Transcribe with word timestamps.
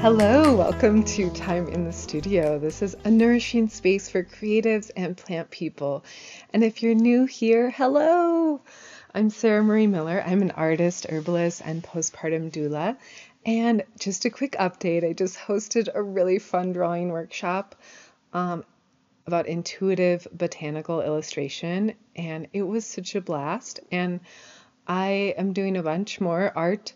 Hello, 0.00 0.56
welcome 0.56 1.04
to 1.04 1.28
Time 1.28 1.68
in 1.68 1.84
the 1.84 1.92
Studio. 1.92 2.58
This 2.58 2.80
is 2.80 2.96
a 3.04 3.10
nourishing 3.10 3.68
space 3.68 4.08
for 4.08 4.24
creatives 4.24 4.90
and 4.96 5.14
plant 5.14 5.50
people. 5.50 6.06
And 6.54 6.64
if 6.64 6.82
you're 6.82 6.94
new 6.94 7.26
here, 7.26 7.68
hello! 7.68 8.62
I'm 9.14 9.28
Sarah 9.28 9.62
Marie 9.62 9.86
Miller. 9.86 10.24
I'm 10.26 10.40
an 10.40 10.52
artist, 10.52 11.04
herbalist, 11.10 11.60
and 11.62 11.84
postpartum 11.84 12.50
doula. 12.50 12.96
And 13.44 13.82
just 13.98 14.24
a 14.24 14.30
quick 14.30 14.52
update 14.52 15.06
I 15.06 15.12
just 15.12 15.36
hosted 15.36 15.88
a 15.94 16.02
really 16.02 16.38
fun 16.38 16.72
drawing 16.72 17.10
workshop 17.10 17.74
um, 18.32 18.64
about 19.26 19.48
intuitive 19.48 20.26
botanical 20.32 21.02
illustration, 21.02 21.92
and 22.16 22.48
it 22.54 22.62
was 22.62 22.86
such 22.86 23.16
a 23.16 23.20
blast. 23.20 23.80
And 23.92 24.20
I 24.86 25.34
am 25.36 25.52
doing 25.52 25.76
a 25.76 25.82
bunch 25.82 26.22
more 26.22 26.50
art 26.56 26.94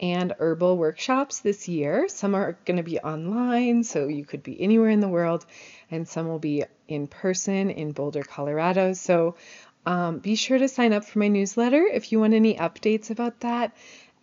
and 0.00 0.32
herbal 0.38 0.78
workshops 0.78 1.40
this 1.40 1.68
year. 1.68 2.08
Some 2.08 2.34
are 2.34 2.56
going 2.64 2.78
to 2.78 2.82
be 2.82 2.98
online, 2.98 3.84
so 3.84 4.08
you 4.08 4.24
could 4.24 4.42
be 4.42 4.60
anywhere 4.60 4.88
in 4.88 5.00
the 5.00 5.08
world, 5.08 5.44
and 5.90 6.08
some 6.08 6.26
will 6.26 6.38
be 6.38 6.64
in 6.88 7.06
person 7.06 7.70
in 7.70 7.92
Boulder, 7.92 8.22
Colorado. 8.22 8.94
So 8.94 9.36
um, 9.84 10.18
be 10.18 10.34
sure 10.34 10.58
to 10.58 10.68
sign 10.68 10.94
up 10.94 11.04
for 11.04 11.18
my 11.18 11.28
newsletter 11.28 11.86
if 11.86 12.12
you 12.12 12.20
want 12.20 12.34
any 12.34 12.54
updates 12.54 13.10
about 13.10 13.40
that 13.40 13.74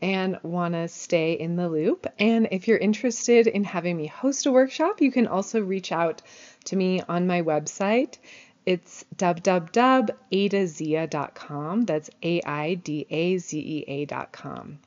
and 0.01 0.39
want 0.43 0.73
to 0.73 0.87
stay 0.87 1.33
in 1.33 1.55
the 1.55 1.69
loop. 1.69 2.07
And 2.19 2.47
if 2.51 2.67
you're 2.67 2.77
interested 2.77 3.47
in 3.47 3.63
having 3.63 3.97
me 3.97 4.05
host 4.07 4.45
a 4.45 4.51
workshop, 4.51 5.01
you 5.01 5.11
can 5.11 5.25
also 5.27 5.61
reach 5.61 5.91
out 5.91 6.21
to 6.65 6.75
me 6.75 7.01
on 7.07 7.25
my 7.27 7.41
website. 7.41 8.17
It's 8.65 9.05
www.aidazea.com. 9.15 11.85
That's 11.85 12.09
A 12.21 12.41
I 12.43 12.73
D 12.75 13.07
A 13.09 13.37
Z 13.37 13.57
E 13.57 13.85
A.com. 13.87 14.79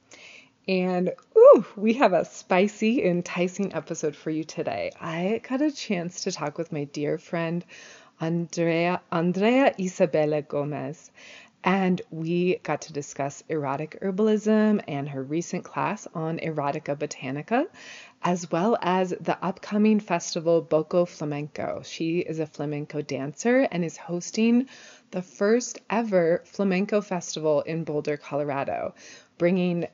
And 0.71 1.11
ooh, 1.37 1.67
we 1.75 1.95
have 1.95 2.13
a 2.13 2.25
spicy, 2.25 3.05
enticing 3.05 3.75
episode 3.75 4.15
for 4.15 4.31
you 4.31 4.45
today. 4.45 4.93
I 5.01 5.41
got 5.43 5.63
a 5.63 5.73
chance 5.73 6.21
to 6.21 6.31
talk 6.31 6.59
with 6.59 6.71
my 6.71 6.85
dear 6.85 7.19
friend 7.19 7.65
Andrea 8.21 9.01
Andrea 9.11 9.75
Isabella 9.81 10.43
Gomez, 10.43 11.11
and 11.65 12.01
we 12.11 12.59
got 12.63 12.83
to 12.83 12.93
discuss 12.93 13.43
erotic 13.49 13.99
herbalism 14.01 14.85
and 14.87 15.09
her 15.09 15.25
recent 15.25 15.65
class 15.65 16.07
on 16.15 16.39
erotica 16.39 16.97
botanica, 16.97 17.67
as 18.23 18.49
well 18.53 18.79
as 18.81 19.11
the 19.21 19.45
upcoming 19.45 19.99
festival 19.99 20.63
Boco 20.63 21.05
Flamenco. 21.05 21.83
She 21.85 22.21
is 22.21 22.39
a 22.39 22.47
flamenco 22.47 23.03
dancer 23.03 23.67
and 23.73 23.85
is 23.85 23.97
hosting 23.97 24.69
the 25.11 25.23
first 25.23 25.81
ever 25.91 26.43
flamenco 26.45 27.01
festival 27.01 27.63
in 27.63 27.83
Boulder, 27.83 28.17
Colorado, 28.17 28.95
bringing 29.37 29.89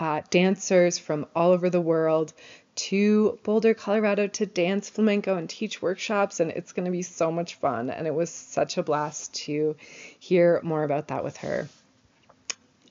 uh, 0.00 0.22
dancers 0.30 0.98
from 0.98 1.26
all 1.36 1.52
over 1.52 1.68
the 1.68 1.80
world 1.80 2.32
to 2.74 3.38
Boulder, 3.42 3.74
Colorado 3.74 4.26
to 4.26 4.46
dance 4.46 4.88
flamenco 4.88 5.36
and 5.36 5.48
teach 5.48 5.82
workshops, 5.82 6.40
and 6.40 6.50
it's 6.50 6.72
going 6.72 6.86
to 6.86 6.90
be 6.90 7.02
so 7.02 7.30
much 7.30 7.56
fun. 7.56 7.90
And 7.90 8.06
it 8.06 8.14
was 8.14 8.30
such 8.30 8.78
a 8.78 8.82
blast 8.82 9.34
to 9.44 9.76
hear 10.18 10.60
more 10.62 10.82
about 10.82 11.08
that 11.08 11.22
with 11.22 11.36
her. 11.38 11.68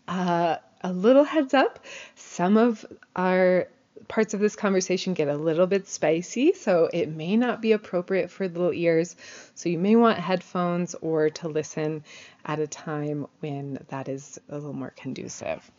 Uh, 0.08 0.58
a 0.82 0.94
little 0.94 1.24
heads 1.24 1.56
up 1.56 1.84
some 2.16 2.58
of 2.58 2.86
our 3.16 3.68
parts 4.08 4.34
of 4.34 4.40
this 4.40 4.56
conversation 4.56 5.14
get 5.14 5.28
a 5.28 5.36
little 5.36 5.68
bit 5.68 5.88
spicy, 5.88 6.54
so 6.54 6.90
it 6.92 7.10
may 7.10 7.38
not 7.38 7.62
be 7.62 7.72
appropriate 7.72 8.30
for 8.30 8.48
little 8.48 8.74
ears. 8.74 9.16
So 9.56 9.70
you 9.70 9.80
may 9.80 9.96
want 9.96 10.20
headphones 10.20 10.94
or 10.96 11.30
to 11.32 11.48
listen 11.48 12.04
at 12.46 12.60
a 12.60 12.68
time 12.68 13.28
when 13.40 13.84
that 13.90 14.10
is 14.10 14.40
a 14.50 14.56
little 14.56 14.74
more 14.74 14.94
conducive. 14.96 15.70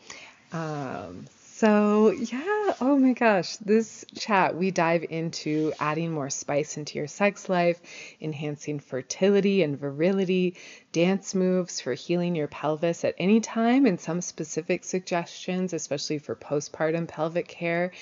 Um, 0.52 1.26
so, 1.60 2.10
yeah, 2.10 2.74
oh 2.80 2.96
my 2.98 3.12
gosh, 3.12 3.58
this 3.58 4.06
chat, 4.16 4.56
we 4.56 4.70
dive 4.70 5.04
into 5.10 5.74
adding 5.78 6.10
more 6.10 6.30
spice 6.30 6.78
into 6.78 6.96
your 6.96 7.06
sex 7.06 7.50
life, 7.50 7.80
enhancing 8.18 8.80
fertility 8.80 9.62
and 9.62 9.78
virility, 9.78 10.56
dance 10.92 11.34
moves 11.34 11.80
for 11.80 11.92
healing 11.92 12.34
your 12.34 12.48
pelvis 12.48 13.04
at 13.04 13.14
any 13.18 13.40
time, 13.40 13.84
and 13.84 14.00
some 14.00 14.22
specific 14.22 14.84
suggestions, 14.84 15.74
especially 15.74 16.18
for 16.18 16.34
postpartum 16.34 17.06
pelvic 17.06 17.46
care. 17.46 17.92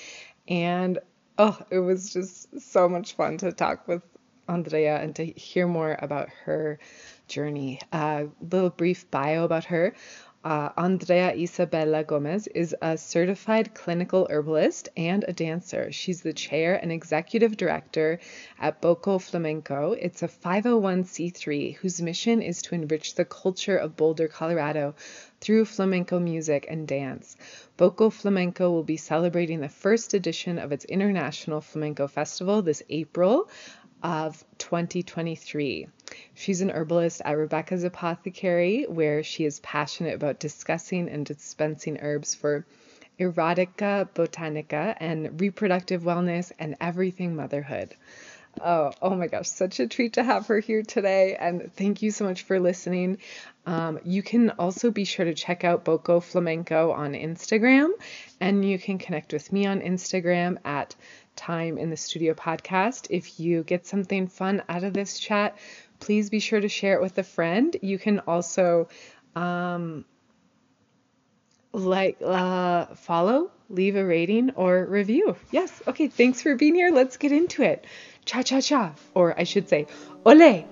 And 0.47 0.99
oh, 1.37 1.59
it 1.69 1.79
was 1.79 2.13
just 2.13 2.61
so 2.61 2.87
much 2.87 3.13
fun 3.13 3.39
to 3.39 3.51
talk 3.51 3.89
with 3.89 4.03
Andrea 4.47 4.97
and 5.01 5.15
to 5.17 5.25
hear 5.25 5.67
more 5.67 5.97
about 6.01 6.29
her 6.45 6.79
journey. 7.27 7.79
A 7.93 7.95
uh, 7.95 8.25
little 8.41 8.69
brief 8.69 9.09
bio 9.11 9.43
about 9.43 9.65
her. 9.65 9.93
Uh, 10.41 10.69
Andrea 10.77 11.35
Isabella 11.35 12.05
Gomez 12.05 12.47
is 12.47 12.73
a 12.81 12.97
certified 12.97 13.73
clinical 13.73 14.25
herbalist 14.29 14.87
and 14.95 15.25
a 15.27 15.33
dancer. 15.33 15.91
She's 15.91 16.21
the 16.21 16.31
chair 16.31 16.75
and 16.81 16.93
executive 16.93 17.57
director 17.57 18.19
at 18.57 18.79
Boco 18.79 19.19
Flamenco. 19.19 19.91
It's 19.91 20.23
a 20.23 20.29
501c3 20.29 21.75
whose 21.75 22.01
mission 22.01 22.41
is 22.41 22.61
to 22.61 22.75
enrich 22.75 23.15
the 23.15 23.25
culture 23.25 23.75
of 23.75 23.97
Boulder, 23.97 24.29
Colorado 24.29 24.95
through 25.41 25.65
flamenco 25.65 26.19
music 26.19 26.65
and 26.69 26.87
dance. 26.87 27.35
Boco 27.75 28.09
Flamenco 28.09 28.71
will 28.71 28.83
be 28.83 28.97
celebrating 28.97 29.59
the 29.59 29.67
first 29.67 30.13
edition 30.13 30.57
of 30.57 30.71
its 30.71 30.85
International 30.85 31.59
Flamenco 31.59 32.07
Festival 32.07 32.61
this 32.61 32.81
April 32.89 33.49
of 34.03 34.43
2023. 34.57 35.87
She's 36.33 36.61
an 36.61 36.71
herbalist 36.71 37.21
at 37.23 37.37
Rebecca's 37.37 37.83
Apothecary, 37.83 38.85
where 38.87 39.23
she 39.23 39.45
is 39.45 39.59
passionate 39.59 40.15
about 40.15 40.39
discussing 40.39 41.09
and 41.09 41.25
dispensing 41.25 41.99
herbs 42.01 42.35
for 42.35 42.65
erotica, 43.19 44.09
botanica, 44.13 44.95
and 44.99 45.39
reproductive 45.41 46.03
wellness 46.03 46.51
and 46.57 46.75
everything 46.79 47.35
motherhood. 47.35 47.95
Oh, 48.61 48.91
oh 49.01 49.15
my 49.15 49.27
gosh, 49.27 49.47
such 49.47 49.79
a 49.79 49.87
treat 49.87 50.13
to 50.13 50.23
have 50.23 50.47
her 50.47 50.59
here 50.59 50.83
today. 50.83 51.35
And 51.35 51.71
thank 51.75 52.01
you 52.01 52.11
so 52.11 52.25
much 52.25 52.43
for 52.43 52.59
listening. 52.59 53.19
Um, 53.65 53.99
you 54.03 54.23
can 54.23 54.49
also 54.51 54.91
be 54.91 55.05
sure 55.05 55.25
to 55.25 55.33
check 55.33 55.63
out 55.63 55.85
Boco 55.85 56.19
Flamenco 56.19 56.91
on 56.91 57.13
Instagram, 57.13 57.89
and 58.39 58.65
you 58.65 58.79
can 58.79 58.97
connect 58.97 59.31
with 59.31 59.53
me 59.53 59.65
on 59.65 59.81
Instagram 59.81 60.57
at 60.65 60.95
time 61.35 61.77
in 61.77 61.89
the 61.89 61.97
studio 61.97 62.33
podcast. 62.33 63.07
If 63.09 63.39
you 63.39 63.63
get 63.63 63.87
something 63.87 64.27
fun 64.27 64.63
out 64.69 64.83
of 64.83 64.93
this 64.93 65.19
chat, 65.19 65.57
please 65.99 66.29
be 66.29 66.39
sure 66.39 66.59
to 66.59 66.69
share 66.69 66.95
it 66.95 67.01
with 67.01 67.17
a 67.17 67.23
friend. 67.23 67.75
You 67.81 67.97
can 67.99 68.19
also 68.19 68.89
um, 69.35 70.05
like 71.71 72.17
uh, 72.25 72.85
follow, 72.95 73.51
leave 73.69 73.95
a 73.95 74.05
rating 74.05 74.51
or 74.51 74.85
review. 74.85 75.35
Yes. 75.51 75.81
Okay. 75.87 76.07
Thanks 76.07 76.41
for 76.41 76.55
being 76.55 76.75
here. 76.75 76.91
Let's 76.91 77.17
get 77.17 77.31
into 77.31 77.63
it. 77.63 77.85
Cha 78.25 78.43
cha 78.43 78.61
cha, 78.61 78.93
or 79.13 79.39
I 79.39 79.43
should 79.43 79.69
say, 79.69 79.87
ole. 80.25 80.65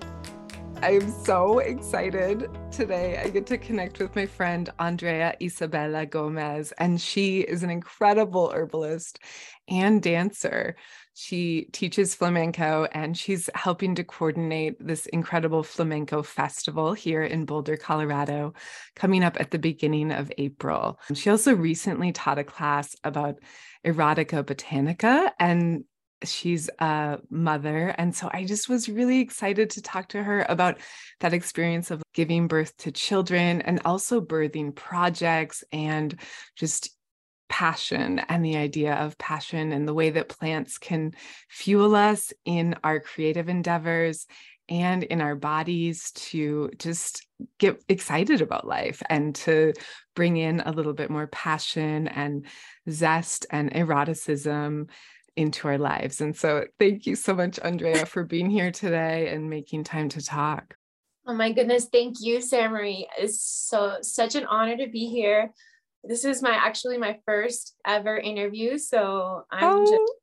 I'm 0.83 1.09
so 1.09 1.57
excited 1.57 2.49
today. 2.71 3.17
I 3.17 3.29
get 3.29 3.47
to 3.47 3.57
connect 3.57 3.97
with 3.97 4.15
my 4.15 4.27
friend 4.27 4.69
Andrea 4.77 5.35
Isabella 5.41 6.05
Gomez, 6.05 6.71
and 6.73 7.01
she 7.01 7.39
is 7.39 7.63
an 7.63 7.71
incredible 7.71 8.51
herbalist 8.51 9.19
and 9.67 10.01
dancer. 10.01 10.75
She 11.15 11.67
teaches 11.73 12.13
flamenco 12.13 12.87
and 12.91 13.17
she's 13.17 13.49
helping 13.55 13.95
to 13.95 14.03
coordinate 14.03 14.75
this 14.79 15.07
incredible 15.07 15.63
flamenco 15.63 16.21
festival 16.21 16.93
here 16.93 17.23
in 17.23 17.45
Boulder, 17.45 17.75
Colorado, 17.75 18.53
coming 18.95 19.23
up 19.23 19.39
at 19.39 19.49
the 19.49 19.59
beginning 19.59 20.11
of 20.11 20.31
April. 20.37 20.99
She 21.15 21.31
also 21.31 21.55
recently 21.55 22.11
taught 22.11 22.37
a 22.37 22.43
class 22.43 22.95
about 23.03 23.39
erotica 23.83 24.43
botanica 24.43 25.31
and 25.39 25.85
she's 26.23 26.69
a 26.79 27.19
mother. 27.29 27.89
And 27.97 28.15
so 28.15 28.29
I 28.31 28.45
just 28.45 28.69
was 28.69 28.89
really 28.89 29.19
excited 29.19 29.71
to 29.71 29.81
talk 29.81 30.09
to 30.09 30.23
her 30.23 30.45
about 30.49 30.79
that 31.19 31.33
experience 31.33 31.91
of 31.91 32.01
giving 32.13 32.47
birth 32.47 32.75
to 32.77 32.91
children 32.91 33.61
and 33.61 33.81
also 33.85 34.21
birthing 34.21 34.75
projects 34.75 35.63
and 35.71 36.19
just 36.55 36.91
passion 37.49 38.19
and 38.19 38.43
the 38.43 38.57
idea 38.57 38.93
of 38.95 39.17
passion 39.17 39.71
and 39.71 39.87
the 39.87 39.93
way 39.93 40.09
that 40.09 40.29
plants 40.29 40.77
can 40.77 41.13
fuel 41.49 41.95
us 41.95 42.33
in 42.45 42.75
our 42.83 42.99
creative 42.99 43.47
endeavors 43.47 44.27
and 44.69 45.03
in 45.03 45.21
our 45.21 45.35
bodies 45.35 46.11
to 46.11 46.69
just 46.77 47.25
get 47.57 47.81
excited 47.87 48.41
about 48.41 48.67
life 48.67 49.01
and 49.09 49.33
to 49.33 49.71
bring 50.13 50.35
in 50.35 50.59
a 50.59 50.71
little 50.71 50.93
bit 50.93 51.09
more 51.09 51.27
passion 51.27 52.07
and 52.07 52.45
zest 52.89 53.45
and 53.49 53.73
eroticism 53.73 54.87
into 55.37 55.67
our 55.67 55.77
lives. 55.77 56.19
And 56.19 56.35
so 56.35 56.65
thank 56.79 57.05
you 57.05 57.15
so 57.15 57.33
much, 57.33 57.59
Andrea, 57.59 58.05
for 58.05 58.23
being 58.23 58.49
here 58.49 58.71
today 58.71 59.29
and 59.33 59.49
making 59.49 59.83
time 59.83 60.09
to 60.09 60.25
talk. 60.25 60.75
Oh 61.25 61.33
my 61.33 61.51
goodness, 61.51 61.87
thank 61.91 62.17
you, 62.19 62.41
Sarah 62.41 62.69
Marie. 62.69 63.07
It's 63.17 63.41
so 63.41 63.97
such 64.01 64.35
an 64.35 64.45
honor 64.45 64.77
to 64.77 64.87
be 64.87 65.07
here. 65.07 65.51
This 66.03 66.25
is 66.25 66.41
my 66.41 66.51
actually 66.51 66.97
my 66.97 67.19
first 67.25 67.75
ever 67.85 68.17
interview. 68.17 68.77
So 68.77 69.43
I'm 69.51 69.63
oh. 69.63 69.85
just 69.85 70.13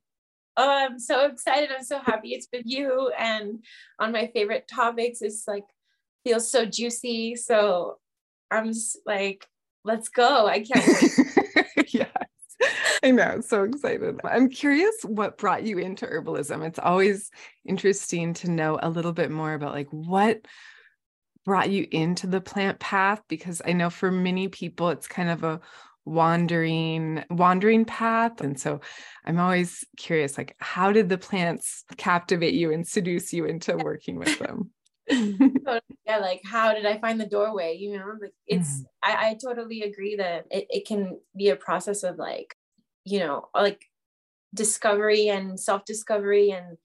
oh, 0.56 0.70
I'm 0.70 0.98
so 0.98 1.26
excited. 1.26 1.70
I'm 1.76 1.84
so 1.84 1.98
happy 1.98 2.30
it's 2.30 2.48
with 2.52 2.62
you 2.64 3.12
and 3.18 3.62
on 3.98 4.12
my 4.12 4.30
favorite 4.34 4.66
topics. 4.66 5.22
It's 5.22 5.46
like 5.46 5.64
feels 6.24 6.50
so 6.50 6.64
juicy. 6.64 7.36
So 7.36 7.98
I'm 8.50 8.68
just 8.68 8.98
like, 9.06 9.46
let's 9.84 10.08
go. 10.08 10.46
I 10.46 10.60
can't 10.60 10.86
wait. 10.86 11.86
yes. 11.94 12.23
I 13.04 13.10
know, 13.10 13.42
so 13.42 13.64
excited. 13.64 14.18
I'm 14.24 14.48
curious 14.48 14.94
what 15.04 15.36
brought 15.36 15.62
you 15.62 15.76
into 15.76 16.06
herbalism. 16.06 16.66
It's 16.66 16.78
always 16.78 17.30
interesting 17.66 18.32
to 18.34 18.50
know 18.50 18.78
a 18.82 18.88
little 18.88 19.12
bit 19.12 19.30
more 19.30 19.52
about 19.52 19.74
like 19.74 19.88
what 19.90 20.46
brought 21.44 21.68
you 21.68 21.86
into 21.90 22.26
the 22.26 22.40
plant 22.40 22.80
path 22.80 23.20
because 23.28 23.60
I 23.62 23.74
know 23.74 23.90
for 23.90 24.10
many 24.10 24.48
people 24.48 24.88
it's 24.88 25.06
kind 25.06 25.28
of 25.28 25.44
a 25.44 25.60
wandering 26.06 27.24
wandering 27.30 27.86
path 27.86 28.42
and 28.42 28.60
so 28.60 28.78
i'm 29.24 29.40
always 29.40 29.86
curious 29.96 30.36
like 30.36 30.54
how 30.58 30.92
did 30.92 31.08
the 31.08 31.16
plants 31.16 31.82
captivate 31.96 32.52
you 32.52 32.70
and 32.70 32.86
seduce 32.86 33.32
you 33.32 33.46
into 33.46 33.74
working 33.78 34.18
with 34.18 34.38
them 34.38 34.70
yeah 35.08 36.18
like 36.18 36.42
how 36.44 36.74
did 36.74 36.84
i 36.84 36.98
find 36.98 37.18
the 37.18 37.26
doorway 37.26 37.74
you 37.78 37.96
know 37.96 38.04
like 38.20 38.34
it's 38.46 38.80
mm. 38.80 38.84
I, 39.02 39.30
I 39.30 39.38
totally 39.42 39.80
agree 39.80 40.16
that 40.16 40.44
it, 40.50 40.66
it 40.68 40.86
can 40.86 41.18
be 41.34 41.48
a 41.48 41.56
process 41.56 42.02
of 42.02 42.18
like 42.18 42.54
you 43.04 43.18
know 43.18 43.48
like 43.54 43.86
discovery 44.54 45.28
and 45.28 45.58
self-discovery 45.58 46.50
and 46.50 46.76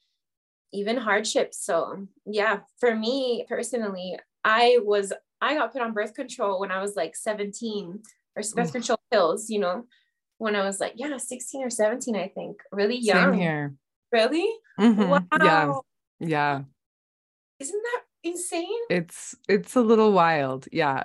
even 0.71 0.98
hardships 0.98 1.63
so 1.63 2.07
yeah 2.25 2.60
for 2.80 2.95
me 2.95 3.45
personally 3.48 4.18
i 4.44 4.80
was 4.83 5.13
i 5.42 5.56
got 5.56 5.71
put 5.71 5.81
on 5.81 5.94
birth 5.94 6.13
control 6.13 6.60
when 6.60 6.71
i 6.71 6.81
was 6.81 6.95
like 6.95 7.16
17 7.16 8.01
or 8.36 8.44
birth 8.56 8.71
control 8.71 9.00
pills 9.12 9.50
you 9.50 9.60
know 9.60 9.86
when 10.38 10.56
i 10.56 10.63
was 10.63 10.80
like 10.80 10.94
yeah 10.95 11.18
16 11.18 11.63
or 11.63 11.69
17 11.69 12.16
i 12.16 12.27
think 12.27 12.57
really 12.71 12.98
young. 12.98 13.33
Same 13.33 13.39
here. 13.39 13.75
Really? 14.12 14.48
Mm-hmm. 14.80 15.10
wow. 15.31 15.83
Yeah. 16.19 16.27
Yeah. 16.27 16.62
Isn't 17.60 17.83
that 17.83 18.01
insane? 18.24 18.81
It's 18.89 19.36
it's 19.48 19.75
a 19.75 19.81
little 19.81 20.12
wild. 20.12 20.68
Yeah 20.71 21.04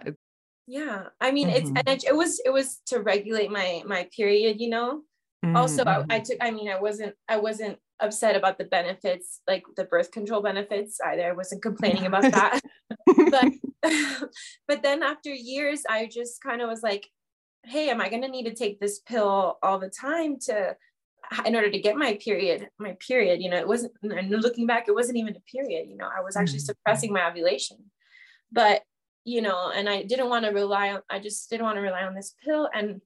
yeah 0.66 1.04
i 1.20 1.30
mean 1.30 1.48
mm-hmm. 1.48 1.56
it's 1.56 1.68
and 1.68 1.88
it, 1.88 2.04
it, 2.04 2.16
was 2.16 2.40
it 2.44 2.50
was 2.50 2.80
to 2.86 3.00
regulate 3.00 3.50
my 3.50 3.82
my 3.86 4.08
period 4.16 4.60
you 4.60 4.68
know 4.68 5.02
mm-hmm. 5.44 5.56
also 5.56 5.82
I, 5.84 5.98
I 5.98 6.02
mm-hmm. 6.02 6.22
took 6.22 6.38
i 6.40 6.50
mean 6.50 6.68
i 6.70 6.80
wasn't 6.80 7.14
i 7.28 7.36
wasn't 7.36 7.78
upset 8.00 8.34
about 8.34 8.58
the 8.58 8.64
benefits 8.64 9.40
like 9.46 9.62
the 9.76 9.84
birth 9.84 10.10
control 10.10 10.42
benefits 10.42 10.98
either 11.06 11.28
i 11.28 11.32
wasn't 11.32 11.62
complaining 11.62 12.06
about 12.06 12.22
that 12.32 12.60
but 13.30 13.52
but 14.68 14.82
then 14.82 15.02
after 15.02 15.32
years 15.32 15.82
i 15.88 16.06
just 16.06 16.42
kind 16.42 16.60
of 16.60 16.68
was 16.68 16.82
like 16.82 17.08
hey 17.64 17.90
am 17.90 18.00
i 18.00 18.08
going 18.08 18.22
to 18.22 18.28
need 18.28 18.46
to 18.46 18.54
take 18.54 18.80
this 18.80 19.00
pill 19.00 19.58
all 19.62 19.78
the 19.78 19.90
time 19.90 20.38
to 20.38 20.76
in 21.46 21.54
order 21.54 21.70
to 21.70 21.78
get 21.78 21.96
my 21.96 22.14
period 22.22 22.68
my 22.78 22.96
period 23.06 23.40
you 23.40 23.48
know 23.48 23.56
it 23.56 23.68
wasn't 23.68 23.92
and 24.02 24.30
looking 24.30 24.66
back 24.66 24.88
it 24.88 24.94
wasn't 24.94 25.16
even 25.16 25.36
a 25.36 25.40
period 25.40 25.88
you 25.88 25.96
know 25.96 26.08
i 26.16 26.20
was 26.20 26.36
actually 26.36 26.58
mm-hmm. 26.58 26.66
suppressing 26.66 27.12
my 27.12 27.28
ovulation 27.28 27.78
but 28.52 28.82
you 29.24 29.40
know 29.40 29.70
and 29.74 29.88
i 29.88 30.02
didn't 30.02 30.28
want 30.28 30.44
to 30.44 30.50
rely 30.50 30.90
on 30.90 31.00
i 31.10 31.18
just 31.18 31.48
didn't 31.50 31.64
want 31.64 31.76
to 31.76 31.82
rely 31.82 32.02
on 32.02 32.14
this 32.14 32.34
pill 32.44 32.68
and 32.74 33.00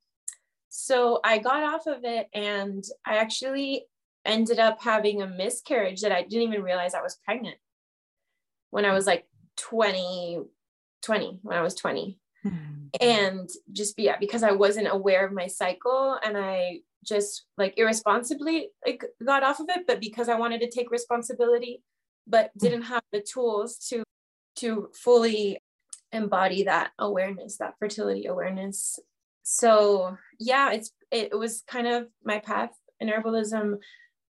so 0.68 1.20
i 1.24 1.38
got 1.38 1.62
off 1.62 1.86
of 1.86 2.04
it 2.04 2.28
and 2.34 2.84
i 3.06 3.16
actually 3.16 3.86
ended 4.24 4.58
up 4.58 4.80
having 4.82 5.22
a 5.22 5.26
miscarriage 5.26 6.02
that 6.02 6.12
i 6.12 6.22
didn't 6.22 6.48
even 6.48 6.62
realize 6.62 6.94
i 6.94 7.02
was 7.02 7.18
pregnant 7.24 7.56
when 8.70 8.84
i 8.84 8.92
was 8.92 9.06
like 9.06 9.26
20 9.56 10.40
20 11.02 11.38
when 11.42 11.56
i 11.56 11.62
was 11.62 11.74
20 11.74 12.18
mm-hmm. 12.44 12.56
and 13.00 13.48
just 13.72 13.96
be 13.96 14.04
yeah, 14.04 14.16
because 14.18 14.42
i 14.42 14.52
wasn't 14.52 14.88
aware 14.90 15.26
of 15.26 15.32
my 15.32 15.46
cycle 15.46 16.18
and 16.24 16.36
i 16.36 16.80
just 17.04 17.44
like 17.56 17.74
irresponsibly 17.78 18.68
like 18.84 19.04
got 19.24 19.44
off 19.44 19.60
of 19.60 19.66
it 19.70 19.86
but 19.86 20.00
because 20.00 20.28
i 20.28 20.34
wanted 20.34 20.60
to 20.60 20.68
take 20.70 20.90
responsibility 20.90 21.82
but 22.26 22.50
hmm. 22.52 22.66
didn't 22.66 22.82
have 22.82 23.02
the 23.12 23.20
tools 23.20 23.78
to 23.78 24.02
to 24.56 24.90
fully 24.92 25.58
embody 26.12 26.64
that 26.64 26.90
awareness 26.98 27.58
that 27.58 27.74
fertility 27.78 28.26
awareness 28.26 28.98
so 29.42 30.16
yeah 30.38 30.72
it's 30.72 30.92
it 31.10 31.36
was 31.36 31.62
kind 31.66 31.86
of 31.86 32.06
my 32.24 32.38
path 32.38 32.70
in 33.00 33.08
herbalism 33.08 33.76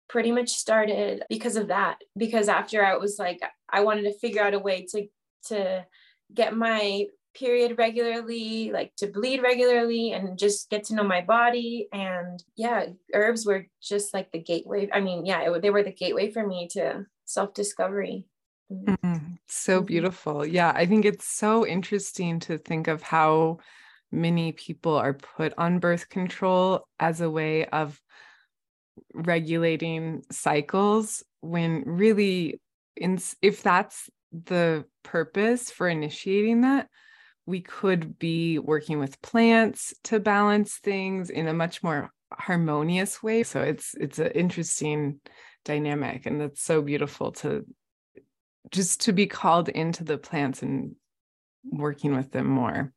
pretty 0.09 0.31
much 0.31 0.49
started 0.49 1.23
because 1.29 1.55
of 1.55 1.69
that 1.69 1.97
because 2.17 2.49
after 2.49 2.83
i 2.83 2.95
was 2.97 3.17
like 3.17 3.39
i 3.69 3.81
wanted 3.81 4.03
to 4.03 4.17
figure 4.19 4.41
out 4.41 4.53
a 4.53 4.59
way 4.59 4.85
to 4.85 5.07
to 5.43 5.85
get 6.33 6.55
my 6.55 7.05
period 7.33 7.77
regularly, 7.77 8.71
like 8.71 8.95
to 8.97 9.07
bleed 9.07 9.41
regularly 9.41 10.11
and 10.11 10.37
just 10.37 10.69
get 10.69 10.83
to 10.85 10.95
know 10.95 11.03
my 11.03 11.21
body. 11.21 11.87
And 11.91 12.43
yeah, 12.55 12.87
herbs 13.13 13.45
were 13.45 13.67
just 13.81 14.13
like 14.13 14.31
the 14.31 14.39
gateway. 14.39 14.89
I 14.91 14.99
mean, 14.99 15.25
yeah, 15.25 15.41
it, 15.41 15.61
they 15.61 15.69
were 15.69 15.83
the 15.83 15.93
gateway 15.93 16.31
for 16.31 16.45
me 16.45 16.67
to 16.73 17.05
self 17.25 17.53
discovery. 17.53 18.25
Mm-hmm. 18.71 19.33
So 19.47 19.77
mm-hmm. 19.77 19.85
beautiful. 19.85 20.45
Yeah, 20.45 20.71
I 20.75 20.85
think 20.85 21.05
it's 21.05 21.27
so 21.27 21.65
interesting 21.65 22.39
to 22.41 22.57
think 22.57 22.87
of 22.87 23.01
how 23.01 23.59
many 24.11 24.51
people 24.51 24.95
are 24.95 25.13
put 25.13 25.53
on 25.57 25.79
birth 25.79 26.09
control 26.09 26.87
as 26.99 27.21
a 27.21 27.29
way 27.29 27.65
of 27.65 27.99
regulating 29.13 30.23
cycles 30.31 31.23
when 31.41 31.83
really 31.85 32.59
in, 32.95 33.19
if 33.41 33.63
that's 33.63 34.09
the 34.31 34.85
purpose 35.03 35.71
for 35.71 35.87
initiating 35.87 36.61
that 36.61 36.87
we 37.45 37.61
could 37.61 38.19
be 38.19 38.59
working 38.59 38.99
with 38.99 39.21
plants 39.21 39.93
to 40.03 40.19
balance 40.19 40.75
things 40.77 41.29
in 41.29 41.47
a 41.47 41.53
much 41.53 41.81
more 41.83 42.11
harmonious 42.33 43.21
way 43.23 43.43
so 43.43 43.61
it's 43.61 43.93
it's 43.95 44.19
an 44.19 44.31
interesting 44.31 45.19
dynamic 45.65 46.25
and 46.25 46.41
it's 46.41 46.61
so 46.61 46.81
beautiful 46.81 47.31
to 47.31 47.65
just 48.69 49.01
to 49.01 49.13
be 49.13 49.27
called 49.27 49.69
into 49.69 50.03
the 50.03 50.17
plants 50.17 50.61
and 50.61 50.95
working 51.63 52.15
with 52.15 52.31
them 52.31 52.47
more 52.47 52.93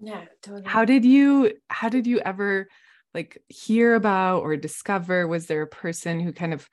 yeah 0.00 0.24
totally. 0.42 0.62
how 0.66 0.84
did 0.84 1.04
you 1.04 1.52
how 1.68 1.88
did 1.88 2.06
you 2.06 2.20
ever 2.20 2.68
like 3.14 3.42
hear 3.48 3.94
about 3.94 4.42
or 4.42 4.56
discover 4.56 5.26
was 5.26 5.46
there 5.46 5.62
a 5.62 5.66
person 5.66 6.20
who 6.20 6.32
kind 6.32 6.52
of 6.52 6.68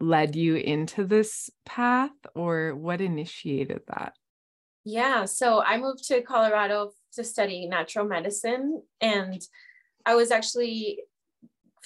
led 0.00 0.36
you 0.36 0.54
into 0.54 1.04
this 1.04 1.50
path 1.66 2.12
or 2.34 2.74
what 2.74 3.00
initiated 3.00 3.80
that 3.88 4.12
yeah, 4.90 5.26
so 5.26 5.62
I 5.62 5.76
moved 5.76 6.04
to 6.08 6.22
Colorado 6.22 6.92
to 7.12 7.22
study 7.22 7.66
natural 7.66 8.06
medicine 8.06 8.82
and 9.02 9.38
I 10.06 10.14
was 10.14 10.30
actually 10.30 11.00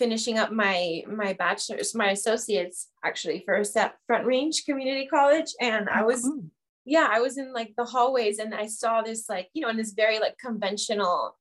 finishing 0.02 0.37
up 0.37 0.50
my 0.50 1.04
my 1.08 1.32
bachelor's 1.32 1.94
my 1.94 2.10
associates 2.10 2.88
actually 3.04 3.44
first 3.46 3.76
at 3.76 3.94
Front 4.08 4.26
Range 4.26 4.64
Community 4.64 5.06
College. 5.06 5.50
And 5.60 5.88
I 5.88 6.02
oh, 6.02 6.06
was 6.06 6.28
yeah, 6.84 7.06
I 7.08 7.20
was 7.20 7.38
in 7.38 7.52
like 7.52 7.75
the 7.76 7.84
hallways 7.84 8.40
and 8.40 8.52
I 8.52 8.66
saw 8.66 9.02
this 9.02 9.28
like, 9.28 9.49
you 9.54 9.62
know, 9.62 9.69
in 9.69 9.76
this 9.76 9.93
very 9.93 10.19
like 10.19 10.37
conventional 10.38 11.37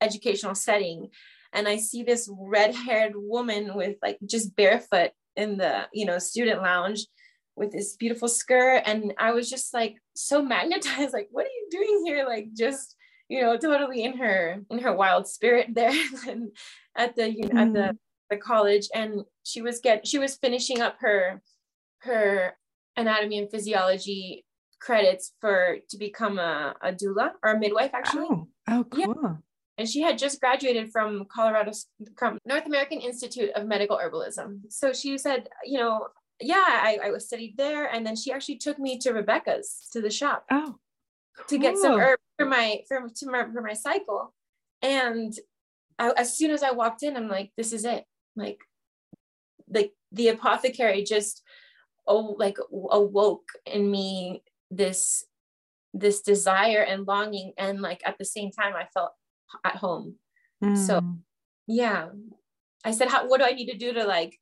educational 0.00 0.54
setting. 0.54 1.10
And 1.52 1.68
I 1.68 1.76
see 1.76 2.02
this 2.02 2.30
red-haired 2.32 3.12
woman 3.14 3.74
with 3.74 3.96
like 4.00 4.18
just 4.24 4.56
barefoot 4.56 5.10
in 5.36 5.58
the, 5.58 5.86
you 5.92 6.06
know, 6.06 6.18
student 6.18 6.62
lounge 6.62 7.06
with 7.54 7.70
this 7.70 7.96
beautiful 7.96 8.28
skirt. 8.28 8.82
And 8.86 9.12
i 9.18 9.32
was 9.32 9.50
just 9.50 9.74
like 9.74 9.96
so 10.14 10.42
magnetized 10.42 11.12
like 11.18 11.28
what 11.32 11.44
are 11.44 11.56
you 11.58 11.68
doing 11.70 12.02
here? 12.06 12.24
Like 12.26 12.48
just 12.54 12.96
you 13.30 13.40
know 13.40 13.56
totally 13.56 14.02
in 14.02 14.18
her 14.18 14.60
in 14.70 14.78
her 14.80 14.92
wild 14.92 15.26
spirit 15.26 15.68
there 15.74 15.94
and 16.28 16.50
at 16.96 17.16
the 17.16 17.30
you 17.30 17.42
know, 17.42 17.54
mm. 17.54 17.66
at 17.66 17.72
the, 17.72 17.78
mm. 17.80 17.98
the 18.28 18.36
college 18.36 18.88
and 18.94 19.22
she 19.44 19.62
was 19.62 19.80
get 19.80 20.06
she 20.06 20.18
was 20.18 20.36
finishing 20.36 20.80
up 20.80 20.96
her 21.00 21.40
her 22.00 22.56
anatomy 22.96 23.38
and 23.38 23.50
physiology 23.50 24.44
credits 24.80 25.32
for 25.40 25.78
to 25.88 25.98
become 25.98 26.38
a, 26.38 26.74
a 26.82 26.92
doula 26.92 27.32
or 27.42 27.52
a 27.52 27.58
midwife 27.58 27.92
actually 27.94 28.26
oh, 28.30 28.48
oh 28.68 28.84
cool 28.90 29.14
yeah. 29.22 29.34
and 29.78 29.88
she 29.88 30.00
had 30.00 30.18
just 30.18 30.40
graduated 30.40 30.90
from 30.90 31.24
colorado 31.26 31.70
from 32.18 32.38
north 32.44 32.66
american 32.66 32.98
institute 32.98 33.50
of 33.54 33.66
medical 33.66 33.98
herbalism 33.98 34.60
so 34.68 34.92
she 34.92 35.16
said 35.16 35.48
you 35.64 35.78
know 35.78 36.06
yeah, 36.42 36.64
I, 36.66 36.98
I 37.04 37.10
was 37.10 37.26
studied 37.26 37.56
there. 37.56 37.86
And 37.86 38.06
then 38.06 38.16
she 38.16 38.32
actually 38.32 38.56
took 38.56 38.78
me 38.78 38.98
to 39.00 39.12
Rebecca's 39.12 39.88
to 39.92 40.00
the 40.00 40.10
shop. 40.10 40.44
Oh. 40.50 40.76
To 41.48 41.58
get 41.58 41.76
some 41.76 41.98
herb 41.98 42.18
for 42.38 42.46
my 42.46 42.82
for, 42.88 43.08
to 43.08 43.30
my, 43.30 43.44
for 43.52 43.62
my 43.62 43.74
cycle. 43.74 44.34
And 44.82 45.32
I, 45.98 46.12
as 46.16 46.36
soon 46.36 46.50
as 46.50 46.62
I 46.62 46.70
walked 46.70 47.02
in, 47.02 47.16
I'm 47.16 47.28
like, 47.28 47.52
this 47.56 47.72
is 47.72 47.84
it. 47.84 48.04
Like, 48.36 48.58
like 49.72 49.92
the 50.12 50.28
apothecary 50.28 51.04
just 51.04 51.42
oh 52.06 52.34
like 52.38 52.56
awoke 52.90 53.48
in 53.66 53.90
me 53.90 54.42
this 54.70 55.24
this 55.94 56.20
desire 56.22 56.82
and 56.82 57.06
longing 57.06 57.52
and 57.58 57.80
like 57.80 58.00
at 58.04 58.18
the 58.18 58.24
same 58.24 58.50
time 58.50 58.74
i 58.74 58.86
felt 58.92 59.12
at 59.64 59.76
home 59.76 60.14
mm. 60.62 60.76
so 60.76 61.00
yeah 61.66 62.08
i 62.84 62.90
said 62.90 63.08
how 63.08 63.28
what 63.28 63.38
do 63.38 63.46
i 63.46 63.52
need 63.52 63.70
to 63.70 63.76
do 63.76 63.92
to 63.92 64.04
like 64.04 64.38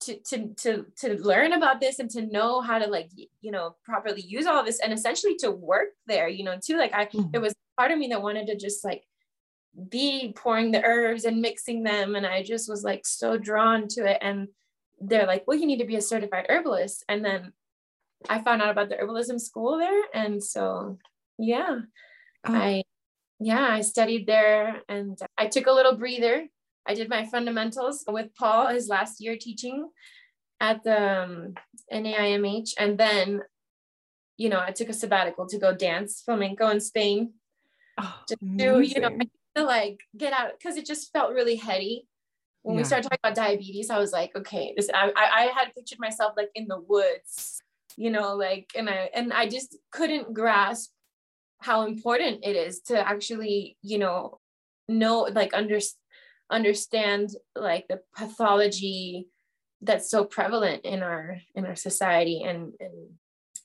to 0.00 0.16
to 0.20 0.48
to 0.54 0.86
to 0.96 1.14
learn 1.22 1.52
about 1.52 1.80
this 1.80 1.98
and 1.98 2.10
to 2.10 2.22
know 2.22 2.60
how 2.60 2.78
to 2.78 2.86
like 2.86 3.10
you 3.40 3.50
know 3.50 3.76
properly 3.84 4.22
use 4.22 4.46
all 4.46 4.60
of 4.60 4.66
this 4.66 4.80
and 4.80 4.92
essentially 4.92 5.36
to 5.36 5.50
work 5.50 5.88
there 6.06 6.28
you 6.28 6.44
know 6.44 6.56
too. 6.62 6.76
Like 6.76 6.94
i 6.94 7.06
mm-hmm. 7.06 7.30
there 7.30 7.40
was 7.40 7.54
part 7.76 7.90
of 7.90 7.98
me 7.98 8.08
that 8.08 8.22
wanted 8.22 8.46
to 8.46 8.56
just 8.56 8.84
like 8.84 9.04
be 9.88 10.32
pouring 10.34 10.70
the 10.70 10.82
herbs 10.84 11.24
and 11.24 11.40
mixing 11.40 11.84
them 11.84 12.16
and 12.16 12.26
i 12.26 12.42
just 12.42 12.68
was 12.68 12.82
like 12.82 13.06
so 13.06 13.38
drawn 13.38 13.88
to 13.88 14.04
it. 14.06 14.18
And 14.20 14.48
they're 15.00 15.26
like 15.26 15.44
well 15.46 15.58
you 15.58 15.66
need 15.66 15.78
to 15.78 15.86
be 15.86 15.96
a 15.96 16.02
certified 16.02 16.46
herbalist. 16.48 17.04
And 17.08 17.24
then 17.24 17.52
i 18.28 18.40
found 18.40 18.62
out 18.62 18.70
about 18.70 18.88
the 18.88 18.96
herbalism 18.96 19.40
school 19.40 19.78
there 19.78 20.02
and 20.14 20.42
so 20.42 20.98
yeah. 21.38 21.80
Oh. 22.46 22.54
i 22.54 22.82
yeah 23.40 23.68
i 23.68 23.80
studied 23.80 24.26
there 24.26 24.82
and 24.88 25.18
i 25.36 25.46
took 25.46 25.66
a 25.66 25.72
little 25.72 25.96
breather 25.96 26.48
I 26.88 26.94
did 26.94 27.08
my 27.08 27.26
fundamentals 27.26 28.04
with 28.08 28.34
Paul 28.34 28.68
his 28.68 28.88
last 28.88 29.20
year 29.20 29.36
teaching 29.38 29.90
at 30.60 30.82
the 30.82 31.22
um, 31.22 31.54
NAIMH. 31.92 32.70
And 32.78 32.98
then, 32.98 33.42
you 34.36 34.48
know, 34.48 34.60
I 34.60 34.72
took 34.72 34.88
a 34.88 34.94
sabbatical 34.94 35.46
to 35.48 35.58
go 35.58 35.74
dance 35.74 36.22
flamenco 36.24 36.68
in 36.70 36.80
Spain. 36.80 37.34
Oh, 37.98 38.14
to 38.28 38.36
you 38.40 39.00
know, 39.00 39.10
to 39.56 39.64
like 39.64 40.00
get 40.16 40.32
out 40.32 40.52
because 40.58 40.76
it 40.76 40.86
just 40.86 41.12
felt 41.12 41.34
really 41.34 41.56
heady. 41.56 42.06
When 42.62 42.76
yeah. 42.76 42.82
we 42.82 42.84
started 42.84 43.04
talking 43.04 43.18
about 43.22 43.36
diabetes, 43.36 43.90
I 43.90 43.98
was 43.98 44.12
like, 44.12 44.34
okay, 44.36 44.72
this 44.76 44.88
I, 44.92 45.12
I 45.16 45.42
had 45.54 45.74
pictured 45.74 45.98
myself 46.00 46.34
like 46.36 46.50
in 46.54 46.68
the 46.68 46.80
woods, 46.80 47.62
you 47.96 48.10
know, 48.10 48.34
like 48.34 48.70
and 48.76 48.88
I 48.88 49.10
and 49.14 49.32
I 49.32 49.48
just 49.48 49.76
couldn't 49.90 50.32
grasp 50.32 50.90
how 51.60 51.86
important 51.86 52.44
it 52.44 52.56
is 52.56 52.80
to 52.82 53.08
actually, 53.08 53.76
you 53.82 53.98
know, 53.98 54.38
know 54.88 55.22
like 55.32 55.54
under, 55.54 55.80
understand 56.50 57.30
like 57.54 57.86
the 57.88 58.00
pathology 58.16 59.28
that's 59.82 60.10
so 60.10 60.24
prevalent 60.24 60.84
in 60.84 61.02
our 61.02 61.38
in 61.54 61.66
our 61.66 61.76
society 61.76 62.42
and 62.42 62.72
and 62.80 63.10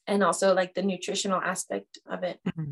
and 0.06 0.24
also 0.24 0.54
like 0.54 0.74
the 0.74 0.82
nutritional 0.82 1.42
aspect 1.42 1.98
of 2.08 2.24
it. 2.24 2.40
Mm-hmm. 2.48 2.72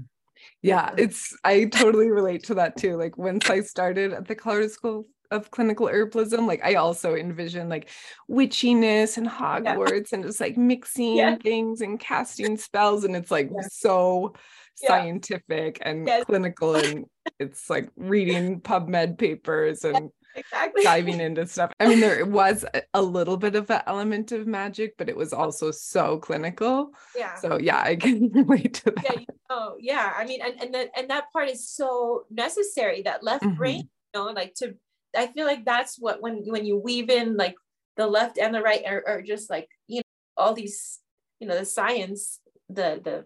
Yeah, 0.61 0.93
it's 0.97 1.37
I 1.43 1.65
totally 1.65 2.09
relate 2.09 2.43
to 2.45 2.55
that 2.55 2.77
too. 2.77 2.97
Like 2.97 3.17
once 3.17 3.49
I 3.49 3.61
started 3.61 4.13
at 4.13 4.27
the 4.27 4.35
Colorado 4.35 4.67
School 4.67 5.07
of 5.31 5.49
clinical 5.49 5.87
herbalism 5.87 6.45
like 6.45 6.59
i 6.63 6.75
also 6.75 7.15
envision 7.15 7.69
like 7.69 7.89
witchiness 8.29 9.17
and 9.17 9.27
hogwarts 9.27 10.11
yeah. 10.11 10.17
and 10.17 10.23
just 10.25 10.41
like 10.41 10.57
mixing 10.73 11.15
yeah. 11.15 11.37
things 11.37 11.81
and 11.81 11.99
casting 11.99 12.57
spells 12.57 13.05
and 13.05 13.15
it's 13.15 13.31
like 13.31 13.49
yeah. 13.49 13.67
so 13.71 14.33
scientific 14.75 15.79
and 15.81 16.09
clinical 16.25 16.75
and 16.75 17.05
it's 17.39 17.69
like 17.69 17.89
reading 17.95 18.61
pubmed 18.61 19.17
papers 19.17 19.83
and 19.83 20.09
exactly. 20.35 20.83
diving 20.83 21.19
into 21.19 21.45
stuff. 21.45 21.71
I 21.79 21.87
mean 21.87 21.99
there 21.99 22.25
was 22.25 22.65
a 22.93 23.01
little 23.01 23.37
bit 23.37 23.55
of 23.55 23.69
an 23.69 23.81
element 23.87 24.31
of 24.31 24.47
magic 24.47 24.95
but 24.97 25.09
it 25.09 25.15
was 25.15 25.33
also 25.33 25.71
so 25.71 26.17
clinical. 26.17 26.91
Yeah. 27.15 27.35
So 27.35 27.59
yeah 27.59 27.81
i 27.81 27.95
can 27.95 28.31
relate 28.33 28.73
to 28.75 28.91
that. 28.91 29.03
yeah 29.03 29.19
you 29.19 29.25
know, 29.49 29.75
yeah 29.79 30.13
i 30.17 30.25
mean 30.25 30.41
and 30.41 30.61
and, 30.61 30.73
the, 30.73 30.89
and 30.97 31.09
that 31.09 31.31
part 31.31 31.49
is 31.49 31.67
so 31.69 32.25
necessary 32.29 33.01
that 33.03 33.23
left 33.23 33.43
mm-hmm. 33.43 33.55
brain 33.55 33.79
you 33.79 34.19
know 34.19 34.25
like 34.31 34.53
to 34.55 34.75
i 35.15 35.27
feel 35.27 35.45
like 35.45 35.65
that's 35.65 35.97
what 35.99 36.21
when 36.21 36.43
when 36.45 36.65
you 36.65 36.77
weave 36.77 37.09
in 37.09 37.35
like 37.35 37.55
the 37.97 38.07
left 38.07 38.37
and 38.37 38.55
the 38.55 38.61
right 38.61 38.83
are, 38.85 39.03
are 39.07 39.21
just 39.21 39.49
like 39.49 39.67
you 39.87 39.97
know 39.97 40.03
all 40.37 40.53
these 40.53 40.99
you 41.39 41.47
know 41.47 41.57
the 41.57 41.65
science 41.65 42.39
the 42.69 43.01
the 43.03 43.25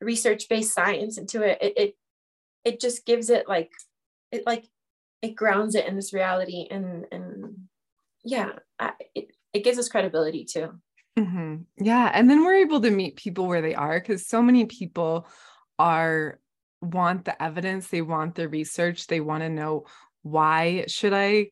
research 0.00 0.48
based 0.48 0.74
science 0.74 1.18
into 1.18 1.42
it, 1.42 1.58
it 1.60 1.72
it 1.76 1.96
it 2.64 2.80
just 2.80 3.06
gives 3.06 3.30
it 3.30 3.48
like 3.48 3.70
it 4.32 4.44
like 4.46 4.64
it 5.22 5.34
grounds 5.34 5.74
it 5.74 5.86
in 5.86 5.96
this 5.96 6.12
reality 6.12 6.66
and 6.70 7.06
and 7.10 7.54
yeah 8.24 8.50
I, 8.78 8.92
it, 9.14 9.28
it 9.52 9.64
gives 9.64 9.78
us 9.78 9.88
credibility 9.88 10.44
too. 10.44 10.70
Mm-hmm. 11.18 11.62
yeah 11.78 12.10
and 12.12 12.28
then 12.28 12.44
we're 12.44 12.56
able 12.56 12.80
to 12.80 12.90
meet 12.90 13.14
people 13.14 13.46
where 13.46 13.62
they 13.62 13.76
are 13.76 14.00
because 14.00 14.26
so 14.26 14.42
many 14.42 14.64
people 14.64 15.28
are 15.78 16.40
want 16.82 17.24
the 17.24 17.40
evidence 17.40 17.86
they 17.86 18.02
want 18.02 18.34
the 18.34 18.48
research 18.48 19.06
they 19.06 19.20
want 19.20 19.44
to 19.44 19.48
know 19.48 19.84
why 20.22 20.84
should 20.88 21.12
i 21.12 21.46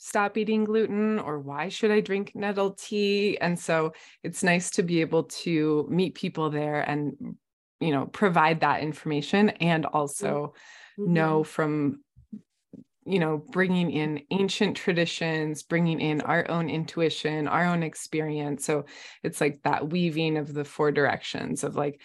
stop 0.00 0.38
eating 0.38 0.64
gluten? 0.64 1.18
Or 1.18 1.38
why 1.38 1.68
should 1.68 1.92
i 1.92 2.00
drink 2.00 2.32
nettle 2.34 2.72
tea? 2.72 3.38
And 3.38 3.56
so 3.58 3.92
it's 4.24 4.42
nice 4.42 4.70
to 4.70 4.82
be 4.82 5.02
able 5.02 5.24
to 5.44 5.86
meet 5.88 6.14
people 6.14 6.50
there 6.50 6.80
and 6.80 7.36
you 7.80 7.90
know 7.92 8.06
provide 8.06 8.60
that 8.60 8.82
information 8.82 9.50
and 9.50 9.86
also 9.86 10.54
mm-hmm. 10.98 11.12
know 11.12 11.44
from 11.44 12.00
you 13.04 13.18
know 13.18 13.38
bringing 13.50 13.90
in 13.90 14.22
ancient 14.30 14.76
traditions 14.76 15.62
bringing 15.62 16.00
in 16.00 16.20
our 16.20 16.48
own 16.50 16.68
intuition 16.70 17.48
our 17.48 17.66
own 17.66 17.82
experience. 17.82 18.64
So 18.64 18.84
it's 19.22 19.40
like 19.40 19.60
that 19.64 19.88
weaving 19.88 20.36
of 20.36 20.52
the 20.52 20.64
four 20.64 20.92
directions 20.92 21.64
of 21.64 21.76
like 21.76 22.00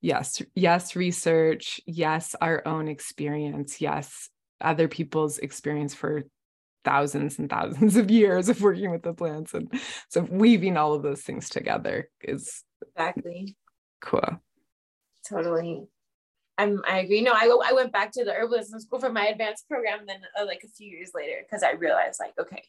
yes 0.00 0.42
yes 0.54 0.94
research 0.94 1.80
yes 1.86 2.34
our 2.40 2.62
own 2.66 2.86
experience 2.88 3.80
yes 3.80 4.28
other 4.60 4.88
people's 4.88 5.38
experience 5.38 5.94
for 5.94 6.24
thousands 6.86 7.38
and 7.38 7.50
thousands 7.50 7.96
of 7.96 8.10
years 8.10 8.48
of 8.48 8.62
working 8.62 8.90
with 8.90 9.02
the 9.02 9.12
plants. 9.12 9.52
And 9.52 9.68
so 10.08 10.22
weaving 10.22 10.76
all 10.76 10.94
of 10.94 11.02
those 11.02 11.20
things 11.20 11.50
together 11.50 12.08
is 12.22 12.62
exactly. 12.80 13.56
cool 14.00 14.40
totally 15.28 15.88
I'm, 16.58 16.82
I 16.88 17.00
agree. 17.00 17.20
No, 17.20 17.32
I, 17.32 17.46
I 17.66 17.72
went 17.72 17.92
back 17.92 18.12
to 18.12 18.24
the 18.24 18.30
herbalism 18.30 18.80
school 18.80 18.98
for 18.98 19.12
my 19.12 19.26
advanced 19.26 19.68
program 19.68 20.06
then 20.06 20.20
uh, 20.40 20.46
like 20.46 20.62
a 20.64 20.68
few 20.68 20.88
years 20.88 21.10
later 21.14 21.42
because 21.42 21.62
I 21.62 21.72
realized 21.72 22.18
like, 22.18 22.32
okay, 22.40 22.62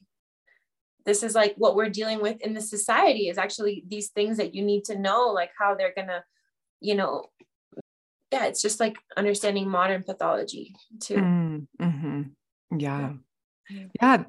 this 1.06 1.24
is 1.24 1.36
like 1.36 1.56
what 1.58 1.76
we're 1.76 1.90
dealing 1.90 2.22
with 2.22 2.42
in 2.42 2.54
the 2.54 2.62
society 2.62 3.30
is 3.30 3.38
actually 3.38 3.86
these 3.88 4.10
things 4.10 4.38
that 4.38 4.54
you 4.54 4.62
need 4.62 4.84
to 4.86 5.00
know, 5.00 5.28
like 5.28 5.52
how 5.58 5.74
they're 5.74 5.94
gonna, 5.96 6.24
you 6.82 6.96
know, 6.96 7.28
yeah, 8.32 8.46
it's 8.48 8.62
just 8.62 8.82
like 8.82 8.98
understanding 9.16 9.70
modern 9.70 10.04
pathology 10.04 10.76
too. 11.00 11.16
Mm, 11.16 11.68
mm-hmm. 11.82 12.78
Yeah. 12.78 13.14
Yeah. 14.02 14.24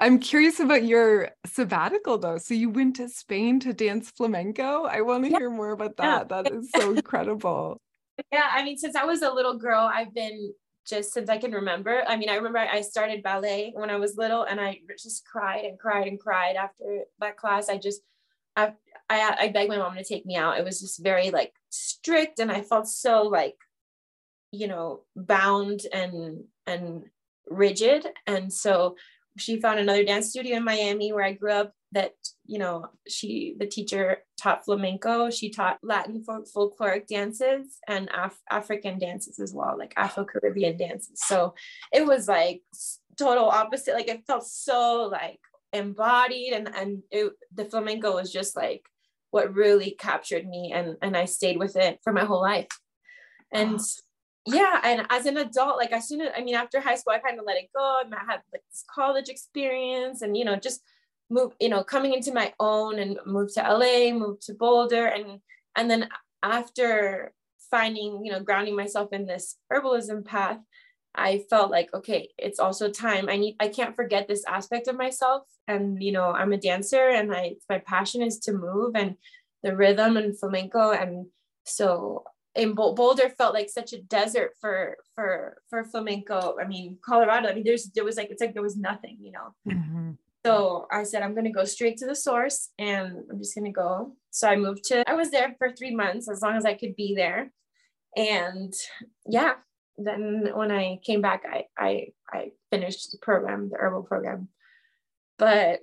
I'm 0.00 0.18
curious 0.18 0.60
about 0.60 0.84
your 0.84 1.30
sabbatical 1.46 2.18
though. 2.18 2.38
So 2.38 2.54
you 2.54 2.70
went 2.70 2.96
to 2.96 3.08
Spain 3.08 3.60
to 3.60 3.72
dance 3.72 4.10
flamenco. 4.10 4.84
I 4.84 5.02
want 5.02 5.24
to 5.24 5.30
yeah. 5.30 5.38
hear 5.38 5.50
more 5.50 5.70
about 5.70 5.96
that. 5.98 6.28
Yeah. 6.30 6.42
That 6.42 6.52
is 6.52 6.70
so 6.74 6.92
incredible 6.92 7.80
yeah 8.32 8.48
i 8.52 8.62
mean 8.62 8.76
since 8.76 8.96
i 8.96 9.04
was 9.04 9.22
a 9.22 9.32
little 9.32 9.56
girl 9.56 9.90
i've 9.92 10.14
been 10.14 10.52
just 10.86 11.12
since 11.12 11.28
i 11.28 11.38
can 11.38 11.52
remember 11.52 12.02
i 12.06 12.16
mean 12.16 12.28
i 12.28 12.34
remember 12.34 12.58
i 12.58 12.80
started 12.80 13.22
ballet 13.22 13.72
when 13.74 13.90
i 13.90 13.96
was 13.96 14.16
little 14.16 14.42
and 14.42 14.60
i 14.60 14.78
just 14.98 15.24
cried 15.24 15.64
and 15.64 15.78
cried 15.78 16.06
and 16.06 16.18
cried 16.18 16.56
after 16.56 17.04
that 17.18 17.36
class 17.36 17.68
i 17.68 17.76
just 17.76 18.00
i 18.56 18.72
i, 19.08 19.36
I 19.40 19.48
begged 19.48 19.70
my 19.70 19.78
mom 19.78 19.94
to 19.96 20.04
take 20.04 20.26
me 20.26 20.36
out 20.36 20.58
it 20.58 20.64
was 20.64 20.80
just 20.80 21.02
very 21.02 21.30
like 21.30 21.52
strict 21.70 22.38
and 22.38 22.50
i 22.50 22.62
felt 22.62 22.88
so 22.88 23.22
like 23.22 23.56
you 24.52 24.66
know 24.66 25.02
bound 25.14 25.82
and 25.92 26.44
and 26.66 27.04
rigid 27.46 28.06
and 28.26 28.52
so 28.52 28.96
she 29.40 29.60
found 29.60 29.78
another 29.78 30.04
dance 30.04 30.30
studio 30.30 30.56
in 30.56 30.64
miami 30.64 31.12
where 31.12 31.24
i 31.24 31.32
grew 31.32 31.52
up 31.52 31.72
that 31.92 32.12
you 32.46 32.58
know 32.58 32.86
she 33.08 33.56
the 33.58 33.66
teacher 33.66 34.18
taught 34.40 34.64
flamenco. 34.64 35.30
She 35.30 35.50
taught 35.50 35.78
latin 35.82 36.22
folk 36.24 36.46
folkloric 36.54 37.06
dances 37.06 37.78
and 37.86 38.08
Af- 38.14 38.40
african 38.50 38.98
dances 38.98 39.38
as 39.38 39.52
well 39.52 39.76
like 39.78 39.92
afro-caribbean 39.96 40.76
dances. 40.76 41.20
So 41.26 41.54
it 41.92 42.06
was 42.06 42.28
like 42.28 42.62
total 43.18 43.48
opposite. 43.48 43.94
Like 43.94 44.08
it 44.08 44.24
felt 44.26 44.46
so 44.46 45.08
like 45.10 45.40
embodied 45.72 46.52
and 46.52 46.68
and 46.74 47.02
it, 47.10 47.32
the 47.54 47.64
flamenco 47.64 48.14
was 48.14 48.32
just 48.32 48.56
like 48.56 48.82
what 49.30 49.54
really 49.54 49.92
captured 49.92 50.44
me 50.44 50.72
and 50.74 50.96
and 51.02 51.16
i 51.16 51.24
stayed 51.24 51.56
with 51.56 51.76
it 51.76 52.00
for 52.02 52.12
my 52.12 52.24
whole 52.24 52.42
life. 52.42 52.68
And. 53.52 53.80
Yeah 54.46 54.80
and 54.84 55.06
as 55.10 55.26
an 55.26 55.36
adult 55.36 55.76
like 55.76 55.92
as 55.92 56.08
soon 56.08 56.20
as 56.20 56.32
i 56.36 56.42
mean 56.42 56.54
after 56.54 56.80
high 56.80 56.94
school 56.94 57.12
i 57.12 57.18
kind 57.18 57.38
of 57.38 57.44
let 57.46 57.56
it 57.56 57.68
go 57.74 58.00
and 58.04 58.14
i 58.14 58.20
had 58.20 58.40
like 58.52 58.62
this 58.70 58.84
college 58.92 59.28
experience 59.28 60.22
and 60.22 60.36
you 60.36 60.44
know 60.44 60.56
just 60.56 60.82
move, 61.30 61.52
you 61.60 61.68
know, 61.68 61.82
coming 61.82 62.12
into 62.12 62.34
my 62.34 62.52
own 62.60 62.98
and 62.98 63.18
moved 63.24 63.54
to 63.54 63.62
LA, 63.62 64.12
moved 64.12 64.42
to 64.42 64.54
Boulder. 64.54 65.06
And, 65.06 65.40
and 65.76 65.90
then 65.90 66.08
after 66.42 67.32
finding, 67.70 68.24
you 68.24 68.32
know, 68.32 68.40
grounding 68.40 68.76
myself 68.76 69.12
in 69.12 69.26
this 69.26 69.56
herbalism 69.72 70.24
path, 70.24 70.58
I 71.14 71.44
felt 71.48 71.70
like, 71.70 71.92
okay, 71.94 72.30
it's 72.38 72.58
also 72.58 72.90
time. 72.90 73.28
I 73.28 73.36
need, 73.36 73.56
I 73.60 73.68
can't 73.68 73.96
forget 73.96 74.28
this 74.28 74.44
aspect 74.46 74.88
of 74.88 74.96
myself. 74.96 75.42
And, 75.66 76.02
you 76.02 76.12
know, 76.12 76.32
I'm 76.32 76.52
a 76.52 76.56
dancer 76.56 77.08
and 77.08 77.34
I, 77.34 77.56
my 77.68 77.78
passion 77.78 78.22
is 78.22 78.38
to 78.40 78.52
move 78.52 78.94
and 78.94 79.16
the 79.62 79.76
rhythm 79.76 80.16
and 80.16 80.38
flamenco. 80.38 80.92
And 80.92 81.26
so 81.64 82.24
in 82.54 82.74
Boulder 82.74 83.30
felt 83.30 83.54
like 83.54 83.70
such 83.70 83.92
a 83.92 84.02
desert 84.02 84.52
for, 84.60 84.96
for, 85.14 85.62
for 85.68 85.84
flamenco. 85.84 86.56
I 86.60 86.66
mean, 86.66 86.98
Colorado, 87.04 87.48
I 87.48 87.54
mean, 87.54 87.64
there's, 87.64 87.90
there 87.94 88.04
was 88.04 88.16
like, 88.16 88.30
it's 88.30 88.40
like 88.40 88.54
there 88.54 88.62
was 88.62 88.76
nothing, 88.76 89.18
you 89.20 89.32
know? 89.32 89.54
Mm-hmm. 89.68 90.10
So 90.44 90.86
I 90.90 91.04
said, 91.04 91.22
I'm 91.22 91.34
going 91.34 91.44
to 91.44 91.50
go 91.50 91.64
straight 91.64 91.98
to 91.98 92.06
the 92.06 92.14
source 92.14 92.70
and 92.78 93.18
I'm 93.30 93.38
just 93.38 93.54
going 93.54 93.66
to 93.66 93.70
go. 93.70 94.16
So 94.30 94.48
I 94.48 94.56
moved 94.56 94.84
to, 94.84 95.08
I 95.08 95.14
was 95.14 95.30
there 95.30 95.54
for 95.58 95.70
three 95.70 95.94
months 95.94 96.28
as 96.30 96.42
long 96.42 96.56
as 96.56 96.64
I 96.64 96.74
could 96.74 96.96
be 96.96 97.14
there. 97.14 97.52
And 98.16 98.72
yeah, 99.26 99.54
then 99.98 100.48
when 100.54 100.72
I 100.72 100.98
came 101.04 101.20
back, 101.20 101.44
I, 101.46 101.66
I, 101.78 102.06
I 102.32 102.50
finished 102.70 103.12
the 103.12 103.18
program, 103.18 103.68
the 103.68 103.76
herbal 103.76 104.04
program. 104.04 104.48
But 105.38 105.80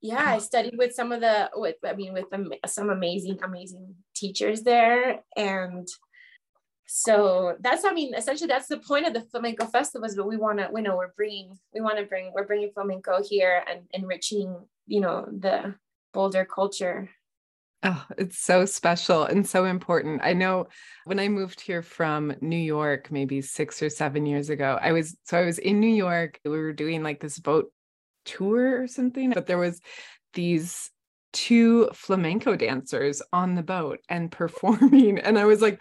yeah, 0.00 0.24
I 0.24 0.38
studied 0.38 0.76
with 0.78 0.94
some 0.94 1.12
of 1.12 1.20
the, 1.20 1.50
with, 1.54 1.76
I 1.86 1.94
mean, 1.94 2.12
with 2.12 2.26
some 2.66 2.90
amazing, 2.90 3.38
amazing 3.42 3.94
teachers 4.14 4.62
there. 4.62 5.20
And 5.36 5.88
so 6.92 7.56
that's 7.60 7.84
i 7.84 7.92
mean 7.92 8.12
essentially 8.14 8.48
that's 8.48 8.66
the 8.66 8.78
point 8.78 9.06
of 9.06 9.14
the 9.14 9.20
flamenco 9.20 9.64
festivals 9.64 10.16
but 10.16 10.26
we 10.26 10.36
want 10.36 10.58
to 10.58 10.68
we 10.72 10.82
know 10.82 10.96
we're 10.96 11.12
bringing 11.16 11.56
we 11.72 11.80
want 11.80 11.96
to 11.96 12.04
bring 12.04 12.32
we're 12.34 12.46
bringing 12.46 12.68
flamenco 12.72 13.22
here 13.22 13.62
and 13.70 13.82
enriching 13.92 14.56
you 14.88 15.00
know 15.00 15.24
the 15.30 15.72
boulder 16.12 16.44
culture 16.44 17.08
Oh, 17.82 18.04
it's 18.18 18.38
so 18.38 18.66
special 18.66 19.24
and 19.24 19.48
so 19.48 19.64
important. 19.64 20.20
I 20.22 20.34
know 20.34 20.66
when 21.06 21.18
I 21.18 21.28
moved 21.28 21.62
here 21.62 21.80
from 21.80 22.34
New 22.42 22.58
York, 22.58 23.10
maybe 23.10 23.40
six 23.40 23.82
or 23.82 23.88
seven 23.88 24.26
years 24.26 24.50
ago, 24.50 24.78
I 24.82 24.92
was 24.92 25.16
so 25.24 25.38
I 25.38 25.46
was 25.46 25.58
in 25.58 25.80
New 25.80 25.88
York. 25.88 26.38
We 26.44 26.50
were 26.50 26.74
doing 26.74 27.02
like 27.02 27.20
this 27.20 27.38
boat 27.38 27.72
tour 28.24 28.82
or 28.82 28.86
something, 28.86 29.30
but 29.30 29.46
there 29.46 29.58
was 29.58 29.80
these 30.34 30.90
two 31.32 31.88
flamenco 31.92 32.56
dancers 32.56 33.22
on 33.32 33.54
the 33.54 33.62
boat 33.62 34.00
and 34.08 34.30
performing. 34.30 35.18
And 35.18 35.38
I 35.38 35.44
was 35.44 35.62
like, 35.62 35.80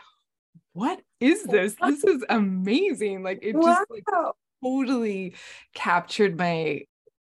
what 0.73 1.01
is 1.19 1.43
this? 1.43 1.75
This 1.81 2.03
is 2.03 2.23
amazing. 2.29 3.23
Like 3.23 3.39
it 3.41 3.55
wow. 3.55 3.61
just 3.61 3.91
like 3.91 4.03
totally 4.63 5.35
captured 5.73 6.37
my 6.37 6.83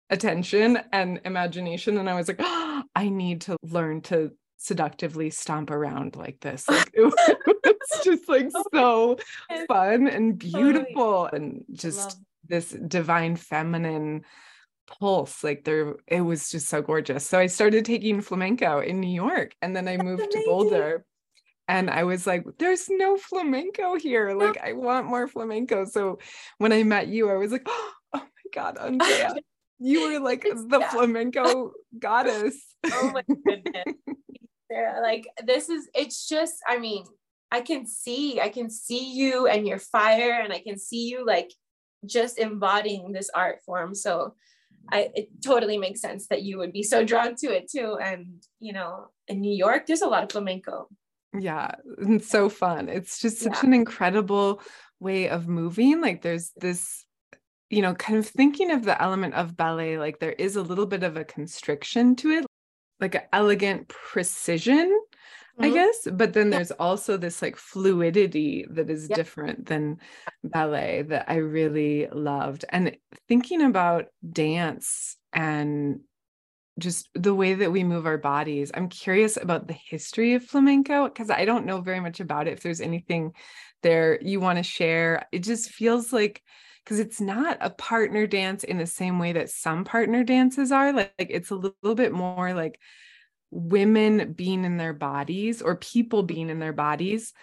attention 0.09 0.79
and 0.91 1.21
imagination. 1.25 1.97
And 1.97 2.09
I 2.09 2.15
was 2.15 2.27
like, 2.27 2.39
oh, 2.39 2.83
I 2.95 3.09
need 3.09 3.41
to 3.41 3.57
learn 3.63 4.01
to 4.01 4.31
seductively 4.57 5.31
stomp 5.31 5.71
around 5.71 6.15
like 6.15 6.39
this. 6.39 6.69
Like 6.69 6.91
it 6.93 7.01
was 7.01 8.03
just 8.03 8.29
like 8.29 8.49
so 8.73 9.17
fun 9.67 10.07
and 10.07 10.37
beautiful 10.37 11.25
and 11.25 11.63
just 11.73 12.19
this 12.47 12.69
divine 12.69 13.35
feminine 13.35 14.23
pulse 14.99 15.43
like 15.43 15.63
there 15.63 15.95
it 16.07 16.21
was 16.21 16.49
just 16.49 16.67
so 16.67 16.81
gorgeous 16.81 17.25
so 17.25 17.39
i 17.39 17.47
started 17.47 17.85
taking 17.85 18.21
flamenco 18.21 18.79
in 18.79 18.99
new 18.99 19.13
york 19.13 19.55
and 19.61 19.75
then 19.75 19.87
i 19.87 19.95
That's 19.95 20.05
moved 20.05 20.23
amazing. 20.23 20.41
to 20.41 20.47
boulder 20.47 21.05
and 21.67 21.89
i 21.89 22.03
was 22.03 22.27
like 22.27 22.45
there's 22.59 22.87
no 22.89 23.17
flamenco 23.17 23.95
here 23.95 24.33
like 24.33 24.59
i 24.61 24.73
want 24.73 25.07
more 25.07 25.27
flamenco 25.27 25.85
so 25.85 26.19
when 26.57 26.73
i 26.73 26.83
met 26.83 27.07
you 27.07 27.29
i 27.29 27.35
was 27.35 27.51
like 27.51 27.65
oh 27.67 27.87
my 28.13 28.21
god 28.53 28.77
andrea 28.77 29.35
you 29.79 30.11
were 30.11 30.19
like 30.19 30.43
the 30.43 30.79
yeah. 30.79 30.89
flamenco 30.89 31.71
goddess 31.99 32.55
oh 32.91 33.11
my 33.11 33.23
goodness 33.45 33.95
Sarah. 34.71 35.01
Like 35.01 35.27
this 35.43 35.69
is 35.69 35.89
it's 35.93 36.27
just, 36.27 36.55
I 36.67 36.79
mean, 36.79 37.03
I 37.51 37.61
can 37.61 37.85
see, 37.85 38.39
I 38.39 38.49
can 38.49 38.69
see 38.69 39.13
you 39.13 39.47
and 39.47 39.67
your 39.67 39.79
fire, 39.79 40.39
and 40.41 40.53
I 40.53 40.59
can 40.59 40.77
see 40.77 41.09
you 41.09 41.25
like 41.25 41.51
just 42.05 42.39
embodying 42.39 43.11
this 43.11 43.29
art 43.33 43.59
form. 43.65 43.93
So 43.93 44.35
I 44.91 45.09
it 45.15 45.29
totally 45.43 45.77
makes 45.77 46.01
sense 46.01 46.27
that 46.27 46.43
you 46.43 46.57
would 46.57 46.73
be 46.73 46.83
so 46.83 47.03
drawn 47.03 47.35
to 47.37 47.47
it 47.47 47.69
too. 47.69 47.97
And 48.01 48.43
you 48.59 48.73
know, 48.73 49.07
in 49.27 49.41
New 49.41 49.55
York, 49.55 49.85
there's 49.85 50.01
a 50.01 50.07
lot 50.07 50.23
of 50.23 50.31
flamenco. 50.31 50.87
Yeah, 51.37 51.71
it's 51.99 52.29
so 52.29 52.49
fun. 52.49 52.89
It's 52.89 53.19
just 53.19 53.39
such 53.39 53.53
yeah. 53.53 53.67
an 53.67 53.73
incredible 53.73 54.61
way 54.99 55.29
of 55.29 55.47
moving. 55.47 56.01
Like 56.01 56.21
there's 56.21 56.51
this 56.57 57.05
you 57.69 57.81
know, 57.81 57.95
kind 57.95 58.19
of 58.19 58.27
thinking 58.27 58.69
of 58.69 58.83
the 58.83 59.01
element 59.01 59.33
of 59.33 59.55
ballet, 59.55 59.97
like 59.97 60.19
there 60.19 60.33
is 60.33 60.57
a 60.57 60.61
little 60.61 60.85
bit 60.85 61.03
of 61.03 61.15
a 61.15 61.23
constriction 61.23 62.17
to 62.17 62.29
it 62.31 62.45
like 63.01 63.15
an 63.15 63.23
elegant 63.33 63.87
precision 63.89 64.97
mm-hmm. 65.61 65.71
i 65.71 65.73
guess 65.73 66.07
but 66.13 66.33
then 66.33 66.49
there's 66.49 66.71
also 66.71 67.17
this 67.17 67.41
like 67.41 67.55
fluidity 67.55 68.65
that 68.69 68.89
is 68.89 69.07
different 69.07 69.65
than 69.65 69.97
ballet 70.43 71.03
that 71.03 71.25
i 71.29 71.35
really 71.35 72.07
loved 72.11 72.65
and 72.69 72.95
thinking 73.27 73.61
about 73.61 74.05
dance 74.31 75.17
and 75.33 75.99
just 76.79 77.09
the 77.13 77.35
way 77.35 77.53
that 77.53 77.71
we 77.71 77.83
move 77.83 78.05
our 78.05 78.17
bodies 78.17 78.71
i'm 78.73 78.89
curious 78.89 79.37
about 79.37 79.67
the 79.67 79.75
history 79.89 80.33
of 80.33 80.43
flamenco 80.43 81.05
because 81.05 81.29
i 81.29 81.45
don't 81.45 81.65
know 81.65 81.81
very 81.81 81.99
much 81.99 82.19
about 82.19 82.47
it 82.47 82.53
if 82.53 82.63
there's 82.63 82.81
anything 82.81 83.33
there 83.81 84.19
you 84.21 84.39
want 84.39 84.57
to 84.57 84.63
share. 84.63 85.27
It 85.31 85.39
just 85.39 85.69
feels 85.69 86.13
like 86.13 86.41
because 86.83 86.99
it's 86.99 87.21
not 87.21 87.57
a 87.61 87.69
partner 87.69 88.25
dance 88.25 88.63
in 88.63 88.77
the 88.77 88.87
same 88.87 89.19
way 89.19 89.33
that 89.33 89.51
some 89.51 89.83
partner 89.83 90.23
dances 90.23 90.71
are 90.71 90.91
like, 90.91 91.13
like 91.19 91.29
it's 91.29 91.51
a 91.51 91.55
little 91.55 91.95
bit 91.95 92.11
more 92.11 92.53
like 92.53 92.79
women 93.51 94.33
being 94.33 94.65
in 94.65 94.77
their 94.77 94.93
bodies 94.93 95.61
or 95.61 95.75
people 95.75 96.23
being 96.23 96.49
in 96.49 96.59
their 96.59 96.73
bodies 96.73 97.33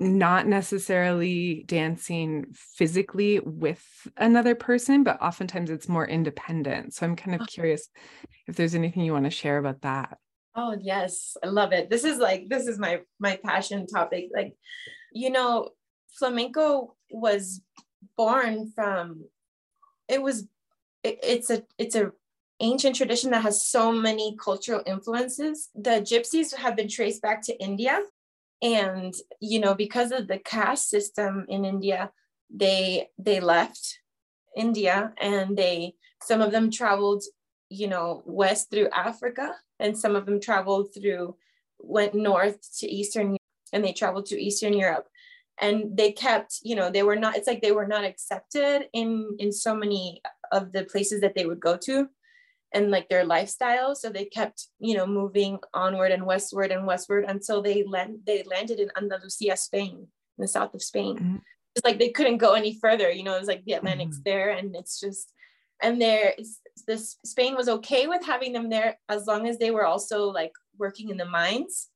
not 0.00 0.46
necessarily 0.46 1.64
dancing 1.66 2.46
physically 2.52 3.38
with 3.40 3.82
another 4.16 4.54
person 4.54 5.04
but 5.04 5.20
oftentimes 5.22 5.70
it's 5.70 5.88
more 5.88 6.06
independent. 6.06 6.94
So 6.94 7.06
i'm 7.06 7.16
kind 7.16 7.34
of 7.34 7.42
uh-huh. 7.42 7.48
curious 7.50 7.88
if 8.46 8.56
there's 8.56 8.74
anything 8.74 9.04
you 9.04 9.12
want 9.12 9.24
to 9.24 9.30
share 9.30 9.58
about 9.58 9.82
that. 9.82 10.18
Oh 10.54 10.76
yes 10.78 11.36
i 11.42 11.46
love 11.46 11.72
it. 11.72 11.90
This 11.90 12.04
is 12.04 12.18
like 12.18 12.48
this 12.48 12.66
is 12.66 12.78
my 12.78 13.00
my 13.18 13.38
passion 13.44 13.86
topic 13.86 14.30
like 14.34 14.54
you 15.12 15.30
know 15.30 15.70
flamenco 16.18 16.94
was 17.10 17.60
born 18.16 18.70
from 18.74 19.24
it 20.08 20.20
was 20.20 20.46
it, 21.02 21.18
it's 21.22 21.50
a 21.50 21.62
it's 21.78 21.94
a 21.94 22.12
ancient 22.64 22.96
tradition 22.96 23.30
that 23.30 23.42
has 23.42 23.66
so 23.66 23.92
many 23.92 24.36
cultural 24.42 24.82
influences. 24.86 25.70
The 25.74 25.96
gypsies 26.10 26.54
have 26.54 26.76
been 26.76 26.88
traced 26.88 27.22
back 27.22 27.42
to 27.42 27.58
india. 27.62 28.00
And 28.62 29.12
you 29.40 29.58
know 29.60 29.74
because 29.74 30.10
of 30.12 30.26
the 30.28 30.38
caste 30.38 30.88
system 30.88 31.44
in 31.48 31.64
india 31.64 32.00
they 32.62 33.08
they 33.26 33.38
left 33.40 33.82
india 34.56 35.12
and 35.18 35.56
they 35.56 35.94
some 36.28 36.40
of 36.40 36.52
them 36.52 36.70
traveled 36.70 37.22
you 37.68 37.88
know 37.92 38.22
west 38.24 38.70
through 38.70 38.88
africa 39.06 39.46
and 39.80 39.98
some 40.02 40.14
of 40.16 40.24
them 40.26 40.40
traveled 40.40 40.86
through 40.94 41.36
went 41.78 42.14
north 42.14 42.58
to 42.78 42.86
eastern 42.86 43.36
and 43.72 43.84
they 43.84 43.92
traveled 43.92 44.26
to 44.26 44.40
eastern 44.40 44.72
europe. 44.72 45.08
And 45.60 45.96
they 45.96 46.10
kept 46.10 46.60
you 46.62 46.74
know 46.74 46.90
they 46.90 47.04
were 47.04 47.16
not 47.16 47.36
it's 47.36 47.46
like 47.46 47.62
they 47.62 47.76
were 47.78 47.86
not 47.86 48.04
accepted 48.04 48.88
in 48.92 49.36
in 49.38 49.52
so 49.52 49.72
many 49.74 50.20
of 50.50 50.72
the 50.72 50.84
places 50.84 51.20
that 51.20 51.34
they 51.36 51.46
would 51.46 51.60
go 51.60 51.76
to 51.88 52.08
and 52.74 52.90
like 52.90 53.08
their 53.08 53.24
lifestyle 53.24 53.94
so 53.94 54.10
they 54.10 54.24
kept 54.24 54.68
you 54.80 54.94
know 54.94 55.06
moving 55.06 55.58
onward 55.72 56.10
and 56.10 56.26
westward 56.26 56.70
and 56.70 56.86
westward 56.86 57.24
until 57.28 57.62
they 57.62 57.84
land 57.84 58.18
they 58.26 58.42
landed 58.42 58.80
in 58.80 58.90
andalusia 58.96 59.56
spain 59.56 60.06
in 60.38 60.42
the 60.42 60.48
south 60.48 60.74
of 60.74 60.82
spain 60.82 61.16
mm-hmm. 61.16 61.36
it's 61.74 61.84
like 61.84 61.98
they 61.98 62.10
couldn't 62.10 62.38
go 62.38 62.52
any 62.52 62.78
further 62.78 63.10
you 63.10 63.22
know 63.22 63.36
it 63.36 63.38
was 63.38 63.48
like 63.48 63.64
the 63.64 63.72
atlantic's 63.72 64.16
mm-hmm. 64.16 64.30
there 64.30 64.50
and 64.50 64.74
it's 64.76 65.00
just 65.00 65.32
and 65.82 66.02
there 66.02 66.34
this 66.86 67.16
spain 67.24 67.54
was 67.54 67.68
okay 67.68 68.06
with 68.06 68.24
having 68.24 68.52
them 68.52 68.68
there 68.68 68.98
as 69.08 69.26
long 69.26 69.46
as 69.46 69.58
they 69.58 69.70
were 69.70 69.86
also 69.86 70.26
like 70.26 70.52
working 70.76 71.08
in 71.10 71.16
the 71.16 71.24
mines 71.24 71.88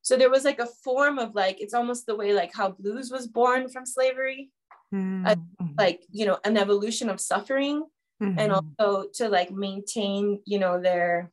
so 0.00 0.16
there 0.16 0.30
was 0.30 0.44
like 0.44 0.58
a 0.58 0.66
form 0.84 1.18
of 1.18 1.34
like 1.34 1.60
it's 1.60 1.74
almost 1.74 2.06
the 2.06 2.16
way 2.16 2.32
like 2.32 2.54
how 2.54 2.70
blues 2.70 3.10
was 3.10 3.26
born 3.26 3.68
from 3.68 3.84
slavery 3.84 4.50
mm-hmm. 4.94 5.66
like 5.76 6.02
you 6.10 6.24
know 6.24 6.38
an 6.44 6.56
evolution 6.56 7.10
of 7.10 7.20
suffering 7.20 7.84
mm-hmm. 8.22 8.38
and 8.38 8.52
also 8.52 9.08
to 9.14 9.28
like 9.28 9.50
maintain 9.50 10.40
you 10.44 10.58
know 10.58 10.80
their 10.80 11.30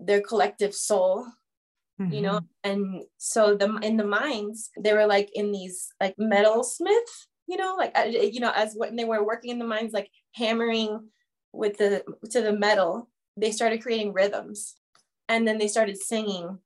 their 0.00 0.20
collective 0.20 0.74
soul 0.74 1.26
mm-hmm. 2.00 2.12
you 2.12 2.22
know 2.22 2.40
mm-hmm. 2.40 2.70
and 2.70 3.02
so 3.18 3.54
the 3.54 3.76
in 3.82 3.96
the 3.96 4.06
mines 4.06 4.70
they 4.78 4.92
were 4.92 5.06
like 5.06 5.30
in 5.34 5.52
these 5.52 5.88
like 6.00 6.14
metal 6.18 6.62
smith 6.62 7.26
you 7.46 7.56
know 7.56 7.76
like 7.76 7.94
you 8.12 8.40
know 8.40 8.52
as 8.54 8.74
when 8.74 8.96
they 8.96 9.04
were 9.04 9.24
working 9.24 9.50
in 9.50 9.58
the 9.58 9.64
mines 9.64 9.92
like 9.92 10.10
hammering 10.34 11.08
with 11.52 11.78
the 11.78 12.04
to 12.30 12.42
the 12.42 12.52
metal 12.52 13.08
they 13.36 13.50
started 13.50 13.82
creating 13.82 14.12
rhythms 14.12 14.76
and 15.28 15.46
then 15.46 15.58
they 15.58 15.68
started 15.68 15.96
singing 15.96 16.58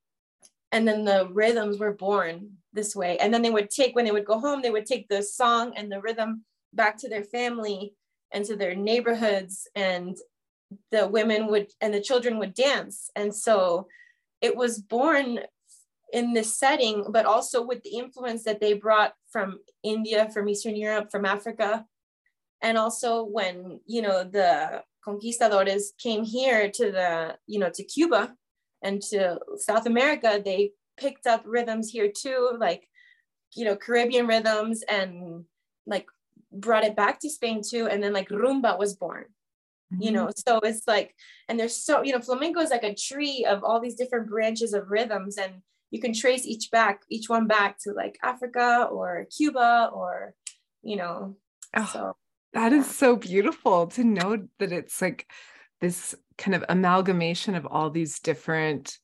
and 0.72 0.87
then 0.87 1.04
the 1.04 1.28
rhythms 1.33 1.78
were 1.78 1.92
born 1.92 2.50
this 2.72 2.94
way 2.94 3.18
and 3.18 3.35
then 3.35 3.42
they 3.42 3.50
would 3.50 3.70
take 3.70 3.94
when 3.94 4.04
they 4.04 4.11
would 4.11 4.24
go 4.24 4.38
home 4.38 4.62
they 4.62 4.70
would 4.70 4.87
take 4.87 5.09
the 5.09 5.22
song 5.22 5.72
and 5.76 5.90
the 5.90 6.00
rhythm 6.00 6.44
back 6.72 6.96
to 6.96 7.09
their 7.09 7.24
family 7.24 7.92
and 8.32 8.44
to 8.44 8.56
their 8.56 8.74
neighborhoods 8.74 9.68
and 9.74 10.16
the 10.90 11.06
women 11.06 11.48
would 11.48 11.68
and 11.80 11.92
the 11.92 12.00
children 12.00 12.38
would 12.38 12.54
dance. 12.54 13.10
And 13.16 13.34
so 13.34 13.88
it 14.40 14.56
was 14.56 14.78
born 14.78 15.40
in 16.12 16.32
this 16.32 16.58
setting 16.58 17.04
but 17.10 17.26
also 17.26 17.62
with 17.62 17.82
the 17.82 17.90
influence 17.90 18.42
that 18.42 18.60
they 18.60 18.72
brought 18.72 19.14
from 19.30 19.60
india 19.84 20.28
from 20.30 20.48
eastern 20.48 20.74
europe 20.74 21.08
from 21.10 21.24
africa. 21.24 21.84
And 22.62 22.76
also 22.76 23.22
when 23.24 23.80
you 23.86 24.02
know 24.02 24.24
the 24.24 24.82
conquistadores 25.04 25.92
came 25.98 26.24
here 26.24 26.70
to 26.70 26.90
the 26.90 27.38
you 27.46 27.58
know 27.60 27.70
to 27.70 27.84
cuba 27.84 28.34
and 28.82 29.02
to 29.02 29.38
South 29.56 29.86
America, 29.86 30.40
they 30.42 30.72
picked 30.96 31.26
up 31.26 31.42
rhythms 31.44 31.90
here 31.90 32.10
too, 32.10 32.52
like, 32.58 32.88
you 33.54 33.64
know, 33.64 33.76
Caribbean 33.76 34.26
rhythms 34.26 34.82
and 34.88 35.44
like 35.86 36.06
brought 36.52 36.84
it 36.84 36.96
back 36.96 37.20
to 37.20 37.30
Spain 37.30 37.62
too. 37.66 37.88
And 37.88 38.02
then 38.02 38.12
like 38.12 38.28
rumba 38.28 38.78
was 38.78 38.94
born, 38.94 39.24
mm-hmm. 39.92 40.02
you 40.02 40.10
know, 40.10 40.30
so 40.34 40.58
it's 40.58 40.86
like, 40.86 41.14
and 41.48 41.58
there's 41.58 41.76
so, 41.76 42.02
you 42.02 42.12
know, 42.12 42.20
flamenco 42.20 42.60
is 42.60 42.70
like 42.70 42.84
a 42.84 42.94
tree 42.94 43.44
of 43.48 43.64
all 43.64 43.80
these 43.80 43.94
different 43.94 44.28
branches 44.28 44.72
of 44.72 44.90
rhythms 44.90 45.36
and 45.38 45.54
you 45.90 46.00
can 46.00 46.12
trace 46.12 46.46
each 46.46 46.70
back, 46.70 47.02
each 47.08 47.28
one 47.28 47.46
back 47.46 47.78
to 47.80 47.92
like 47.92 48.18
Africa 48.22 48.88
or 48.90 49.26
Cuba 49.36 49.90
or, 49.92 50.34
you 50.82 50.96
know, 50.96 51.36
oh, 51.76 51.90
so. 51.92 52.16
That 52.52 52.72
yeah. 52.72 52.78
is 52.78 52.90
so 52.90 53.16
beautiful 53.16 53.86
to 53.88 54.04
know 54.04 54.48
that 54.58 54.72
it's 54.72 55.00
like 55.00 55.30
this 55.80 56.14
kind 56.36 56.54
of 56.54 56.64
amalgamation 56.68 57.54
of 57.54 57.66
all 57.66 57.90
these 57.90 58.18
different 58.18 58.98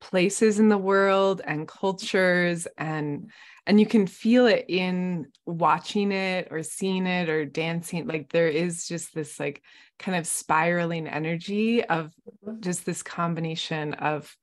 places 0.00 0.58
in 0.58 0.68
the 0.68 0.78
world 0.78 1.40
and 1.44 1.66
cultures 1.66 2.66
and 2.76 3.30
and 3.66 3.78
you 3.78 3.86
can 3.86 4.06
feel 4.06 4.46
it 4.46 4.64
in 4.68 5.26
watching 5.44 6.12
it 6.12 6.48
or 6.50 6.62
seeing 6.62 7.06
it 7.06 7.28
or 7.28 7.44
dancing 7.44 8.06
like 8.06 8.30
there 8.30 8.48
is 8.48 8.86
just 8.86 9.14
this 9.14 9.38
like 9.38 9.62
kind 9.98 10.16
of 10.16 10.26
spiraling 10.26 11.06
energy 11.06 11.84
of 11.84 12.12
mm-hmm. 12.46 12.60
just 12.60 12.86
this 12.86 13.02
combination 13.02 13.94
of 13.94 14.34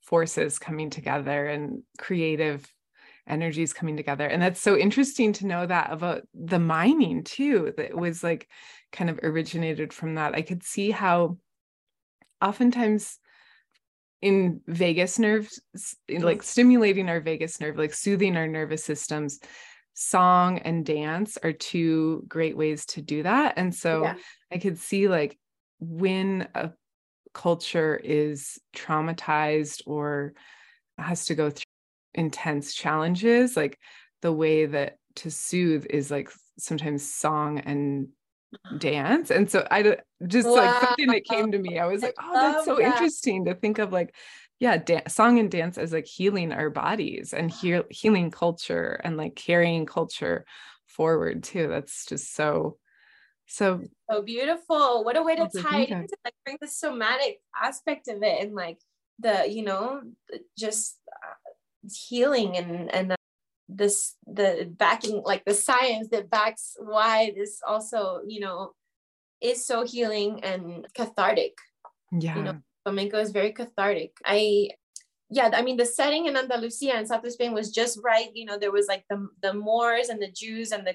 forces 0.00 0.58
coming 0.58 0.90
together 0.90 1.46
and 1.46 1.82
creative 1.98 2.66
energies 3.26 3.72
coming 3.72 3.96
together. 3.96 4.26
And 4.26 4.40
that's 4.40 4.60
so 4.60 4.76
interesting 4.76 5.32
to 5.34 5.46
know 5.46 5.66
that 5.66 5.92
about 5.92 6.22
the 6.32 6.60
mining 6.60 7.24
too, 7.24 7.72
that 7.76 7.94
was 7.94 8.22
like 8.22 8.48
kind 8.92 9.10
of 9.10 9.18
originated 9.22 9.92
from 9.92 10.14
that. 10.14 10.34
I 10.34 10.42
could 10.42 10.62
see 10.62 10.90
how 10.90 11.38
oftentimes 12.40 13.18
in 14.22 14.60
vagus 14.66 15.18
nerves, 15.18 15.60
like 16.08 16.42
stimulating 16.42 17.08
our 17.08 17.20
vagus 17.20 17.60
nerve, 17.60 17.76
like 17.76 17.94
soothing 17.94 18.36
our 18.36 18.48
nervous 18.48 18.84
systems, 18.84 19.40
song 19.94 20.58
and 20.58 20.84
dance 20.84 21.38
are 21.42 21.52
two 21.52 22.22
great 22.28 22.56
ways 22.56 22.84
to 22.84 23.02
do 23.02 23.22
that. 23.22 23.54
And 23.56 23.74
so 23.74 24.02
yeah. 24.02 24.14
I 24.52 24.58
could 24.58 24.78
see 24.78 25.08
like 25.08 25.38
when 25.80 26.48
a 26.54 26.72
culture 27.32 27.96
is 27.96 28.58
traumatized 28.74 29.82
or 29.86 30.34
has 30.98 31.26
to 31.26 31.34
go 31.34 31.50
through 31.50 31.64
intense 32.14 32.72
challenges 32.72 33.56
like 33.58 33.78
the 34.22 34.32
way 34.32 34.64
that 34.64 34.96
to 35.14 35.30
soothe 35.30 35.84
is 35.90 36.10
like 36.10 36.30
sometimes 36.58 37.12
song 37.12 37.58
and 37.58 38.08
dance 38.78 39.30
and 39.30 39.50
so 39.50 39.66
i 39.70 39.96
just 40.26 40.48
wow. 40.48 40.54
like 40.54 40.82
something 40.82 41.08
that 41.08 41.24
came 41.24 41.52
to 41.52 41.58
me 41.58 41.78
i 41.78 41.86
was 41.86 42.02
like 42.02 42.14
oh 42.20 42.32
that's 42.32 42.64
so 42.64 42.76
that. 42.76 42.84
interesting 42.84 43.44
to 43.44 43.54
think 43.54 43.78
of 43.78 43.92
like 43.92 44.14
yeah 44.60 44.76
da- 44.76 45.06
song 45.08 45.38
and 45.38 45.50
dance 45.50 45.78
as 45.78 45.92
like 45.92 46.06
healing 46.06 46.52
our 46.52 46.70
bodies 46.70 47.32
and 47.32 47.50
he- 47.50 47.82
healing 47.90 48.30
culture 48.30 49.00
and 49.04 49.16
like 49.16 49.34
carrying 49.34 49.84
culture 49.84 50.44
forward 50.86 51.42
too 51.42 51.68
that's 51.68 52.06
just 52.06 52.34
so 52.34 52.78
so 53.46 53.82
so 54.10 54.22
beautiful 54.22 55.04
what 55.04 55.16
a 55.16 55.22
way 55.22 55.36
to 55.36 55.48
tie 55.60 55.80
it 55.80 55.90
into 55.90 56.16
like 56.24 56.34
bring 56.44 56.58
the 56.60 56.68
somatic 56.68 57.40
aspect 57.60 58.08
of 58.08 58.22
it 58.22 58.42
and 58.42 58.54
like 58.54 58.78
the 59.18 59.46
you 59.48 59.62
know 59.62 60.00
just 60.58 60.98
healing 61.92 62.56
and 62.56 62.92
and 62.92 63.12
uh, 63.12 63.15
this 63.68 64.14
the 64.26 64.70
backing 64.76 65.22
like 65.24 65.44
the 65.44 65.54
science 65.54 66.08
that 66.10 66.30
backs 66.30 66.76
why 66.78 67.32
this 67.36 67.60
also 67.66 68.20
you 68.26 68.40
know 68.40 68.72
is 69.40 69.66
so 69.66 69.84
healing 69.84 70.42
and 70.44 70.86
cathartic. 70.94 71.52
Yeah. 72.12 72.36
you 72.36 72.42
know 72.42 72.58
flamenco 72.84 73.18
is 73.18 73.32
very 73.32 73.52
cathartic. 73.52 74.12
I 74.24 74.70
yeah 75.28 75.50
i 75.54 75.60
mean 75.60 75.76
the 75.76 75.84
setting 75.84 76.26
in 76.26 76.36
andalusia 76.36 76.94
and 76.94 77.08
south 77.08 77.24
of 77.24 77.32
spain 77.32 77.52
was 77.52 77.72
just 77.72 77.98
right. 78.04 78.30
You 78.34 78.44
know 78.44 78.58
there 78.58 78.72
was 78.72 78.86
like 78.86 79.04
the 79.10 79.28
the 79.42 79.52
moors 79.52 80.08
and 80.08 80.22
the 80.22 80.30
jews 80.30 80.70
and 80.70 80.86
the 80.86 80.94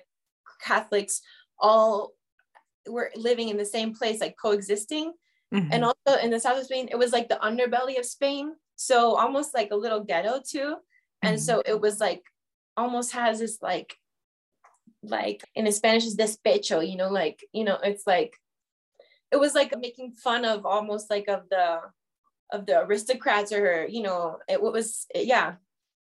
catholics 0.64 1.22
all 1.60 2.14
were 2.88 3.12
living 3.16 3.50
in 3.50 3.58
the 3.58 3.66
same 3.66 3.94
place 3.94 4.22
like 4.22 4.36
coexisting. 4.42 5.14
Mm-hmm. 5.54 5.74
and 5.74 5.84
also 5.84 6.18
in 6.24 6.32
the 6.32 6.40
south 6.40 6.58
of 6.58 6.64
spain 6.64 6.88
it 6.90 6.98
was 6.98 7.12
like 7.12 7.28
the 7.28 7.36
underbelly 7.44 8.00
of 8.00 8.06
spain. 8.06 8.56
So 8.78 9.16
almost 9.18 9.54
like 9.54 9.72
a 9.72 9.76
little 9.76 10.00
ghetto 10.00 10.40
too. 10.40 10.78
And 11.22 11.36
mm-hmm. 11.36 11.44
so 11.44 11.62
it 11.66 11.80
was 11.80 12.00
like 12.00 12.24
almost 12.78 13.14
has 13.14 13.40
this 13.40 13.60
like 13.62 13.96
like 15.04 15.44
in 15.56 15.72
Spanish 15.72 16.06
is 16.06 16.16
despecho, 16.16 16.88
you 16.88 16.96
know, 16.96 17.10
like, 17.10 17.44
you 17.54 17.64
know, 17.64 17.78
it's 17.84 18.06
like 18.06 18.36
it 19.32 19.40
was 19.40 19.56
like 19.56 19.78
making 19.80 20.12
fun 20.12 20.46
of 20.46 20.66
almost 20.66 21.10
like 21.10 21.28
of 21.28 21.50
the 21.50 21.80
of 22.52 22.66
the 22.66 22.82
aristocrats 22.82 23.52
or 23.52 23.88
you 23.88 24.04
know, 24.04 24.38
it 24.48 24.62
was 24.62 25.08
yeah. 25.16 25.56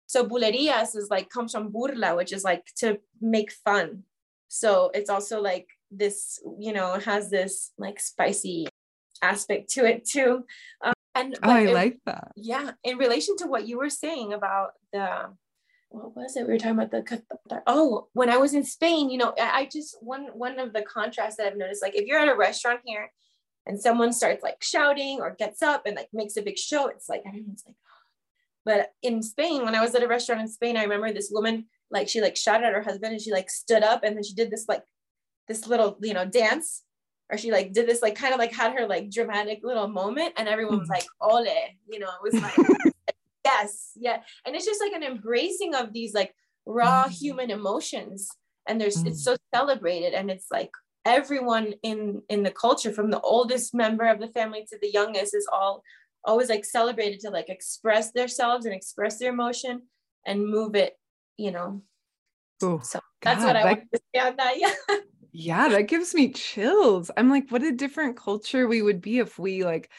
So 0.06 0.26
bulerías 0.26 0.96
is 0.96 1.08
like 1.10 1.28
comes 1.28 1.52
from 1.52 1.72
burla, 1.72 2.16
which 2.16 2.32
is 2.32 2.42
like 2.42 2.64
to 2.76 2.98
make 3.20 3.52
fun. 3.52 4.04
So 4.48 4.90
it's 4.94 5.10
also 5.10 5.40
like 5.40 5.68
this, 5.90 6.40
you 6.58 6.72
know, 6.72 6.98
has 6.98 7.30
this 7.30 7.72
like 7.76 8.00
spicy 8.00 8.68
aspect 9.22 9.70
to 9.70 9.84
it 9.84 10.06
too. 10.06 10.44
Um, 10.82 10.94
and 11.14 11.38
oh, 11.42 11.50
I 11.50 11.66
like 11.66 11.98
that. 12.06 12.32
Yeah, 12.36 12.72
in 12.82 12.96
relation 12.96 13.36
to 13.38 13.46
what 13.46 13.66
you 13.68 13.78
were 13.78 13.90
saying 13.90 14.32
about 14.32 14.70
the 14.92 15.34
what 15.90 16.14
was 16.14 16.36
it? 16.36 16.46
We 16.46 16.52
were 16.52 16.58
talking 16.58 16.78
about 16.78 16.90
the 16.90 17.62
oh, 17.66 18.08
when 18.12 18.30
I 18.30 18.36
was 18.36 18.54
in 18.54 18.64
Spain, 18.64 19.10
you 19.10 19.18
know, 19.18 19.34
I 19.38 19.68
just 19.72 19.96
one 20.02 20.26
one 20.34 20.58
of 20.58 20.72
the 20.72 20.82
contrasts 20.82 21.36
that 21.36 21.46
I've 21.46 21.56
noticed, 21.56 21.82
like 21.82 21.96
if 21.96 22.06
you're 22.06 22.20
at 22.20 22.28
a 22.28 22.36
restaurant 22.36 22.80
here 22.84 23.10
and 23.66 23.80
someone 23.80 24.12
starts 24.12 24.42
like 24.42 24.62
shouting 24.62 25.20
or 25.20 25.34
gets 25.38 25.62
up 25.62 25.82
and 25.86 25.96
like 25.96 26.08
makes 26.12 26.36
a 26.36 26.42
big 26.42 26.58
show, 26.58 26.88
it's 26.88 27.08
like 27.08 27.22
everyone's 27.26 27.64
like, 27.66 27.76
but 28.64 28.92
in 29.02 29.22
Spain, 29.22 29.64
when 29.64 29.74
I 29.74 29.80
was 29.80 29.94
at 29.94 30.02
a 30.02 30.08
restaurant 30.08 30.42
in 30.42 30.48
Spain, 30.48 30.76
I 30.76 30.82
remember 30.82 31.12
this 31.12 31.30
woman 31.32 31.66
like 31.90 32.08
she 32.08 32.20
like 32.20 32.36
shouted 32.36 32.66
at 32.66 32.74
her 32.74 32.82
husband 32.82 33.12
and 33.12 33.22
she 33.22 33.32
like 33.32 33.50
stood 33.50 33.82
up 33.82 34.04
and 34.04 34.16
then 34.16 34.22
she 34.22 34.34
did 34.34 34.50
this 34.50 34.66
like 34.68 34.82
this 35.46 35.66
little 35.66 35.96
you 36.02 36.12
know 36.12 36.26
dance 36.26 36.82
or 37.30 37.38
she 37.38 37.50
like 37.50 37.72
did 37.72 37.86
this 37.86 38.02
like 38.02 38.14
kind 38.14 38.32
of 38.32 38.38
like 38.38 38.52
had 38.52 38.72
her 38.72 38.86
like 38.86 39.10
dramatic 39.10 39.60
little 39.62 39.88
moment 39.88 40.34
and 40.36 40.48
everyone 40.48 40.78
was 40.78 40.88
mm. 40.88 40.92
like 40.92 41.06
ole 41.20 41.46
you 41.88 41.98
know 41.98 42.08
it 42.08 42.22
was 42.22 42.34
like 42.42 42.56
yes 43.48 43.88
yeah. 44.00 44.18
And 44.44 44.54
it's 44.54 44.64
just 44.64 44.80
like 44.80 44.92
an 44.92 45.02
embracing 45.02 45.74
of 45.74 45.92
these 45.92 46.14
like 46.14 46.34
raw 46.66 47.04
mm. 47.04 47.10
human 47.10 47.50
emotions. 47.50 48.28
And 48.66 48.80
there's 48.80 49.02
it's 49.04 49.20
mm. 49.20 49.24
so 49.24 49.36
celebrated. 49.54 50.14
And 50.14 50.30
it's 50.30 50.46
like 50.50 50.70
everyone 51.04 51.74
in 51.82 52.22
in 52.28 52.42
the 52.42 52.50
culture 52.50 52.92
from 52.92 53.10
the 53.10 53.20
oldest 53.20 53.74
member 53.74 54.06
of 54.06 54.20
the 54.20 54.28
family 54.28 54.66
to 54.68 54.78
the 54.80 54.90
youngest 54.90 55.34
is 55.34 55.48
all 55.52 55.82
always 56.24 56.48
like 56.48 56.64
celebrated 56.64 57.20
to 57.20 57.30
like 57.30 57.48
express 57.48 58.12
themselves 58.12 58.66
and 58.66 58.74
express 58.74 59.18
their 59.18 59.32
emotion 59.32 59.82
and 60.26 60.46
move 60.46 60.74
it 60.74 60.98
you 61.36 61.52
know. 61.52 61.82
Ooh, 62.64 62.80
so 62.82 62.98
that's 63.22 63.40
God, 63.40 63.46
what 63.46 63.56
i 63.56 63.62
that, 63.62 63.78
want 63.78 63.92
to 63.92 64.00
say 64.12 64.20
on 64.20 64.36
that 64.36 64.58
yeah. 64.58 64.96
Yeah 65.30 65.68
that 65.68 65.82
gives 65.82 66.14
me 66.14 66.32
chills. 66.32 67.10
I'm 67.16 67.30
like 67.30 67.48
what 67.50 67.62
a 67.62 67.72
different 67.72 68.16
culture 68.16 68.66
we 68.66 68.82
would 68.82 69.00
be 69.00 69.18
if 69.18 69.38
we 69.38 69.64
like 69.64 69.90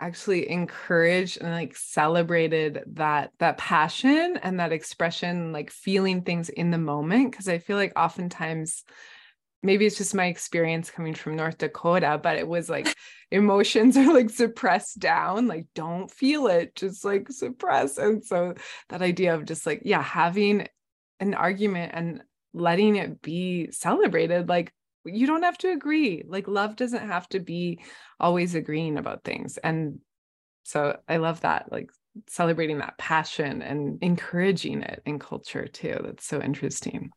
actually 0.00 0.50
encouraged 0.50 1.38
and 1.40 1.50
like 1.50 1.76
celebrated 1.76 2.82
that 2.86 3.32
that 3.38 3.58
passion 3.58 4.38
and 4.42 4.58
that 4.58 4.72
expression 4.72 5.52
like 5.52 5.70
feeling 5.70 6.22
things 6.22 6.48
in 6.48 6.70
the 6.70 6.78
moment 6.78 7.30
because 7.30 7.48
i 7.48 7.58
feel 7.58 7.76
like 7.76 7.92
oftentimes 7.96 8.84
maybe 9.62 9.84
it's 9.84 9.98
just 9.98 10.14
my 10.14 10.26
experience 10.26 10.90
coming 10.90 11.14
from 11.14 11.36
north 11.36 11.58
dakota 11.58 12.18
but 12.22 12.36
it 12.36 12.48
was 12.48 12.68
like 12.68 12.94
emotions 13.30 13.96
are 13.96 14.12
like 14.12 14.30
suppressed 14.30 14.98
down 14.98 15.46
like 15.46 15.66
don't 15.74 16.10
feel 16.10 16.46
it 16.48 16.74
just 16.74 17.04
like 17.04 17.30
suppress. 17.30 17.98
And 17.98 18.24
so 18.24 18.54
that 18.88 19.02
idea 19.02 19.34
of 19.34 19.44
just 19.44 19.66
like 19.66 19.82
yeah 19.84 20.02
having 20.02 20.66
an 21.20 21.34
argument 21.34 21.92
and 21.94 22.22
letting 22.52 22.96
it 22.96 23.22
be 23.22 23.70
celebrated 23.70 24.48
like 24.48 24.72
you 25.04 25.26
don't 25.26 25.42
have 25.42 25.58
to 25.58 25.70
agree 25.70 26.22
like 26.26 26.46
love 26.46 26.76
doesn't 26.76 27.08
have 27.08 27.28
to 27.28 27.40
be 27.40 27.80
always 28.18 28.54
agreeing 28.54 28.98
about 28.98 29.24
things 29.24 29.58
and 29.58 29.98
so 30.64 30.98
i 31.08 31.16
love 31.16 31.40
that 31.40 31.70
like 31.72 31.90
celebrating 32.28 32.78
that 32.78 32.98
passion 32.98 33.62
and 33.62 33.98
encouraging 34.02 34.82
it 34.82 35.02
in 35.06 35.18
culture 35.18 35.66
too 35.66 35.98
that's 36.02 36.26
so 36.26 36.40
interesting. 36.40 37.10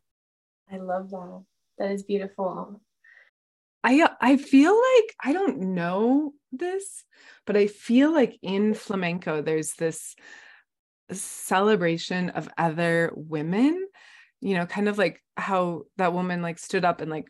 I 0.71 0.77
love 0.77 1.09
that. 1.11 1.43
That 1.77 1.91
is 1.91 2.03
beautiful. 2.03 2.81
I 3.83 4.01
uh, 4.01 4.09
i 4.21 4.37
feel 4.37 4.71
like 4.73 5.15
i 5.21 5.33
don't 5.33 5.59
know 5.59 6.31
this 6.53 7.03
but 7.45 7.57
i 7.57 7.67
feel 7.67 8.13
like 8.13 8.39
in 8.41 8.73
flamenco 8.73 9.41
there's 9.41 9.73
this 9.73 10.15
celebration 11.11 12.29
of 12.29 12.47
other 12.57 13.11
women 13.13 13.85
you 14.39 14.55
know 14.55 14.65
kind 14.65 14.87
of 14.87 14.97
like 14.97 15.21
how 15.35 15.81
that 15.97 16.13
woman 16.13 16.41
like 16.41 16.59
stood 16.59 16.85
up 16.85 17.01
and 17.01 17.11
like 17.11 17.25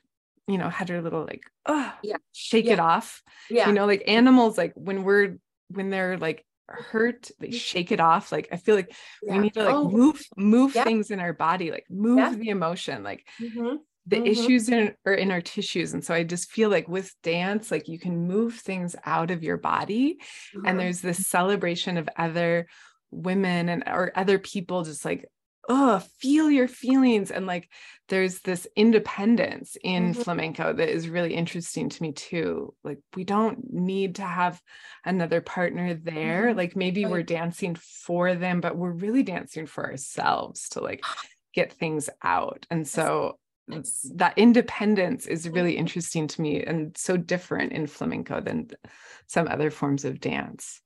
you 0.48 0.58
know 0.58 0.70
had 0.70 0.90
her 0.90 1.02
little 1.02 1.26
like 1.26 1.44
oh 1.66 1.94
yeah 2.04 2.18
shake 2.32 2.66
yeah. 2.66 2.74
it 2.74 2.80
off 2.80 3.22
yeah 3.50 3.68
you 3.68 3.74
know 3.74 3.86
like 3.86 4.04
animals 4.08 4.58
like 4.58 4.74
when 4.76 5.04
we're 5.04 5.38
when 5.70 5.90
they're 5.90 6.18
like 6.18 6.46
hurt 6.68 7.30
they 7.40 7.48
mm-hmm. 7.48 7.56
shake 7.56 7.92
it 7.92 8.00
off 8.00 8.32
like 8.32 8.48
i 8.52 8.58
feel 8.58 8.76
like 8.76 8.94
yeah. 9.22 9.34
we 9.34 9.40
need 9.40 9.54
to 9.54 9.64
like 9.64 9.76
oh. 9.76 9.90
move 9.90 10.22
move 10.38 10.76
yeah. 10.76 10.84
things 10.84 11.12
in 11.12 11.20
our 11.20 11.34
body 11.34 11.72
like 11.72 11.86
move 11.90 12.40
the 12.40 12.50
emotion 12.50 13.04
like 13.04 13.28
mm-hmm. 13.42 13.76
the 14.08 14.16
mm-hmm. 14.16 14.26
issues 14.26 14.70
in 14.70 14.94
are 15.06 15.14
in 15.14 15.32
our 15.32 15.42
tissues 15.42 15.94
and 15.94 16.04
so 16.04 16.14
i 16.14 16.24
just 16.24 16.52
feel 16.52 16.70
like 16.70 16.88
with 16.88 17.14
dance 17.22 17.70
like 17.70 17.88
you 17.88 18.00
can 18.00 18.28
move 18.28 18.56
things 18.56 18.96
out 19.06 19.30
of 19.30 19.44
your 19.44 19.58
body 19.58 20.18
mm-hmm. 20.56 20.66
and 20.66 20.80
there's 20.80 21.02
this 21.02 21.28
celebration 21.28 21.98
of 21.98 22.10
other 22.18 22.68
women 23.12 23.70
and 23.70 23.84
or 23.86 24.12
other 24.16 24.40
people 24.40 24.84
just 24.84 25.06
like 25.06 25.26
oh 25.70 26.00
feel 26.20 26.52
your 26.52 26.68
feelings 26.68 27.32
and 27.32 27.46
like 27.46 27.70
there's 28.10 28.40
this 28.40 28.68
independence 28.76 29.78
in 29.82 30.12
mm-hmm. 30.12 30.22
flamenco 30.22 30.74
that 30.74 30.90
is 30.90 31.08
really 31.08 31.34
interesting 31.34 31.90
to 31.90 32.04
me 32.04 32.12
too 32.12 32.74
like 32.84 33.00
we 33.16 33.24
don't 33.24 33.72
need 33.72 34.16
to 34.16 34.24
have 34.24 34.62
another 35.06 35.40
partner 35.40 35.94
there 35.94 36.48
mm-hmm. 36.48 36.58
like 36.58 36.76
maybe 36.76 37.06
we're 37.06 37.24
dancing 37.24 37.76
for 37.76 38.36
them 38.36 38.60
but 38.60 38.76
we're 38.76 38.92
really 38.92 39.24
dancing 39.24 39.66
for 39.66 39.86
ourselves 39.86 40.70
to 40.70 40.82
like 40.82 41.04
get 41.54 41.72
things 41.72 42.10
out 42.24 42.66
and 42.70 42.88
so 42.88 43.38
yes. 43.68 44.06
that 44.16 44.38
independence 44.38 45.28
is 45.28 45.48
really 45.48 45.74
mm-hmm. 45.74 45.80
interesting 45.80 46.28
to 46.28 46.42
me 46.42 46.62
and 46.64 46.98
so 46.98 47.16
different 47.16 47.72
in 47.72 47.88
flamenco 47.88 48.42
than 48.42 48.68
some 49.28 49.48
other 49.48 49.72
forms 49.72 50.04
of 50.04 50.20
dance 50.20 50.82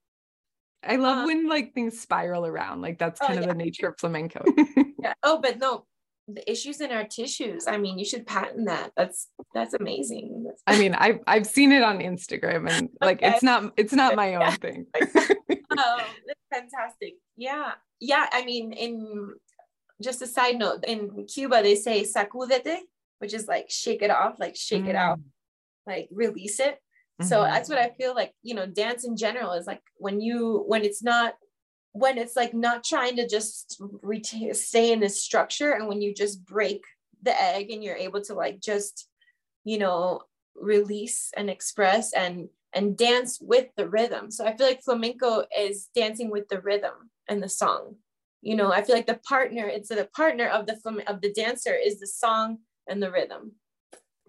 I 0.87 0.95
love 0.95 1.19
uh, 1.19 1.25
when 1.25 1.47
like 1.47 1.73
things 1.73 1.99
spiral 1.99 2.45
around. 2.45 2.81
Like 2.81 2.97
that's 2.97 3.19
oh, 3.21 3.27
kind 3.27 3.39
oh, 3.39 3.43
of 3.43 3.47
yeah. 3.47 3.53
the 3.53 3.57
nature 3.57 3.87
of 3.89 3.99
flamenco. 3.99 4.43
yeah. 4.99 5.13
Oh, 5.23 5.39
but 5.41 5.59
no, 5.59 5.85
the 6.27 6.49
issues 6.49 6.81
in 6.81 6.91
our 6.91 7.05
tissues. 7.05 7.67
I 7.67 7.77
mean, 7.77 7.97
you 7.97 8.05
should 8.05 8.27
patent 8.27 8.67
that. 8.67 8.91
That's 8.95 9.27
that's 9.53 9.73
amazing. 9.73 10.43
dance. 10.45 10.61
I 10.67 10.77
mean, 10.77 10.93
I've 10.95 11.19
I've 11.27 11.47
seen 11.47 11.71
it 11.71 11.83
on 11.83 11.99
Instagram 11.99 12.69
and 12.69 12.89
like 13.01 13.23
okay. 13.23 13.33
it's 13.33 13.43
not 13.43 13.73
it's 13.77 13.93
not 13.93 14.15
my 14.15 14.35
own 14.35 14.51
thing. 14.53 14.87
oh, 14.95 16.01
that's 16.25 16.39
fantastic. 16.53 17.15
Yeah. 17.35 17.73
Yeah. 17.99 18.27
I 18.31 18.45
mean, 18.45 18.73
in 18.73 19.33
just 20.01 20.21
a 20.21 20.27
side 20.27 20.57
note, 20.57 20.83
in 20.85 21.25
Cuba 21.27 21.61
they 21.63 21.75
say 21.75 22.03
sacudete, 22.03 22.79
which 23.19 23.33
is 23.33 23.47
like 23.47 23.69
shake 23.69 24.01
it 24.01 24.11
off, 24.11 24.39
like 24.39 24.55
shake 24.55 24.83
mm. 24.83 24.89
it 24.89 24.95
out, 24.95 25.19
mm. 25.19 25.23
like 25.85 26.07
release 26.11 26.59
it. 26.59 26.79
Mm-hmm. 27.19 27.29
So 27.29 27.41
that's 27.41 27.69
what 27.69 27.79
I 27.79 27.89
feel 27.97 28.13
like, 28.13 28.33
you 28.43 28.53
know, 28.53 28.67
dance 28.67 29.05
in 29.05 29.17
general 29.17 29.53
is 29.53 29.65
like 29.65 29.81
when 29.97 30.21
you 30.21 30.63
when 30.67 30.83
it's 30.83 31.01
not 31.01 31.33
when 31.93 32.19
it's 32.19 32.35
like 32.35 32.53
not 32.53 32.83
trying 32.83 33.15
to 33.15 33.27
just 33.27 33.81
retain 34.03 34.53
stay 34.53 34.91
in 34.91 34.99
this 34.99 35.21
structure 35.21 35.71
and 35.71 35.87
when 35.87 36.01
you 36.01 36.13
just 36.13 36.45
break 36.45 36.83
the 37.23 37.41
egg 37.41 37.71
and 37.71 37.83
you're 37.83 37.95
able 37.95 38.21
to 38.21 38.35
like 38.35 38.59
just 38.61 39.09
you 39.63 39.79
know 39.79 40.21
release 40.55 41.31
and 41.35 41.49
express 41.49 42.13
and 42.13 42.49
and 42.73 42.97
dance 42.97 43.39
with 43.41 43.67
the 43.77 43.89
rhythm. 43.89 44.29
So 44.29 44.45
i 44.45 44.55
feel 44.55 44.67
like 44.67 44.83
flamenco 44.83 45.43
is 45.57 45.89
dancing 45.95 46.29
with 46.29 46.47
the 46.49 46.61
rhythm 46.61 47.09
and 47.27 47.41
the 47.41 47.49
song. 47.49 47.95
You 48.41 48.55
know 48.55 48.71
i 48.71 48.83
feel 48.83 48.95
like 48.95 49.07
the 49.07 49.19
partner 49.27 49.67
it's 49.67 49.89
the 49.89 50.07
partner 50.15 50.47
of 50.47 50.67
the 50.67 50.77
of 51.07 51.21
the 51.21 51.33
dancer 51.33 51.73
is 51.73 51.99
the 51.99 52.07
song 52.07 52.59
and 52.87 53.01
the 53.01 53.11
rhythm. 53.11 53.53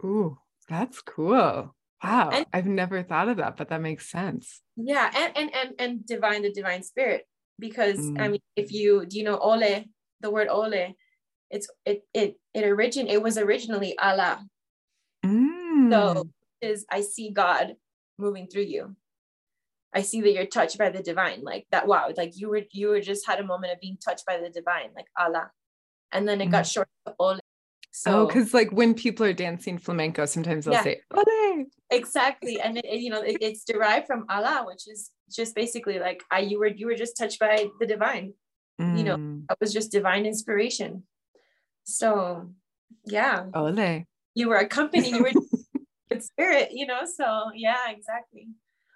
Ooh 0.03 0.39
that's 0.71 1.03
cool 1.03 1.75
wow 2.03 2.31
and, 2.31 2.47
i've 2.53 2.67
never 2.67 3.03
thought 3.03 3.29
of 3.29 3.39
that 3.39 3.57
but 3.57 3.69
that 3.69 3.81
makes 3.81 4.11
sense 4.11 4.63
yeah 4.77 5.11
and 5.15 5.37
and 5.37 5.51
and, 5.55 5.75
and 5.79 6.07
divine 6.07 6.43
the 6.43 6.53
divine 6.53 6.83
spirit 6.83 7.27
because 7.59 7.99
mm. 7.99 8.21
i 8.21 8.29
mean 8.29 8.41
if 8.57 8.73
you 8.73 9.05
do 9.07 9.19
you 9.19 9.25
know 9.25 9.39
ole 9.39 9.85
the 10.21 10.31
word 10.31 10.49
ole 10.49 10.95
it's 11.51 11.69
it 11.85 12.05
it 12.13 12.37
it 12.55 12.65
origin 12.65 13.07
it 13.07 13.23
was 13.23 13.39
originally 13.39 13.99
Allah. 13.99 14.45
Mm. 15.25 15.91
So 15.91 16.29
is 16.61 16.85
I 16.91 17.01
see 17.01 17.31
God 17.31 17.75
moving 18.19 18.47
through 18.47 18.63
you. 18.63 18.97
I 19.95 20.03
see 20.03 20.21
that 20.21 20.33
you're 20.33 20.47
touched 20.47 20.77
by 20.77 20.91
the 20.91 21.03
divine, 21.03 21.43
like 21.43 21.67
that. 21.71 21.87
Wow, 21.87 22.11
like 22.17 22.33
you 22.37 22.49
were 22.51 22.63
you 22.73 22.89
were 22.89 23.01
just 23.01 23.27
had 23.27 23.41
a 23.41 23.45
moment 23.45 23.73
of 23.73 23.81
being 23.81 23.97
touched 23.97 24.27
by 24.27 24.39
the 24.39 24.51
divine, 24.51 24.91
like 24.95 25.07
Allah, 25.19 25.51
and 26.13 26.29
then 26.29 26.41
it 26.41 26.49
mm. 26.49 26.53
got 26.53 26.67
short 26.67 26.89
to 27.07 27.15
Ole. 27.19 27.41
So, 27.99 28.23
oh, 28.23 28.27
because 28.27 28.55
like 28.55 28.71
when 28.71 28.95
people 28.95 29.27
are 29.27 29.33
dancing 29.33 29.77
flamenco, 29.77 30.25
sometimes 30.25 30.67
they'll 30.67 30.75
yeah. 30.75 30.85
say 30.85 31.01
Ole. 31.13 31.65
Exactly, 31.91 32.61
and 32.61 32.79
it, 32.79 32.85
it, 32.85 33.01
you 33.01 33.11
know 33.11 33.23
it, 33.23 33.39
it's 33.41 33.65
derived 33.65 34.07
from 34.07 34.25
Allah, 34.29 34.63
which 34.69 34.87
is 34.87 35.11
just 35.29 35.53
basically 35.57 35.99
like 35.99 36.23
I 36.31 36.39
you 36.39 36.61
were 36.61 36.69
you 36.69 36.87
were 36.87 36.95
just 36.95 37.17
touched 37.17 37.41
by 37.41 37.67
the 37.81 37.87
divine. 37.87 38.35
Mm. 38.81 38.99
You 38.99 39.05
know, 39.05 39.17
mm. 39.17 39.43
it 39.51 39.57
was 39.61 39.73
just 39.73 39.91
divine 39.91 40.27
inspiration. 40.27 41.03
So 41.83 42.53
yeah. 43.05 43.47
Ole. 43.53 44.05
You 44.37 44.49
were 44.49 44.59
accompanied, 44.59 45.09
you 45.09 45.25
were 45.25 45.33
with 46.11 46.23
spirit, 46.23 46.69
you 46.71 46.87
know. 46.87 47.01
So 47.05 47.51
yeah, 47.53 47.91
exactly. 47.91 48.47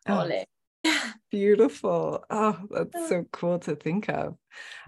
Oh, 0.07 0.21
Ole. 0.21 0.45
beautiful. 1.33 2.25
Oh, 2.31 2.57
that's 2.71 3.09
so 3.09 3.25
cool 3.33 3.59
to 3.61 3.75
think 3.75 4.09
of. 4.09 4.37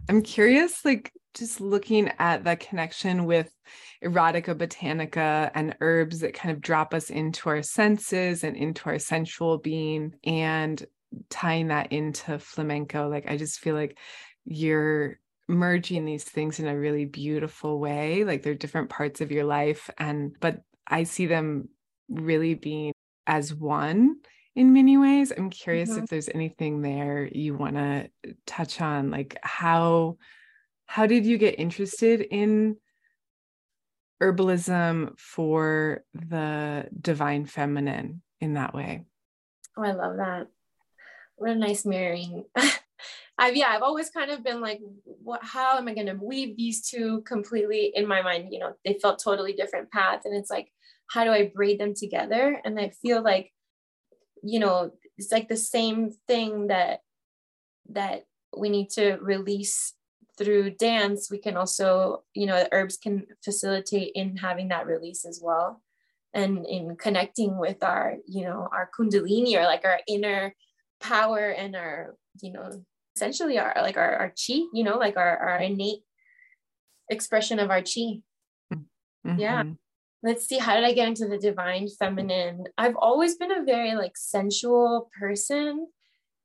I'm 0.08 0.22
curious, 0.22 0.84
like 0.84 1.10
just 1.34 1.60
looking 1.60 2.12
at 2.20 2.44
the 2.44 2.54
connection 2.54 3.24
with 3.24 3.50
erotica 4.02 4.54
botanica 4.54 5.50
and 5.54 5.76
herbs 5.80 6.20
that 6.20 6.34
kind 6.34 6.54
of 6.54 6.60
drop 6.60 6.94
us 6.94 7.10
into 7.10 7.48
our 7.48 7.62
senses 7.62 8.44
and 8.44 8.56
into 8.56 8.88
our 8.88 8.98
sensual 8.98 9.58
being 9.58 10.14
and 10.24 10.84
tying 11.30 11.68
that 11.68 11.92
into 11.92 12.38
flamenco. 12.38 13.08
Like 13.08 13.30
i 13.30 13.36
just 13.36 13.60
feel 13.60 13.74
like 13.74 13.98
you're 14.44 15.18
merging 15.48 16.04
these 16.04 16.24
things 16.24 16.58
in 16.58 16.66
a 16.66 16.78
really 16.78 17.04
beautiful 17.04 17.78
way. 17.78 18.24
Like 18.24 18.42
they're 18.42 18.54
different 18.54 18.90
parts 18.90 19.20
of 19.20 19.30
your 19.30 19.44
life 19.44 19.90
and 19.98 20.36
but 20.40 20.62
i 20.86 21.04
see 21.04 21.26
them 21.26 21.68
really 22.08 22.54
being 22.54 22.92
as 23.26 23.54
one 23.54 24.16
in 24.54 24.72
many 24.72 24.96
ways. 24.96 25.32
I'm 25.36 25.50
curious 25.50 25.90
mm-hmm. 25.90 26.04
if 26.04 26.10
there's 26.10 26.28
anything 26.28 26.82
there 26.82 27.28
you 27.30 27.54
want 27.54 27.76
to 27.76 28.08
touch 28.46 28.80
on 28.80 29.10
like 29.10 29.36
how 29.42 30.16
how 30.86 31.06
did 31.06 31.26
you 31.26 31.38
get 31.38 31.58
interested 31.58 32.20
in 32.20 32.76
herbalism 34.24 35.18
for 35.18 36.04
the 36.14 36.86
divine 37.00 37.44
feminine 37.44 38.22
in 38.40 38.54
that 38.54 38.74
way 38.74 39.04
oh 39.76 39.82
i 39.82 39.92
love 39.92 40.16
that 40.16 40.46
what 41.36 41.50
a 41.50 41.54
nice 41.54 41.84
mirroring 41.84 42.44
I've 43.36 43.56
yeah, 43.56 43.68
I've 43.68 43.82
always 43.82 44.10
kind 44.10 44.30
of 44.30 44.44
been 44.44 44.60
like, 44.60 44.80
what 45.04 45.40
how 45.42 45.76
am 45.76 45.88
I 45.88 45.94
gonna 45.94 46.18
weave 46.20 46.56
these 46.56 46.88
two 46.88 47.22
completely 47.22 47.92
in 47.94 48.06
my 48.06 48.22
mind? 48.22 48.52
You 48.52 48.60
know, 48.60 48.74
they 48.84 48.96
felt 49.02 49.20
totally 49.22 49.54
different 49.54 49.90
paths. 49.90 50.24
And 50.24 50.36
it's 50.36 50.50
like, 50.50 50.68
how 51.08 51.24
do 51.24 51.30
I 51.30 51.50
braid 51.52 51.80
them 51.80 51.94
together? 51.94 52.60
And 52.64 52.78
I 52.78 52.90
feel 53.02 53.22
like, 53.22 53.52
you 54.42 54.60
know, 54.60 54.92
it's 55.18 55.32
like 55.32 55.48
the 55.48 55.56
same 55.56 56.12
thing 56.28 56.68
that 56.68 57.00
that 57.90 58.26
we 58.56 58.68
need 58.68 58.90
to 58.90 59.18
release 59.20 59.94
through 60.36 60.70
dance. 60.70 61.30
We 61.30 61.38
can 61.38 61.56
also, 61.56 62.24
you 62.34 62.46
know, 62.46 62.56
the 62.56 62.68
herbs 62.72 62.96
can 62.96 63.26
facilitate 63.44 64.12
in 64.14 64.36
having 64.36 64.68
that 64.68 64.86
release 64.86 65.24
as 65.24 65.40
well. 65.42 65.82
And 66.32 66.66
in 66.66 66.96
connecting 66.96 67.58
with 67.58 67.82
our, 67.82 68.16
you 68.26 68.42
know, 68.42 68.68
our 68.72 68.90
kundalini 68.98 69.56
or 69.56 69.64
like 69.64 69.84
our 69.84 70.00
inner 70.08 70.54
power 71.00 71.50
and 71.50 71.76
our, 71.76 72.16
you 72.42 72.52
know, 72.52 72.84
essentially 73.16 73.58
our 73.58 73.74
like 73.76 73.96
our, 73.96 74.16
our 74.16 74.28
chi 74.30 74.60
you 74.72 74.84
know 74.84 74.98
like 74.98 75.16
our, 75.16 75.36
our 75.36 75.58
innate 75.58 76.00
expression 77.10 77.58
of 77.58 77.70
our 77.70 77.80
chi 77.80 78.20
mm-hmm. 78.72 79.38
yeah 79.38 79.62
let's 80.22 80.46
see 80.46 80.58
how 80.58 80.74
did 80.74 80.84
i 80.84 80.92
get 80.92 81.08
into 81.08 81.26
the 81.26 81.38
divine 81.38 81.86
feminine 81.98 82.64
i've 82.78 82.96
always 82.96 83.36
been 83.36 83.52
a 83.52 83.64
very 83.64 83.94
like 83.94 84.16
sensual 84.16 85.10
person 85.18 85.86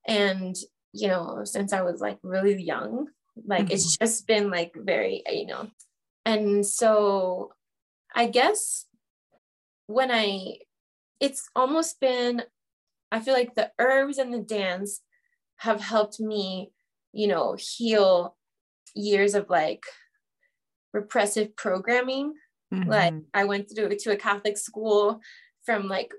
and 0.07 0.55
you 0.93 1.07
know 1.07 1.41
since 1.43 1.73
i 1.73 1.81
was 1.81 2.01
like 2.01 2.19
really 2.23 2.61
young 2.61 3.07
like 3.45 3.65
mm-hmm. 3.65 3.73
it's 3.73 3.97
just 3.97 4.27
been 4.27 4.49
like 4.49 4.73
very 4.75 5.23
you 5.29 5.45
know 5.45 5.67
and 6.25 6.65
so 6.65 7.51
i 8.15 8.27
guess 8.27 8.85
when 9.87 10.11
i 10.11 10.55
it's 11.19 11.49
almost 11.55 11.99
been 11.99 12.43
i 13.11 13.19
feel 13.19 13.33
like 13.33 13.55
the 13.55 13.71
herbs 13.79 14.17
and 14.17 14.33
the 14.33 14.39
dance 14.39 15.01
have 15.59 15.81
helped 15.81 16.19
me, 16.19 16.71
you 17.11 17.27
know, 17.27 17.55
heal 17.59 18.35
years 18.95 19.35
of 19.35 19.49
like 19.49 19.83
repressive 20.93 21.55
programming. 21.55 22.33
Mm-hmm. 22.73 22.89
Like 22.89 23.13
I 23.33 23.43
went 23.43 23.69
through 23.69 23.89
to 23.89 24.11
a 24.11 24.17
Catholic 24.17 24.57
school 24.57 25.19
from 25.65 25.87
like 25.87 26.13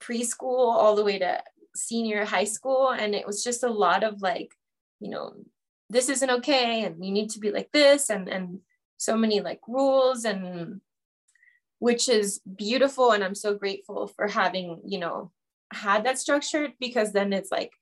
preschool 0.00 0.74
all 0.74 0.94
the 0.94 1.04
way 1.04 1.18
to 1.18 1.42
senior 1.74 2.24
high 2.26 2.44
school. 2.44 2.90
And 2.90 3.14
it 3.14 3.26
was 3.26 3.42
just 3.42 3.62
a 3.62 3.70
lot 3.70 4.04
of 4.04 4.20
like, 4.20 4.52
you 5.00 5.08
know, 5.08 5.32
this 5.92 6.08
isn't 6.08 6.30
okay 6.30 6.84
and 6.84 7.04
you 7.04 7.12
need 7.12 7.30
to 7.30 7.38
be 7.38 7.50
like 7.50 7.70
this 7.72 8.10
and 8.10 8.28
and 8.28 8.60
so 8.96 9.16
many 9.16 9.40
like 9.40 9.60
rules 9.68 10.24
and 10.24 10.80
which 11.78 12.08
is 12.08 12.40
beautiful 12.56 13.12
and 13.12 13.22
i'm 13.22 13.34
so 13.34 13.54
grateful 13.54 14.06
for 14.06 14.26
having 14.26 14.80
you 14.84 14.98
know 14.98 15.30
had 15.72 16.04
that 16.04 16.18
structure 16.18 16.68
because 16.80 17.12
then 17.12 17.32
it's 17.32 17.50
like 17.50 17.72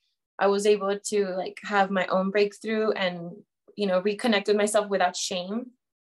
I 0.40 0.46
was 0.46 0.66
able 0.66 0.98
to 0.98 1.26
like 1.36 1.60
have 1.62 1.90
my 1.90 2.06
own 2.06 2.30
breakthrough 2.30 2.90
and 2.92 3.32
you 3.76 3.86
know 3.86 4.00
reconnect 4.00 4.48
with 4.48 4.56
myself 4.56 4.88
without 4.88 5.14
shame 5.14 5.66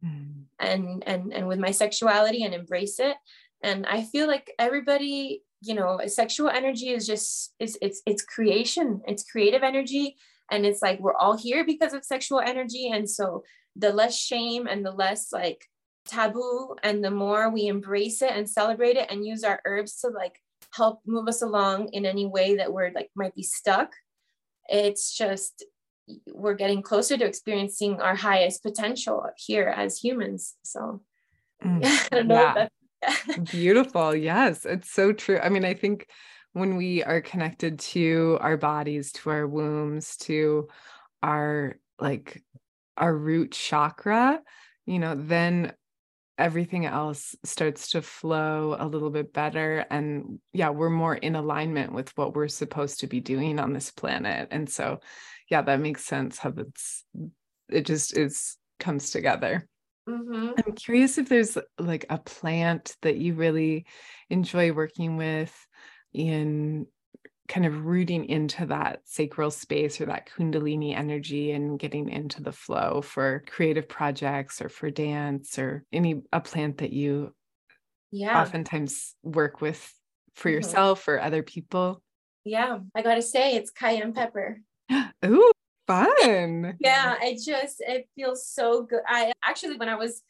mm. 0.04 0.42
and 0.60 1.02
and 1.06 1.32
and 1.32 1.48
with 1.48 1.58
my 1.58 1.70
sexuality 1.70 2.44
and 2.44 2.54
embrace 2.54 3.00
it. 3.00 3.16
And 3.62 3.86
I 3.86 4.02
feel 4.04 4.28
like 4.28 4.52
everybody 4.58 5.42
you 5.62 5.74
know 5.74 5.98
sexual 6.06 6.50
energy 6.50 6.90
is 6.90 7.06
just 7.06 7.54
is 7.58 7.78
it's 7.80 8.02
it's 8.06 8.22
creation. 8.22 9.00
It's 9.06 9.28
creative 9.28 9.62
energy 9.62 10.16
and 10.50 10.64
it's 10.66 10.82
like 10.82 11.00
we're 11.00 11.16
all 11.16 11.36
here 11.36 11.64
because 11.64 11.92
of 11.92 12.04
sexual 12.04 12.40
energy 12.40 12.90
and 12.90 13.08
so 13.08 13.42
the 13.76 13.92
less 13.92 14.16
shame 14.18 14.66
and 14.66 14.84
the 14.84 14.90
less 14.90 15.32
like 15.32 15.66
taboo 16.06 16.74
and 16.82 17.04
the 17.04 17.10
more 17.10 17.50
we 17.50 17.66
embrace 17.66 18.22
it 18.22 18.32
and 18.32 18.48
celebrate 18.48 18.96
it 18.96 19.10
and 19.10 19.26
use 19.26 19.44
our 19.44 19.60
herbs 19.64 20.00
to 20.00 20.08
like 20.08 20.40
help 20.72 21.00
move 21.06 21.28
us 21.28 21.42
along 21.42 21.88
in 21.92 22.04
any 22.06 22.26
way 22.26 22.56
that 22.56 22.72
we're 22.72 22.90
like 22.92 23.10
might 23.14 23.34
be 23.34 23.42
stuck 23.42 23.92
it's 24.68 25.16
just 25.16 25.64
we're 26.32 26.54
getting 26.54 26.82
closer 26.82 27.16
to 27.16 27.24
experiencing 27.24 28.00
our 28.00 28.14
highest 28.14 28.62
potential 28.62 29.26
here 29.36 29.72
as 29.76 29.98
humans. 29.98 30.54
So 30.62 31.02
mm, 31.64 31.84
I 32.12 32.16
don't 32.16 32.28
know. 32.28 32.68
Yeah. 33.00 33.36
Beautiful. 33.52 34.12
Yes, 34.12 34.64
it's 34.64 34.90
so 34.90 35.12
true. 35.12 35.38
I 35.38 35.50
mean, 35.50 35.64
I 35.64 35.72
think 35.72 36.08
when 36.52 36.76
we 36.76 37.02
are 37.02 37.20
connected 37.20 37.78
to 37.78 38.38
our 38.40 38.56
bodies, 38.56 39.12
to 39.12 39.30
our 39.30 39.46
wombs, 39.46 40.16
to 40.16 40.68
our 41.22 41.78
like 41.98 42.42
our 42.96 43.14
root 43.14 43.52
chakra, 43.52 44.40
you 44.86 44.98
know, 44.98 45.14
then 45.14 45.72
everything 46.36 46.86
else 46.86 47.34
starts 47.44 47.90
to 47.90 48.00
flow 48.00 48.76
a 48.78 48.86
little 48.86 49.10
bit 49.10 49.32
better 49.32 49.84
and 49.90 50.38
yeah 50.52 50.70
we're 50.70 50.88
more 50.88 51.16
in 51.16 51.34
alignment 51.34 51.92
with 51.92 52.16
what 52.16 52.36
we're 52.36 52.46
supposed 52.46 53.00
to 53.00 53.08
be 53.08 53.18
doing 53.18 53.58
on 53.58 53.72
this 53.72 53.90
planet 53.90 54.46
and 54.52 54.70
so 54.70 55.00
yeah 55.50 55.60
that 55.62 55.80
makes 55.80 56.04
sense 56.04 56.38
how 56.38 56.52
it's 56.56 57.04
it 57.68 57.84
just 57.84 58.16
is 58.16 58.56
comes 58.78 59.10
together 59.10 59.68
Mm-hmm. 60.08 60.52
I'm 60.66 60.74
curious 60.74 61.18
if 61.18 61.28
there's 61.28 61.58
like 61.78 62.06
a 62.08 62.16
plant 62.16 62.96
that 63.02 63.16
you 63.16 63.34
really 63.34 63.84
enjoy 64.30 64.72
working 64.72 65.18
with 65.18 65.54
in 66.18 66.86
kind 67.48 67.64
of 67.64 67.86
rooting 67.86 68.26
into 68.26 68.66
that 68.66 69.00
sacral 69.04 69.50
space 69.50 70.00
or 70.00 70.06
that 70.06 70.28
kundalini 70.28 70.94
energy 70.94 71.52
and 71.52 71.78
getting 71.78 72.10
into 72.10 72.42
the 72.42 72.52
flow 72.52 73.00
for 73.00 73.42
creative 73.48 73.88
projects 73.88 74.60
or 74.60 74.68
for 74.68 74.90
dance 74.90 75.58
or 75.58 75.84
any 75.90 76.20
a 76.32 76.40
plant 76.40 76.78
that 76.78 76.92
you 76.92 77.34
yeah. 78.10 78.42
oftentimes 78.42 79.14
work 79.22 79.62
with 79.62 79.92
for 80.34 80.48
mm-hmm. 80.48 80.56
yourself 80.56 81.08
or 81.08 81.20
other 81.20 81.42
people? 81.42 82.02
Yeah 82.44 82.78
i 82.94 83.02
gotta 83.02 83.22
say 83.22 83.56
it's 83.56 83.70
cayenne 83.70 84.12
pepper. 84.12 84.60
Ooh, 85.24 85.52
fun. 85.86 86.76
Yeah 86.80 87.16
it 87.22 87.40
just 87.42 87.80
it 87.80 88.08
feels 88.14 88.46
so 88.46 88.82
good. 88.82 89.00
I 89.06 89.32
actually 89.42 89.76
when 89.78 89.88
i 89.88 89.94
was 89.94 90.22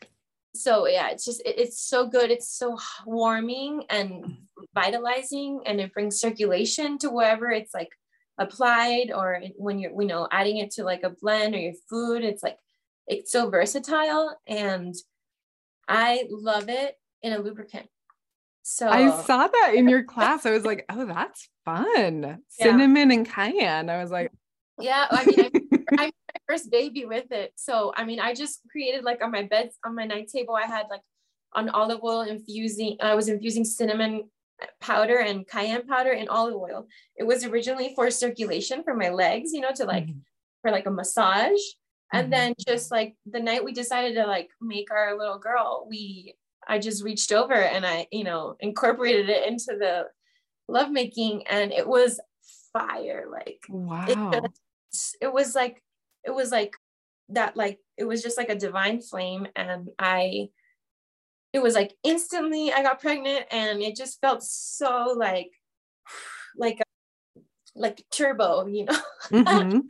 so 0.63 0.87
yeah 0.87 1.11
it's 1.11 1.25
just 1.25 1.41
it, 1.45 1.59
it's 1.59 1.81
so 1.81 2.07
good. 2.07 2.31
It's 2.31 2.49
so 2.49 2.79
warming 3.07 3.85
and 3.91 4.39
vitalizing 4.75 5.61
and 5.67 5.81
it 5.81 5.93
brings 5.93 6.21
circulation 6.21 6.99
to 6.99 7.11
wherever 7.11 7.51
it's 7.51 7.75
like 7.75 7.91
applied 8.39 9.11
or 9.15 9.43
when 9.57 9.79
you're 9.79 9.93
you 10.01 10.07
know 10.07 10.29
adding 10.31 10.59
it 10.59 10.71
to 10.73 10.85
like 10.85 11.03
a 11.03 11.11
blend 11.11 11.55
or 11.55 11.59
your 11.59 11.73
food 11.91 12.23
it's 12.23 12.43
like 12.43 12.57
it's 13.09 13.33
so 13.33 13.51
versatile 13.51 14.37
and 14.47 14.95
i 15.89 16.25
love 16.31 16.69
it 16.69 16.95
in 17.23 17.33
a 17.33 17.39
lubricant. 17.39 17.89
So 18.63 18.89
i 18.89 19.11
saw 19.23 19.49
that 19.49 19.73
in 19.75 19.89
your 19.89 20.05
class. 20.05 20.45
I 20.45 20.51
was 20.51 20.65
like 20.65 20.85
oh 20.89 21.07
that's 21.07 21.49
fun. 21.65 22.23
Yeah. 22.23 22.37
cinnamon 22.51 23.11
and 23.11 23.29
cayenne. 23.29 23.91
I 23.91 24.01
was 24.01 24.11
like 24.11 24.31
yeah 24.81 25.07
i 25.11 25.25
mean 25.25 25.51
I, 25.99 26.05
I 26.05 26.11
my 26.35 26.41
first 26.47 26.71
baby 26.71 27.05
with 27.05 27.31
it 27.33 27.53
so 27.57 27.93
i 27.97 28.05
mean 28.05 28.21
i 28.21 28.35
just 28.35 28.61
created 28.71 29.05
like 29.05 29.23
on 29.23 29.31
my 29.31 29.43
bed 29.43 29.71
on 29.85 29.95
my 29.95 30.05
night 30.05 30.29
table 30.29 30.55
i 30.55 30.67
had 30.67 30.87
like 30.91 31.03
on 31.55 31.69
olive 31.71 32.01
oil 32.03 32.23
infusing 32.23 32.97
i 33.01 33.15
was 33.15 33.29
infusing 33.29 33.65
cinnamon 33.65 34.25
powder 34.81 35.19
and 35.19 35.47
cayenne 35.47 35.87
powder 35.87 36.13
and 36.13 36.29
olive 36.29 36.55
oil. 36.55 36.87
It 37.17 37.25
was 37.25 37.45
originally 37.45 37.93
for 37.95 38.11
circulation 38.11 38.83
for 38.83 38.95
my 38.95 39.11
legs, 39.11 39.53
you 39.53 39.61
know, 39.61 39.73
to 39.75 39.85
like 39.85 40.05
mm-hmm. 40.05 40.19
for 40.63 40.71
like 40.71 40.87
a 40.87 40.91
massage. 40.91 41.61
And 42.13 42.25
mm-hmm. 42.25 42.31
then 42.31 42.55
just 42.67 42.91
like 42.91 43.15
the 43.27 43.41
night 43.41 43.65
we 43.65 43.73
decided 43.73 44.15
to 44.15 44.27
like 44.27 44.49
make 44.61 44.91
our 44.91 45.17
little 45.17 45.39
girl, 45.39 45.87
we 45.89 46.35
I 46.67 46.79
just 46.79 47.05
reached 47.05 47.33
over 47.33 47.55
and 47.55 47.87
I, 47.87 48.07
you 48.11 48.25
know, 48.25 48.57
incorporated 48.61 49.29
it 49.29 49.49
into 49.49 49.77
the 49.79 50.07
lovemaking 50.69 51.47
and 51.47 51.73
it 51.73 51.87
was 51.87 52.21
fire. 52.73 53.27
Like 53.31 53.61
wow. 53.69 54.07
It, 54.09 54.51
it 55.21 55.33
was 55.33 55.55
like 55.55 55.83
it 56.29 56.35
was 56.35 56.51
like 56.51 56.77
that 57.31 57.57
like 57.57 57.79
it 57.97 58.05
was 58.05 58.23
just 58.23 58.37
like 58.37 58.51
a 58.51 58.55
divine 58.55 59.01
flame 59.01 59.49
and 59.57 59.89
I 59.99 60.49
it 61.55 61.63
was 61.63 61.75
like 61.75 61.95
instantly 62.05 62.71
I 62.71 62.83
got 62.83 63.01
pregnant 63.01 63.47
and 63.51 63.81
it 63.81 63.97
just 63.97 64.21
felt 64.21 64.43
so 64.43 65.15
like 65.17 65.51
like 66.57 66.83
like 67.75 68.05
turbo, 68.11 68.67
you 68.67 68.85
know. 68.85 68.99
Mm-hmm. 69.29 69.81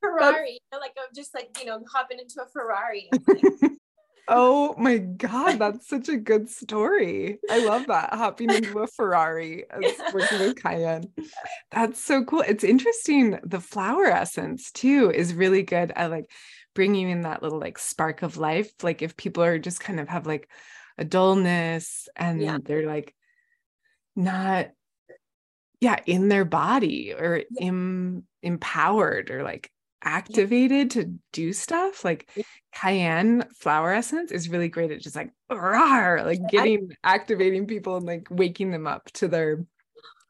Ferrari, 0.00 0.52
you 0.52 0.58
know, 0.72 0.78
like 0.78 0.92
I'm 0.98 1.14
just 1.14 1.32
like, 1.34 1.56
you 1.58 1.64
know, 1.64 1.82
hopping 1.90 2.18
into 2.18 2.42
a 2.42 2.46
Ferrari. 2.46 3.08
oh 4.28 4.74
my 4.78 4.98
god, 4.98 5.58
that's 5.58 5.88
such 5.88 6.08
a 6.08 6.16
good 6.16 6.48
story. 6.48 7.38
I 7.50 7.64
love 7.64 7.86
that. 7.86 8.14
Hopping 8.14 8.50
into 8.54 8.80
a 8.80 8.86
Ferrari 8.86 9.64
as 9.70 9.92
working 10.12 10.38
with 10.38 10.62
Cayenne. 10.62 11.12
That's 11.70 12.02
so 12.02 12.24
cool. 12.24 12.42
It's 12.42 12.64
interesting. 12.64 13.38
The 13.44 13.60
flower 13.60 14.06
essence 14.06 14.70
too 14.70 15.10
is 15.14 15.34
really 15.34 15.62
good 15.62 15.92
at 15.94 16.10
like 16.10 16.30
bringing 16.74 17.08
in 17.08 17.22
that 17.22 17.42
little 17.42 17.58
like 17.58 17.78
spark 17.78 18.22
of 18.22 18.36
life. 18.36 18.70
Like 18.82 19.02
if 19.02 19.16
people 19.16 19.42
are 19.42 19.58
just 19.58 19.80
kind 19.80 20.00
of 20.00 20.08
have 20.08 20.26
like 20.26 20.48
a 20.98 21.04
dullness 21.04 22.08
and 22.16 22.40
yeah. 22.40 22.58
they're 22.62 22.86
like 22.86 23.14
not 24.14 24.68
yeah 25.80 25.96
in 26.06 26.28
their 26.28 26.44
body 26.44 27.14
or 27.14 27.42
yeah. 27.50 27.66
Im, 27.66 28.24
empowered 28.42 29.30
or 29.30 29.42
like 29.42 29.70
activated 30.04 30.90
to 30.92 31.14
do 31.32 31.52
stuff 31.52 32.04
like 32.04 32.28
cayenne 32.74 33.44
flower 33.58 33.92
essence 33.92 34.32
is 34.32 34.48
really 34.48 34.68
great 34.68 34.90
at 34.90 35.00
just 35.00 35.16
like 35.16 35.30
rawr, 35.50 36.24
like 36.24 36.40
getting 36.50 36.90
activating 37.04 37.66
people 37.66 37.96
and 37.96 38.06
like 38.06 38.26
waking 38.30 38.70
them 38.70 38.86
up 38.86 39.10
to 39.12 39.28
their 39.28 39.64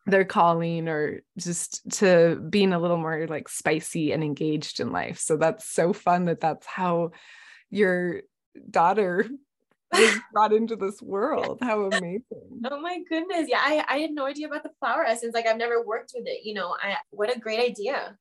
their 0.07 0.25
calling 0.25 0.89
or 0.89 1.23
just 1.39 1.89
to 1.91 2.37
being 2.51 2.73
a 2.73 2.79
little 2.79 2.97
more 2.97 3.27
like 3.29 3.49
spicy 3.49 4.13
and 4.13 4.25
engaged 4.25 4.81
in 4.81 4.91
life. 4.91 5.19
So 5.19 5.37
that's 5.37 5.69
so 5.69 5.93
fun 5.93 6.25
that 6.25 6.41
that's 6.41 6.67
how 6.67 7.13
your 7.71 8.23
daughter 8.69 9.29
was 9.93 10.19
brought 10.33 10.53
into 10.53 10.75
this 10.75 11.01
world. 11.01 11.59
How 11.63 11.85
amazing. 11.85 12.63
Oh 12.65 12.81
my 12.81 13.01
goodness. 13.09 13.49
Yeah, 13.49 13.61
I, 13.61 13.85
I 13.89 13.99
had 13.99 14.11
no 14.11 14.27
idea 14.27 14.49
about 14.49 14.65
the 14.65 14.73
flower 14.81 15.05
essence. 15.05 15.35
Like 15.35 15.47
I've 15.47 15.57
never 15.57 15.85
worked 15.85 16.13
with 16.15 16.27
it. 16.27 16.45
You 16.45 16.55
know, 16.55 16.75
I 16.81 16.97
what 17.11 17.35
a 17.35 17.39
great 17.39 17.61
idea. 17.61 18.17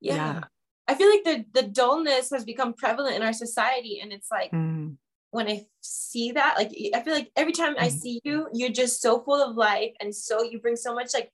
Yeah. 0.00 0.14
yeah. 0.14 0.40
I 0.88 0.94
feel 0.94 1.10
like 1.10 1.24
the 1.24 1.60
the 1.60 1.68
dullness 1.68 2.30
has 2.30 2.44
become 2.44 2.74
prevalent 2.74 3.16
in 3.16 3.22
our 3.22 3.32
society. 3.32 4.00
And 4.00 4.12
it's 4.12 4.30
like 4.30 4.52
mm. 4.52 4.96
when 5.30 5.48
I 5.48 5.66
see 5.80 6.32
that, 6.32 6.54
like 6.56 6.72
I 6.94 7.00
feel 7.02 7.14
like 7.14 7.30
every 7.36 7.52
time 7.52 7.74
mm. 7.74 7.82
I 7.82 7.88
see 7.88 8.20
you, 8.24 8.48
you're 8.52 8.70
just 8.70 9.02
so 9.02 9.20
full 9.20 9.42
of 9.42 9.56
life 9.56 9.92
and 10.00 10.14
so 10.14 10.42
you 10.42 10.60
bring 10.60 10.76
so 10.76 10.94
much 10.94 11.12
like 11.14 11.30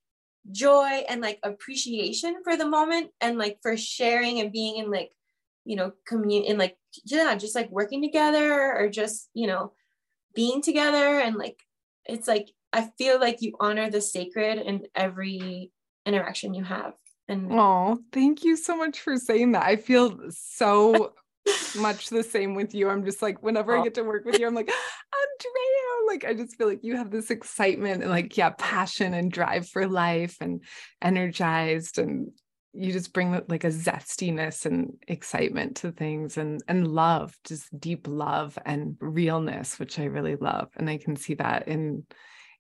joy 0.51 1.05
and 1.09 1.21
like 1.21 1.39
appreciation 1.43 2.43
for 2.43 2.57
the 2.57 2.69
moment 2.69 3.11
and 3.21 3.39
like 3.39 3.59
for 3.63 3.77
sharing 3.77 4.41
and 4.41 4.51
being 4.51 4.77
in 4.77 4.91
like 4.91 5.13
you 5.65 5.77
know 5.77 5.93
commute 6.07 6.47
in 6.47 6.59
like 6.59 6.77
yeah 7.05 7.35
just 7.37 7.55
like 7.55 7.71
working 7.71 8.03
together 8.03 8.77
or 8.77 8.89
just 8.89 9.29
you 9.35 9.47
know 9.47 9.73
being 10.35 10.61
together 10.61 11.21
and 11.21 11.37
like 11.37 11.61
it's 12.07 12.27
like 12.27 12.51
i 12.73 12.91
feel 12.99 13.21
like 13.21 13.41
you 13.41 13.57
honor 13.61 13.89
the 13.89 14.01
sacred 14.01 14.59
in 14.59 14.85
every 14.97 15.71
interaction 16.05 16.55
you 16.55 16.65
have 16.65 16.95
and 17.33 17.53
oh 17.53 17.99
thank 18.13 18.45
you 18.45 18.57
so 18.57 18.77
much 18.77 19.01
for 19.01 19.17
saying 19.17 19.53
that 19.53 19.65
i 19.65 19.77
feel 19.77 20.19
so 20.31 21.13
much 21.77 22.09
the 22.09 22.23
same 22.23 22.55
with 22.55 22.75
you 22.75 22.89
i'm 22.89 23.05
just 23.05 23.23
like 23.23 23.43
whenever 23.43 23.77
oh. 23.77 23.81
i 23.81 23.85
get 23.85 23.95
to 23.95 24.03
work 24.03 24.25
with 24.25 24.39
you 24.39 24.47
i'm 24.47 24.55
like 24.55 24.69
andrea 25.23 26.07
like 26.09 26.25
i 26.25 26.35
just 26.35 26.57
feel 26.57 26.69
like 26.69 26.85
you 26.85 26.97
have 26.97 27.11
this 27.11 27.31
excitement 27.31 28.03
and 28.03 28.11
like 28.11 28.37
yeah 28.37 28.51
passion 28.59 29.15
and 29.15 29.33
drive 29.33 29.69
for 29.69 29.87
life 29.87 30.37
and 30.41 30.63
energized 31.01 31.99
and 31.99 32.31
you 32.75 32.91
just 32.91 33.13
bring 33.13 33.33
like 33.49 33.65
a 33.65 33.69
zestiness 33.69 34.65
and 34.65 34.95
excitement 35.09 35.77
to 35.77 35.93
things 35.93 36.39
and 36.39 36.63
and 36.69 36.89
love 36.89 37.37
just 37.45 37.69
deep 37.79 38.07
love 38.09 38.59
and 38.65 38.97
realness 39.01 39.79
which 39.79 39.99
i 39.99 40.05
really 40.05 40.37
love 40.37 40.71
and 40.77 40.89
i 40.89 40.97
can 40.97 41.17
see 41.17 41.35
that 41.35 41.69
in 41.69 42.05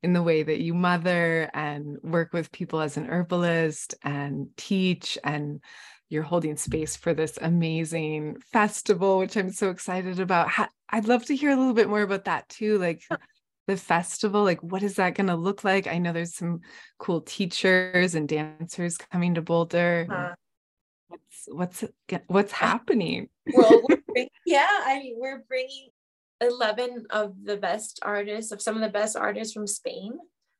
in 0.02 0.12
the 0.12 0.22
way 0.22 0.42
that 0.42 0.60
you 0.60 0.74
mother 0.74 1.50
and 1.54 1.98
work 2.02 2.32
with 2.32 2.52
people 2.52 2.80
as 2.80 2.96
an 2.96 3.08
herbalist 3.08 3.94
and 4.02 4.48
teach 4.56 5.16
and 5.22 5.60
you're 6.08 6.22
holding 6.22 6.56
space 6.56 6.96
for 6.96 7.14
this 7.14 7.38
amazing 7.40 8.36
festival 8.52 9.18
which 9.18 9.36
i'm 9.36 9.50
so 9.50 9.70
excited 9.70 10.20
about. 10.20 10.50
I'd 10.90 11.08
love 11.08 11.24
to 11.26 11.36
hear 11.36 11.50
a 11.50 11.56
little 11.56 11.72
bit 11.72 11.88
more 11.88 12.02
about 12.02 12.24
that 12.24 12.48
too 12.48 12.78
like 12.78 13.02
the 13.66 13.76
festival 13.76 14.42
like 14.42 14.62
what 14.62 14.82
is 14.82 14.96
that 14.96 15.14
going 15.14 15.28
to 15.28 15.36
look 15.36 15.64
like? 15.64 15.86
I 15.86 15.98
know 15.98 16.12
there's 16.12 16.34
some 16.34 16.60
cool 16.98 17.20
teachers 17.20 18.14
and 18.14 18.28
dancers 18.28 18.96
coming 18.96 19.34
to 19.34 19.42
boulder. 19.42 20.06
Uh, 20.10 20.34
what's 21.08 21.48
what's 21.48 21.84
what's 22.26 22.52
happening? 22.52 23.28
well 23.54 23.82
yeah 24.46 24.68
i 24.84 24.98
mean 24.98 25.16
we're 25.18 25.42
bringing 25.48 25.88
11 26.42 27.06
of 27.10 27.34
the 27.44 27.56
best 27.56 28.00
artists 28.02 28.52
of 28.52 28.60
some 28.60 28.74
of 28.74 28.82
the 28.82 28.88
best 28.88 29.16
artists 29.16 29.54
from 29.54 29.66
spain 29.66 30.12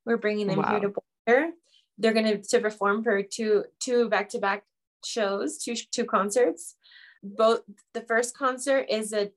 we're 0.07 0.17
bringing 0.17 0.47
them 0.47 0.59
wow. 0.59 0.71
here 0.71 0.81
to 0.81 0.95
boulder 1.27 1.51
they're 1.99 2.15
going 2.15 2.27
to 2.27 2.43
to 2.43 2.61
perform 2.61 3.03
for 3.03 3.23
two 3.23 3.65
two 3.81 4.09
back-to-back 4.09 4.65
shows 5.05 5.59
two 5.59 5.75
two 5.91 6.05
concerts 6.05 6.77
both 7.23 7.61
the 7.95 8.01
first 8.03 8.37
concert 8.37 8.87
is 8.89 9.13
a 9.13 9.31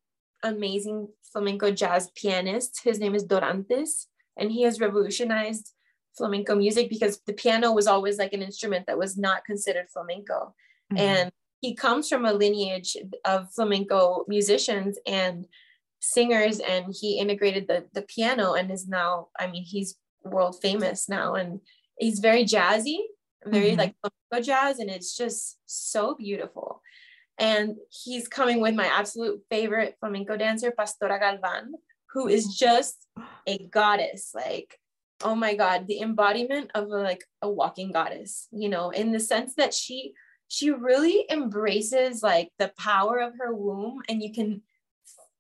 amazing 0.43 1.09
flamenco 1.31 1.71
jazz 1.71 2.11
pianist. 2.15 2.81
His 2.83 2.99
name 2.99 3.15
is 3.15 3.25
Dorantes, 3.25 4.05
and 4.37 4.51
he 4.51 4.61
has 4.63 4.79
revolutionized 4.79 5.73
flamenco 6.17 6.55
music 6.55 6.89
because 6.89 7.19
the 7.25 7.33
piano 7.33 7.73
was 7.73 7.87
always 7.87 8.17
like 8.17 8.31
an 8.33 8.41
instrument 8.41 8.87
that 8.87 8.97
was 8.97 9.17
not 9.17 9.43
considered 9.43 9.89
flamenco. 9.91 10.55
Mm-hmm. 10.93 10.97
And 10.97 11.31
he 11.61 11.75
comes 11.75 12.07
from 12.07 12.25
a 12.25 12.33
lineage 12.33 12.95
of 13.25 13.51
flamenco 13.51 14.23
musicians 14.27 14.97
and 15.05 15.45
singers, 16.05 16.59
and 16.59 16.93
he 16.99 17.19
integrated 17.19 17.67
the, 17.67 17.85
the 17.93 18.03
piano 18.03 18.53
and 18.53 18.71
is 18.71 18.87
now, 18.87 19.27
I 19.39 19.47
mean, 19.47 19.63
he's 19.63 19.97
world 20.23 20.57
famous 20.61 21.09
now. 21.09 21.35
And 21.35 21.59
he's 21.97 22.19
very 22.19 22.45
jazzy, 22.45 22.99
very 23.45 23.69
mm-hmm. 23.69 23.79
like 23.79 23.95
flamenco 24.01 24.45
jazz, 24.45 24.79
and 24.79 24.89
it's 24.89 25.15
just 25.15 25.57
so 25.65 26.15
beautiful 26.15 26.81
and 27.37 27.75
he's 27.89 28.27
coming 28.27 28.61
with 28.61 28.75
my 28.75 28.85
absolute 28.85 29.41
favorite 29.49 29.95
flamenco 29.99 30.37
dancer, 30.37 30.71
Pastora 30.71 31.19
Galvan, 31.19 31.73
who 32.13 32.27
is 32.27 32.47
just 32.47 33.07
a 33.45 33.57
goddess. 33.67 34.31
Like, 34.33 34.79
oh 35.23 35.35
my 35.35 35.55
God, 35.55 35.87
the 35.87 35.99
embodiment 35.99 36.71
of 36.75 36.85
a, 36.85 36.97
like 36.97 37.23
a 37.41 37.49
walking 37.49 37.91
goddess, 37.91 38.47
you 38.51 38.69
know, 38.69 38.89
in 38.91 39.11
the 39.11 39.19
sense 39.19 39.55
that 39.55 39.73
she 39.73 40.13
she 40.47 40.69
really 40.69 41.25
embraces 41.29 42.21
like 42.21 42.51
the 42.59 42.71
power 42.77 43.17
of 43.17 43.33
her 43.39 43.53
womb 43.53 44.01
and 44.07 44.21
you 44.21 44.31
can 44.31 44.61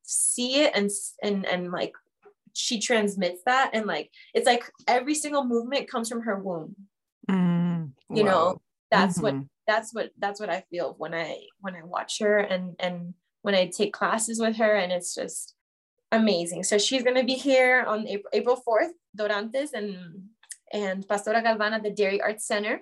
see 0.05 0.61
it 0.61 0.71
and 0.75 0.89
and 1.23 1.45
and 1.45 1.71
like 1.71 1.93
she 2.53 2.79
transmits 2.79 3.41
that 3.45 3.71
and 3.73 3.85
like 3.85 4.11
it's 4.33 4.45
like 4.45 4.71
every 4.87 5.15
single 5.15 5.43
movement 5.43 5.89
comes 5.89 6.09
from 6.09 6.21
her 6.21 6.37
womb. 6.39 6.75
Mm, 7.29 7.91
you 8.09 8.23
know 8.23 8.61
that's 8.91 9.17
mm-hmm. 9.17 9.37
what 9.37 9.45
that's 9.67 9.93
what 9.93 10.11
that's 10.19 10.39
what 10.39 10.49
i 10.49 10.63
feel 10.69 10.93
when 10.99 11.13
i 11.15 11.39
when 11.59 11.73
i 11.73 11.81
watch 11.83 12.19
her 12.19 12.37
and 12.37 12.75
and 12.79 13.15
when 13.41 13.55
i 13.55 13.65
take 13.65 13.91
classes 13.93 14.39
with 14.39 14.57
her 14.57 14.75
and 14.75 14.91
it's 14.91 15.15
just 15.15 15.55
amazing. 16.11 16.63
So 16.63 16.77
she's 16.77 17.03
going 17.03 17.15
to 17.15 17.23
be 17.23 17.35
here 17.35 17.83
on 17.87 18.07
april, 18.07 18.29
april 18.33 18.63
4th 18.67 18.93
dorantes 19.17 19.73
and 19.73 20.29
and 20.73 21.07
pastora 21.07 21.41
galvan 21.41 21.73
at 21.73 21.83
the 21.83 21.91
dairy 21.91 22.21
arts 22.21 22.45
center. 22.45 22.81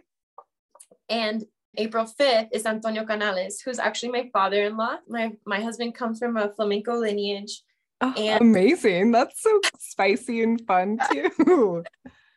And 1.10 1.44
April 1.78 2.06
5th 2.06 2.50
is 2.52 2.66
Antonio 2.66 3.06
Canales, 3.06 3.62
who's 3.62 3.80
actually 3.80 4.12
my 4.12 4.30
father-in-law. 4.32 4.98
My 5.08 5.32
my 5.46 5.60
husband 5.60 5.96
comes 5.96 6.20
from 6.20 6.38
a 6.38 6.50
flamenco 6.54 6.96
lineage. 6.96 7.64
Oh, 8.02 8.14
and 8.18 8.42
amazing. 8.42 9.12
That's 9.12 9.42
so 9.42 9.60
spicy 9.80 10.44
and 10.44 10.62
fun 10.68 11.00
too. 11.12 11.84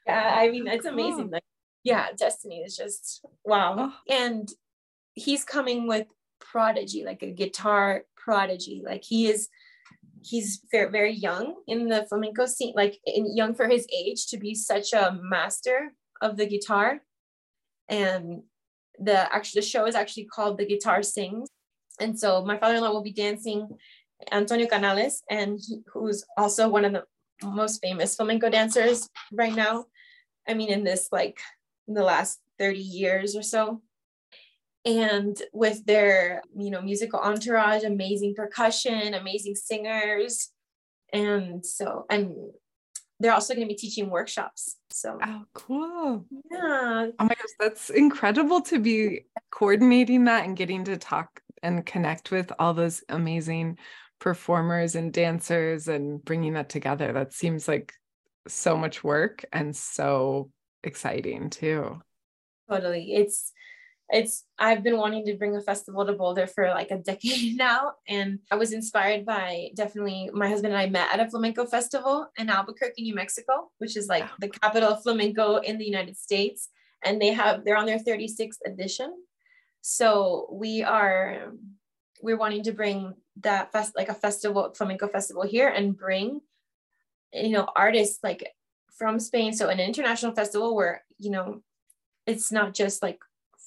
yeah, 0.07 0.35
I 0.37 0.51
mean 0.51 0.67
it's 0.67 0.87
amazing. 0.87 1.31
Like, 1.31 1.43
yeah, 1.85 2.09
destiny 2.17 2.63
is 2.63 2.77
just 2.77 3.25
wow. 3.45 3.77
Oh. 3.79 3.95
And 4.09 4.49
he's 5.15 5.45
coming 5.45 5.87
with 5.87 6.07
prodigy, 6.41 7.05
like 7.05 7.23
a 7.23 7.31
guitar 7.31 8.05
prodigy. 8.17 8.83
Like 8.85 9.05
he 9.05 9.29
is 9.29 9.49
he's 10.23 10.63
very, 10.71 10.91
very 10.91 11.13
young 11.13 11.57
in 11.67 11.89
the 11.89 12.07
flamenco 12.09 12.47
scene, 12.47 12.73
like 12.75 12.99
in, 13.05 13.37
young 13.37 13.55
for 13.55 13.69
his 13.69 13.87
age 13.95 14.27
to 14.29 14.39
be 14.39 14.55
such 14.55 14.93
a 14.93 15.19
master 15.23 15.93
of 16.21 16.37
the 16.37 16.47
guitar. 16.47 17.01
And 17.89 18.43
the 18.99 19.35
actually 19.35 19.61
the 19.61 19.67
show 19.67 19.87
is 19.87 19.95
actually 19.95 20.25
called 20.25 20.59
The 20.59 20.67
Guitar 20.67 21.03
Sings. 21.03 21.49
And 22.01 22.19
so 22.19 22.45
my 22.45 22.59
father-in-law 22.59 22.93
will 22.93 23.03
be 23.03 23.13
dancing 23.13 23.69
Antonio 24.33 24.67
Canales, 24.67 25.23
and 25.31 25.59
he, 25.61 25.81
who's 25.93 26.25
also 26.37 26.69
one 26.69 26.85
of 26.85 26.93
the 26.93 27.05
most 27.45 27.81
famous 27.83 28.17
flamenco 28.17 28.49
dancers 28.49 29.09
right 29.33 29.55
now. 29.55 29.87
I 30.49 30.55
mean, 30.55 30.71
in 30.71 30.85
this 30.85 31.09
like 31.13 31.39
in 31.89 31.95
the 31.95 32.03
last 32.03 32.41
30 32.59 32.79
years 32.79 33.37
or 33.37 33.43
so. 33.43 33.83
And 34.85 35.41
with 35.53 35.85
their, 35.85 36.43
you 36.57 36.71
know, 36.71 36.81
musical 36.81 37.19
entourage, 37.19 37.83
amazing 37.83 38.35
percussion, 38.35 39.15
amazing 39.15 39.57
singers. 39.57 40.51
And 41.13 41.67
so, 41.67 42.07
and 42.09 42.35
they're 43.21 43.33
also 43.33 43.55
going 43.55 43.67
to 43.67 43.73
be 43.73 43.79
teaching 43.79 44.11
workshops. 44.11 44.77
So, 44.91 45.19
oh, 45.23 45.43
cool. 45.55 46.27
Yeah. 46.51 47.09
Oh 47.19 47.25
my 47.25 47.29
gosh, 47.29 47.55
that's 47.59 47.91
incredible 47.91 48.61
to 48.63 48.79
be 48.79 49.27
coordinating 49.51 50.25
that 50.25 50.45
and 50.45 50.57
getting 50.57 50.85
to 50.85 50.97
talk 50.97 51.41
and 51.63 51.85
connect 51.85 52.31
with 52.31 52.53
all 52.59 52.75
those 52.75 53.03
amazing 53.09 53.79
performers 54.21 54.95
and 54.95 55.13
dancers 55.13 55.89
and 55.89 56.25
bringing 56.25 56.55
that 56.55 56.69
together. 56.69 57.13
That 57.13 57.33
seems 57.33 57.69
like 57.69 57.93
so 58.49 58.77
much 58.77 59.03
work 59.03 59.45
and 59.53 59.75
so 59.75 60.51
exciting 60.83 61.51
too. 61.51 62.01
Totally. 62.71 63.15
It's 63.15 63.53
it's 64.11 64.45
I've 64.59 64.83
been 64.83 64.99
wanting 64.99 65.25
to 65.27 65.35
bring 65.35 65.57
a 65.57 65.61
festival 65.61 66.07
to 66.07 66.13
Boulder 66.13 66.47
for 66.47 66.69
like 66.69 66.91
a 66.91 66.99
decade 66.99 67.57
now. 67.57 67.95
And 68.09 68.39
I 68.51 68.57
was 68.57 68.73
inspired 68.73 69.27
by 69.27 69.71
definitely 69.75 70.31
my 70.33 70.49
husband 70.49 70.73
and 70.73 70.81
I 70.81 70.89
met 70.89 71.13
at 71.13 71.27
a 71.27 71.29
flamenco 71.29 71.67
festival 71.67 72.29
in 72.39 72.49
Albuquerque, 72.49 73.03
New 73.03 73.15
Mexico, 73.15 73.71
which 73.79 73.97
is 73.97 74.07
like 74.07 74.25
the 74.41 74.49
capital 74.49 74.91
of 74.91 75.03
flamenco 75.03 75.57
in 75.57 75.79
the 75.79 75.85
United 75.85 76.17
States. 76.17 76.69
And 77.05 77.21
they 77.21 77.33
have 77.33 77.65
they're 77.65 77.77
on 77.77 77.87
their 77.87 77.99
36th 77.99 78.59
edition. 78.65 79.13
So 79.83 80.49
we 80.53 80.83
are 80.83 81.53
we're 82.23 82.39
wanting 82.39 82.63
to 82.65 82.73
bring 82.73 83.15
that 83.43 83.73
fest 83.73 83.93
like 83.97 84.09
a 84.09 84.15
festival, 84.15 84.73
flamenco 84.75 85.09
festival 85.09 85.43
here 85.43 85.69
and 85.69 85.97
bring 85.97 86.41
you 87.33 87.51
know 87.51 87.69
artists 87.77 88.21
like 88.23 88.53
from 88.97 89.21
Spain. 89.21 89.53
So 89.53 89.69
an 89.69 89.81
international 89.81 90.33
festival 90.33 90.75
where, 90.75 91.03
you 91.19 91.31
know, 91.31 91.63
it's 92.27 92.51
not 92.51 92.75
just 92.75 93.03
like 93.03 93.21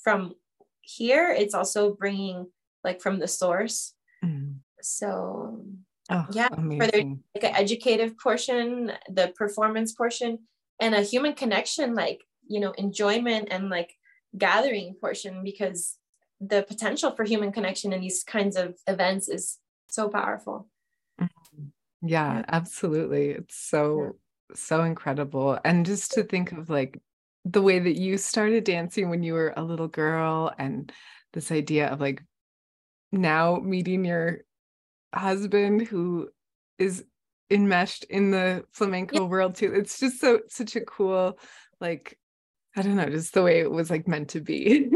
from 0.03 0.33
here 0.81 1.29
it's 1.31 1.53
also 1.53 1.93
bringing 1.93 2.47
like 2.83 3.01
from 3.01 3.19
the 3.19 3.27
source 3.27 3.93
mm. 4.23 4.55
so 4.81 5.63
oh, 6.09 6.25
yeah 6.31 6.49
amazing. 6.51 6.79
for 6.79 6.91
their 6.91 7.03
like 7.35 7.43
an 7.43 7.55
educative 7.55 8.17
portion 8.17 8.91
the 9.09 9.27
performance 9.37 9.93
portion 9.93 10.39
and 10.79 10.95
a 10.95 11.01
human 11.01 11.33
connection 11.33 11.93
like 11.93 12.23
you 12.47 12.59
know 12.59 12.71
enjoyment 12.71 13.49
and 13.51 13.69
like 13.69 13.93
gathering 14.37 14.95
portion 14.99 15.43
because 15.43 15.97
the 16.41 16.63
potential 16.63 17.11
for 17.11 17.23
human 17.23 17.51
connection 17.51 17.91
in 17.93 18.01
these 18.01 18.23
kinds 18.23 18.55
of 18.55 18.75
events 18.87 19.27
is 19.27 19.57
so 19.89 20.07
powerful 20.09 20.67
mm-hmm. 21.21 21.65
yeah, 22.01 22.37
yeah. 22.37 22.45
absolutely 22.47 23.29
it's 23.31 23.57
so 23.57 24.01
yeah. 24.01 24.55
so 24.55 24.83
incredible 24.83 25.59
and 25.65 25.85
just 25.85 26.13
to 26.13 26.23
think 26.23 26.51
of 26.51 26.69
like 26.69 26.99
the 27.45 27.61
way 27.61 27.79
that 27.79 27.97
you 27.97 28.17
started 28.17 28.63
dancing 28.63 29.09
when 29.09 29.23
you 29.23 29.33
were 29.33 29.53
a 29.55 29.63
little 29.63 29.87
girl 29.87 30.51
and 30.57 30.91
this 31.33 31.51
idea 31.51 31.87
of 31.87 31.99
like 31.99 32.23
now 33.11 33.55
meeting 33.57 34.05
your 34.05 34.39
husband 35.13 35.81
who 35.81 36.29
is 36.77 37.03
enmeshed 37.49 38.03
in 38.05 38.31
the 38.31 38.63
flamenco 38.71 39.21
yeah. 39.21 39.27
world 39.27 39.55
too 39.55 39.73
it's 39.73 39.99
just 39.99 40.19
so 40.19 40.39
such 40.49 40.75
a 40.75 40.81
cool 40.81 41.39
like 41.81 42.17
i 42.75 42.81
don't 42.81 42.95
know 42.95 43.09
just 43.09 43.33
the 43.33 43.41
way 43.41 43.59
it 43.59 43.71
was 43.71 43.89
like 43.89 44.07
meant 44.07 44.29
to 44.29 44.39
be 44.39 44.87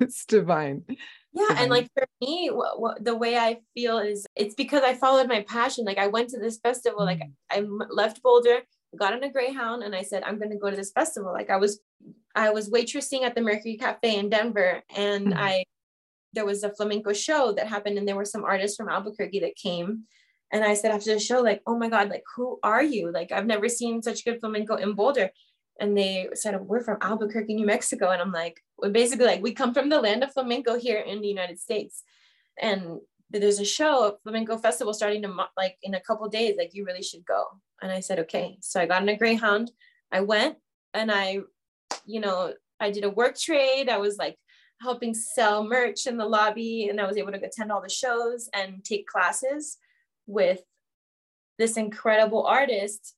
it's 0.00 0.24
divine 0.24 0.84
yeah 1.32 1.48
divine. 1.48 1.62
and 1.62 1.70
like 1.70 1.88
for 1.94 2.06
me 2.20 2.48
what, 2.52 2.80
what, 2.80 3.04
the 3.04 3.16
way 3.16 3.36
i 3.36 3.56
feel 3.74 3.98
is 3.98 4.24
it's 4.36 4.54
because 4.54 4.82
i 4.84 4.94
followed 4.94 5.26
my 5.26 5.44
passion 5.48 5.84
like 5.84 5.98
i 5.98 6.06
went 6.06 6.28
to 6.28 6.38
this 6.38 6.58
festival 6.58 7.04
like 7.04 7.18
mm. 7.18 7.32
i 7.50 7.64
left 7.90 8.22
boulder 8.22 8.60
got 8.94 9.12
on 9.12 9.22
a 9.22 9.32
greyhound 9.32 9.82
and 9.82 9.94
i 9.94 10.02
said 10.02 10.22
i'm 10.22 10.38
going 10.38 10.50
to 10.50 10.56
go 10.56 10.70
to 10.70 10.76
this 10.76 10.92
festival. 10.92 11.32
Like 11.32 11.50
i 11.50 11.56
was 11.56 11.80
i 12.34 12.50
was 12.50 12.70
waitressing 12.70 13.22
at 13.22 13.34
the 13.34 13.40
mercury 13.40 13.76
cafe 13.76 14.18
in 14.18 14.28
denver 14.28 14.82
and 14.94 15.28
mm-hmm. 15.28 15.38
i 15.38 15.64
there 16.32 16.46
was 16.46 16.62
a 16.62 16.74
flamenco 16.74 17.12
show 17.12 17.52
that 17.52 17.66
happened 17.66 17.98
and 17.98 18.06
there 18.06 18.16
were 18.16 18.24
some 18.24 18.44
artists 18.44 18.76
from 18.76 18.88
albuquerque 18.88 19.40
that 19.40 19.56
came 19.56 20.04
and 20.52 20.64
i 20.64 20.74
said 20.74 20.92
after 20.92 21.12
the 21.12 21.20
show 21.20 21.40
like 21.40 21.62
oh 21.66 21.76
my 21.76 21.88
god 21.88 22.08
like 22.08 22.24
who 22.36 22.58
are 22.62 22.82
you? 22.82 23.10
Like 23.10 23.32
i've 23.32 23.46
never 23.46 23.68
seen 23.68 24.02
such 24.02 24.24
good 24.24 24.40
flamenco 24.40 24.76
in 24.76 24.94
boulder. 24.94 25.30
And 25.78 25.96
they 25.96 26.28
said 26.32 26.58
we're 26.60 26.82
from 26.82 26.98
albuquerque 27.00 27.54
new 27.54 27.66
mexico. 27.66 28.10
And 28.10 28.22
i'm 28.22 28.32
like 28.32 28.62
basically 28.92 29.26
like 29.26 29.42
we 29.42 29.52
come 29.52 29.74
from 29.74 29.88
the 29.88 30.00
land 30.00 30.22
of 30.22 30.32
flamenco 30.32 30.78
here 30.78 31.00
in 31.00 31.20
the 31.20 31.28
united 31.28 31.58
states. 31.58 32.02
And 32.60 33.00
there's 33.30 33.60
a 33.60 33.64
show, 33.64 34.06
a 34.06 34.16
flamenco 34.22 34.56
festival 34.56 34.94
starting 34.94 35.22
to 35.22 35.34
like 35.56 35.76
in 35.82 35.94
a 35.94 36.00
couple 36.00 36.28
days. 36.28 36.54
Like 36.56 36.74
you 36.74 36.84
really 36.84 37.02
should 37.02 37.24
go. 37.24 37.44
And 37.82 37.90
I 37.90 38.00
said, 38.00 38.18
okay. 38.20 38.58
So 38.60 38.80
I 38.80 38.86
got 38.86 39.02
in 39.02 39.08
a 39.08 39.16
Greyhound. 39.16 39.70
I 40.12 40.20
went 40.20 40.56
and 40.94 41.10
I, 41.10 41.40
you 42.04 42.20
know, 42.20 42.54
I 42.80 42.90
did 42.90 43.04
a 43.04 43.10
work 43.10 43.38
trade. 43.38 43.88
I 43.88 43.98
was 43.98 44.16
like 44.16 44.36
helping 44.80 45.14
sell 45.14 45.64
merch 45.64 46.06
in 46.06 46.18
the 46.18 46.26
lobby, 46.26 46.88
and 46.88 47.00
I 47.00 47.06
was 47.06 47.16
able 47.16 47.32
to 47.32 47.42
attend 47.42 47.72
all 47.72 47.80
the 47.80 47.88
shows 47.88 48.48
and 48.52 48.84
take 48.84 49.06
classes 49.06 49.78
with 50.26 50.60
this 51.58 51.76
incredible 51.76 52.44
artist. 52.44 53.16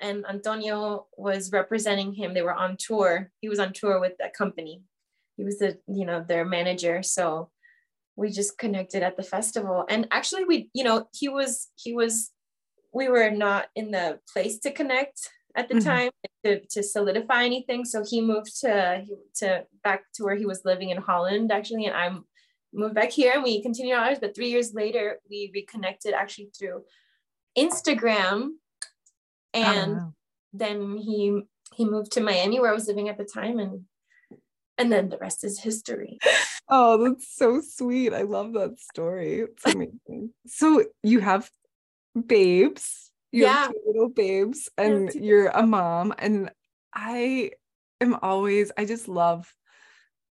And 0.00 0.24
Antonio 0.28 1.06
was 1.16 1.52
representing 1.52 2.12
him. 2.12 2.34
They 2.34 2.42
were 2.42 2.54
on 2.54 2.76
tour. 2.78 3.30
He 3.40 3.48
was 3.48 3.58
on 3.58 3.72
tour 3.72 4.00
with 4.00 4.12
that 4.18 4.34
company. 4.34 4.82
He 5.36 5.44
was 5.44 5.58
the, 5.58 5.78
you 5.88 6.06
know, 6.06 6.24
their 6.26 6.44
manager. 6.44 7.02
So 7.02 7.50
we 8.16 8.30
just 8.30 8.58
connected 8.58 9.02
at 9.02 9.16
the 9.16 9.22
festival 9.22 9.84
and 9.88 10.06
actually 10.10 10.44
we 10.44 10.70
you 10.74 10.84
know 10.84 11.06
he 11.14 11.28
was 11.28 11.68
he 11.76 11.92
was 11.92 12.30
we 12.92 13.08
were 13.08 13.30
not 13.30 13.66
in 13.74 13.90
the 13.90 14.18
place 14.32 14.58
to 14.58 14.70
connect 14.70 15.28
at 15.56 15.68
the 15.68 15.74
mm-hmm. 15.74 15.88
time 15.88 16.10
to, 16.44 16.60
to 16.70 16.82
solidify 16.82 17.44
anything 17.44 17.84
so 17.84 18.04
he 18.08 18.20
moved 18.20 18.60
to 18.60 19.04
to 19.34 19.64
back 19.82 20.04
to 20.14 20.24
where 20.24 20.36
he 20.36 20.46
was 20.46 20.64
living 20.64 20.90
in 20.90 20.98
holland 20.98 21.50
actually 21.50 21.86
and 21.86 21.96
i 21.96 22.10
moved 22.74 22.94
back 22.94 23.10
here 23.10 23.32
and 23.34 23.42
we 23.42 23.62
continued 23.62 23.96
ours 23.96 24.18
but 24.20 24.34
three 24.34 24.48
years 24.48 24.72
later 24.74 25.18
we 25.28 25.50
reconnected 25.54 26.14
actually 26.14 26.50
through 26.58 26.82
instagram 27.56 28.50
and 29.52 29.92
oh, 29.92 29.94
wow. 29.94 30.14
then 30.52 30.96
he 30.96 31.42
he 31.74 31.84
moved 31.84 32.12
to 32.12 32.20
miami 32.20 32.60
where 32.60 32.70
i 32.70 32.74
was 32.74 32.88
living 32.88 33.08
at 33.08 33.18
the 33.18 33.24
time 33.24 33.58
and 33.58 33.82
and 34.82 34.90
then 34.90 35.08
the 35.08 35.18
rest 35.18 35.44
is 35.44 35.60
history. 35.60 36.18
Oh, 36.68 37.04
that's 37.04 37.36
so 37.36 37.60
sweet. 37.60 38.14
I 38.14 38.22
love 38.22 38.54
that 38.54 38.80
story. 38.80 39.40
It's 39.40 39.66
amazing. 39.66 40.30
so 40.46 40.82
you 41.02 41.20
have 41.20 41.50
babes. 42.26 43.12
You 43.30 43.44
yeah. 43.44 43.66
have 43.66 43.74
little 43.86 44.08
babes, 44.08 44.70
and 44.78 45.12
you're 45.14 45.48
a 45.48 45.66
mom. 45.66 46.14
And 46.18 46.50
I 46.94 47.52
am 48.00 48.16
always, 48.22 48.72
I 48.76 48.86
just 48.86 49.06
love 49.06 49.52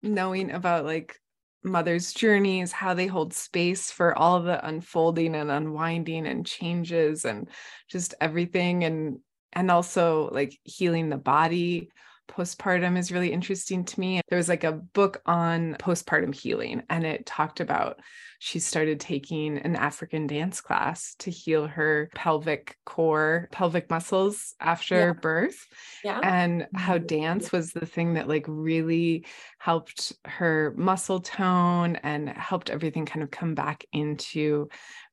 knowing 0.03 0.51
about 0.53 0.85
like 0.85 1.21
mothers' 1.65 2.13
journeys, 2.13 2.73
how 2.73 2.95
they 2.95 3.07
hold 3.07 3.35
space 3.35 3.91
for 3.91 4.17
all 4.17 4.41
the 4.41 4.65
unfolding 4.67 5.35
and 5.35 5.51
unwinding 5.51 6.27
and 6.27 6.47
changes 6.47 7.25
and 7.25 7.49
just 7.91 8.15
everything 8.21 8.85
and 8.85 9.19
and 9.53 9.71
also 9.71 10.31
like 10.33 10.57
healing 10.63 11.09
the 11.09 11.17
body 11.17 11.91
postpartum 12.29 12.99
is 12.99 13.13
really 13.13 13.33
interesting 13.33 13.85
to 13.85 14.01
me. 14.01 14.21
There 14.29 14.37
was 14.37 14.49
like 14.49 14.65
a 14.65 14.73
book 14.73 15.21
on 15.27 15.77
postpartum 15.81 16.35
healing, 16.35 16.83
and 16.89 17.05
it 17.05 17.27
talked 17.27 17.61
about 17.61 18.01
she 18.41 18.61
started 18.61 19.01
taking 19.01 19.59
an 19.59 19.75
African 19.75 20.29
dance 20.29 20.61
class 20.61 21.17
to 21.19 21.31
heal 21.31 21.67
her 21.67 22.09
pelvic 22.15 22.77
core, 22.87 23.49
pelvic 23.51 23.91
muscles 23.91 24.55
after 24.61 25.09
yeah. 25.09 25.13
birth. 25.13 25.67
Yeah. 26.05 26.21
And 26.23 26.69
how 26.75 26.99
mm-hmm. 26.99 27.07
dance 27.07 27.51
was 27.51 27.73
the 27.73 27.87
thing 27.87 28.15
that 28.15 28.29
like 28.29 28.45
really 28.47 29.27
helped 29.59 30.13
her 30.25 30.73
muscle 30.77 31.21
tone 31.21 31.97
and 31.97 32.29
helped 32.29 32.71
everything 32.71 33.07
kind 33.07 33.25
of 33.25 33.31
come 33.33 33.55
back 33.55 33.85
into 33.93 34.69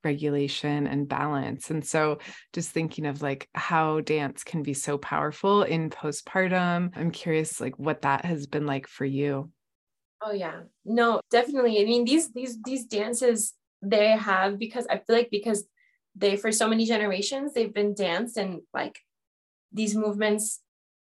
regulation 0.06 0.86
and 0.86 1.08
balance. 1.08 1.70
And 1.70 1.84
so 1.84 2.18
just 2.52 2.70
thinking 2.70 3.04
of 3.06 3.20
like 3.20 3.48
how 3.54 4.00
dance 4.00 4.44
can 4.44 4.62
be 4.62 4.72
so 4.72 4.96
powerful 4.96 5.62
in 5.62 5.90
postpartum. 5.90 6.92
I'm 6.96 7.10
curious 7.10 7.60
like 7.60 7.78
what 7.78 8.02
that 8.02 8.24
has 8.24 8.46
been 8.46 8.64
like 8.64 8.86
for 8.86 9.04
you. 9.04 9.50
Oh 10.22 10.32
yeah. 10.32 10.60
No, 10.84 11.20
definitely. 11.30 11.80
I 11.80 11.84
mean 11.84 12.04
these 12.04 12.32
these 12.32 12.56
these 12.62 12.86
dances 12.86 13.52
they 13.82 14.12
have 14.12 14.58
because 14.58 14.86
I 14.88 14.98
feel 14.98 15.16
like 15.16 15.30
because 15.30 15.66
they 16.14 16.36
for 16.36 16.50
so 16.50 16.68
many 16.68 16.86
generations 16.86 17.52
they've 17.52 17.74
been 17.74 17.94
danced 17.94 18.38
and 18.38 18.60
like 18.72 18.98
these 19.72 19.94
movements 19.94 20.62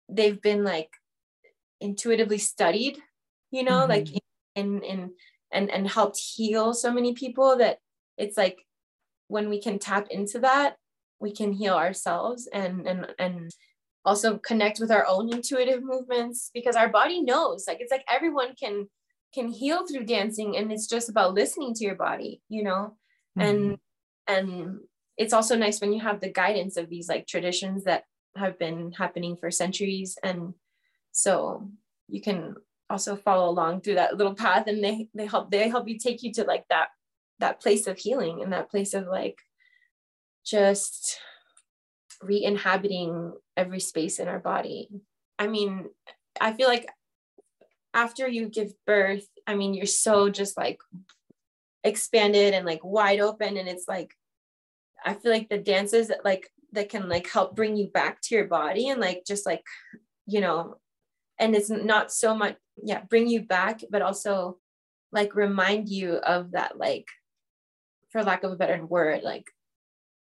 they've 0.09 0.41
been 0.41 0.63
like 0.63 0.89
intuitively 1.81 2.39
studied, 2.39 2.97
you 3.51 3.63
know, 3.63 3.81
mm-hmm. 3.81 3.91
like 3.91 4.07
in 4.55 4.81
in 4.81 5.11
and 5.51 5.69
and 5.69 5.87
helped 5.87 6.17
heal 6.17 6.73
so 6.73 6.91
many 6.91 7.13
people 7.13 7.57
that 7.57 7.79
it's 8.17 8.37
like 8.37 8.64
when 9.27 9.49
we 9.49 9.61
can 9.61 9.79
tap 9.79 10.07
into 10.09 10.39
that, 10.39 10.75
we 11.19 11.31
can 11.31 11.51
heal 11.53 11.73
ourselves 11.73 12.47
and 12.51 12.87
and 12.87 13.07
and 13.17 13.51
also 14.05 14.37
connect 14.37 14.79
with 14.79 14.91
our 14.91 15.05
own 15.07 15.33
intuitive 15.33 15.83
movements 15.83 16.51
because 16.53 16.75
our 16.75 16.89
body 16.89 17.21
knows 17.21 17.65
like 17.67 17.77
it's 17.79 17.91
like 17.91 18.05
everyone 18.07 18.53
can 18.55 18.87
can 19.33 19.49
heal 19.49 19.85
through 19.85 20.05
dancing 20.05 20.55
and 20.55 20.71
it's 20.71 20.87
just 20.87 21.09
about 21.09 21.33
listening 21.33 21.73
to 21.73 21.83
your 21.83 21.95
body 21.95 22.41
you 22.47 22.63
know 22.63 22.95
mm-hmm. 23.37 23.41
and 23.41 23.77
and 24.27 24.79
it's 25.17 25.33
also 25.33 25.55
nice 25.55 25.81
when 25.81 25.93
you 25.93 25.99
have 25.99 26.19
the 26.19 26.31
guidance 26.31 26.77
of 26.77 26.89
these 26.89 27.09
like 27.09 27.25
traditions 27.25 27.83
that 27.85 28.03
have 28.35 28.59
been 28.59 28.91
happening 28.91 29.35
for 29.35 29.49
centuries 29.49 30.17
and 30.23 30.53
so 31.11 31.67
you 32.07 32.21
can 32.21 32.55
also 32.89 33.15
follow 33.15 33.49
along 33.49 33.81
through 33.81 33.95
that 33.95 34.15
little 34.15 34.35
path 34.35 34.67
and 34.67 34.83
they 34.83 35.07
they 35.15 35.25
help 35.25 35.49
they 35.49 35.67
help 35.69 35.87
you 35.87 35.97
take 35.97 36.21
you 36.21 36.31
to 36.31 36.43
like 36.43 36.65
that 36.69 36.89
that 37.39 37.61
place 37.61 37.87
of 37.87 37.97
healing 37.97 38.41
and 38.41 38.53
that 38.53 38.69
place 38.69 38.93
of 38.93 39.07
like 39.07 39.37
just 40.45 41.19
re-inhabiting 42.21 43.33
every 43.57 43.79
space 43.79 44.19
in 44.19 44.27
our 44.27 44.39
body. 44.39 44.89
I 45.37 45.47
mean 45.47 45.89
i 46.39 46.53
feel 46.53 46.67
like 46.67 46.89
after 47.93 48.27
you 48.27 48.47
give 48.47 48.73
birth 48.85 49.27
i 49.47 49.55
mean 49.55 49.73
you're 49.73 49.85
so 49.85 50.29
just 50.29 50.57
like 50.57 50.79
expanded 51.83 52.53
and 52.53 52.65
like 52.65 52.83
wide 52.83 53.19
open 53.19 53.57
and 53.57 53.67
it's 53.67 53.87
like 53.87 54.13
i 55.05 55.13
feel 55.13 55.31
like 55.31 55.49
the 55.49 55.57
dances 55.57 56.07
that 56.07 56.25
like 56.25 56.49
that 56.71 56.89
can 56.89 57.07
like 57.07 57.29
help 57.29 57.55
bring 57.55 57.75
you 57.75 57.87
back 57.87 58.19
to 58.21 58.35
your 58.35 58.45
body 58.45 58.89
and 58.89 58.99
like 58.99 59.23
just 59.25 59.45
like 59.45 59.63
you 60.25 60.41
know 60.41 60.75
and 61.39 61.55
it's 61.55 61.69
not 61.69 62.11
so 62.11 62.35
much 62.35 62.57
yeah 62.83 63.01
bring 63.09 63.27
you 63.27 63.41
back 63.41 63.81
but 63.89 64.01
also 64.01 64.57
like 65.11 65.35
remind 65.35 65.87
you 65.87 66.15
of 66.15 66.51
that 66.51 66.77
like 66.77 67.07
for 68.15 68.23
lack 68.23 68.45
of 68.45 68.51
a 68.53 68.55
better 68.55 68.85
word 68.85 69.23
like 69.23 69.51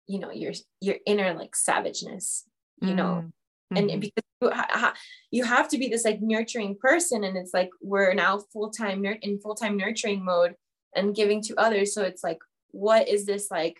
you 0.08 0.18
know 0.18 0.32
your 0.32 0.52
your 0.80 0.96
inner 1.06 1.32
like 1.34 1.54
savageness 1.54 2.44
you 2.82 2.88
mm. 2.88 2.96
know 2.96 3.24
mm-hmm. 3.72 3.76
and 3.76 4.00
because 4.00 4.24
you, 4.40 4.50
ha- 4.50 4.94
you 5.30 5.44
have 5.44 5.68
to 5.68 5.78
be 5.78 5.86
this 5.86 6.04
like 6.04 6.20
nurturing 6.20 6.76
person 6.76 7.22
and 7.22 7.36
it's 7.36 7.54
like 7.54 7.70
we're 7.80 8.12
now 8.12 8.40
full-time 8.52 9.00
nur- 9.00 9.20
in 9.22 9.38
full-time 9.38 9.76
nurturing 9.76 10.24
mode 10.24 10.56
and 10.96 11.14
giving 11.14 11.40
to 11.40 11.54
others 11.54 11.94
so 11.94 12.02
it's 12.02 12.24
like 12.24 12.38
what 12.72 13.08
is 13.08 13.26
this 13.26 13.48
like 13.48 13.76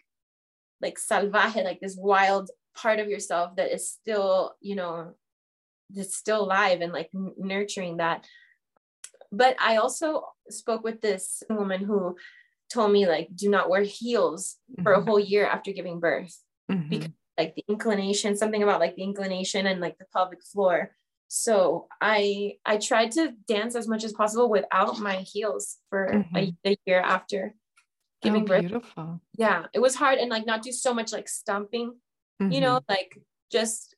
like 0.80 0.96
salvaje 0.96 1.64
like 1.64 1.80
this 1.80 1.96
wild 1.98 2.48
part 2.76 3.00
of 3.00 3.08
yourself 3.08 3.56
that 3.56 3.74
is 3.74 3.90
still 3.90 4.54
you 4.60 4.76
know 4.76 5.12
that's 5.90 6.16
still 6.16 6.44
alive 6.44 6.82
and 6.82 6.92
like 6.92 7.10
n- 7.12 7.34
nurturing 7.36 7.96
that 7.96 8.24
but 9.32 9.56
i 9.60 9.74
also 9.74 10.24
spoke 10.50 10.84
with 10.84 11.00
this 11.00 11.42
woman 11.50 11.82
who 11.82 12.14
told 12.72 12.92
me 12.92 13.06
like 13.06 13.28
do 13.34 13.48
not 13.48 13.68
wear 13.68 13.82
heels 13.82 14.56
mm-hmm. 14.70 14.82
for 14.82 14.92
a 14.92 14.98
mm-hmm. 14.98 15.08
whole 15.08 15.20
year 15.20 15.46
after 15.46 15.72
giving 15.72 16.00
birth 16.00 16.36
mm-hmm. 16.70 16.88
because 16.88 17.10
like 17.38 17.54
the 17.56 17.64
inclination 17.68 18.36
something 18.36 18.62
about 18.62 18.80
like 18.80 18.94
the 18.96 19.02
inclination 19.02 19.66
and 19.66 19.80
like 19.80 19.98
the 19.98 20.06
pelvic 20.12 20.42
floor 20.44 20.92
so 21.28 21.86
i 22.00 22.52
i 22.64 22.76
tried 22.76 23.10
to 23.10 23.32
dance 23.48 23.74
as 23.74 23.88
much 23.88 24.04
as 24.04 24.12
possible 24.12 24.48
without 24.48 24.98
my 25.00 25.16
heels 25.16 25.78
for 25.90 26.10
mm-hmm. 26.12 26.36
a, 26.36 26.56
a, 26.64 26.76
year 26.86 27.00
after 27.00 27.54
giving 28.22 28.42
oh, 28.42 28.46
birth 28.46 28.60
beautiful 28.60 29.20
yeah 29.36 29.66
it 29.72 29.80
was 29.80 29.94
hard 29.94 30.18
and 30.18 30.30
like 30.30 30.46
not 30.46 30.62
do 30.62 30.72
so 30.72 30.94
much 30.94 31.12
like 31.12 31.28
stumping 31.28 31.94
you 32.40 32.60
know 32.60 32.76
mm-hmm. 32.76 32.92
like 32.92 33.18
just 33.50 33.94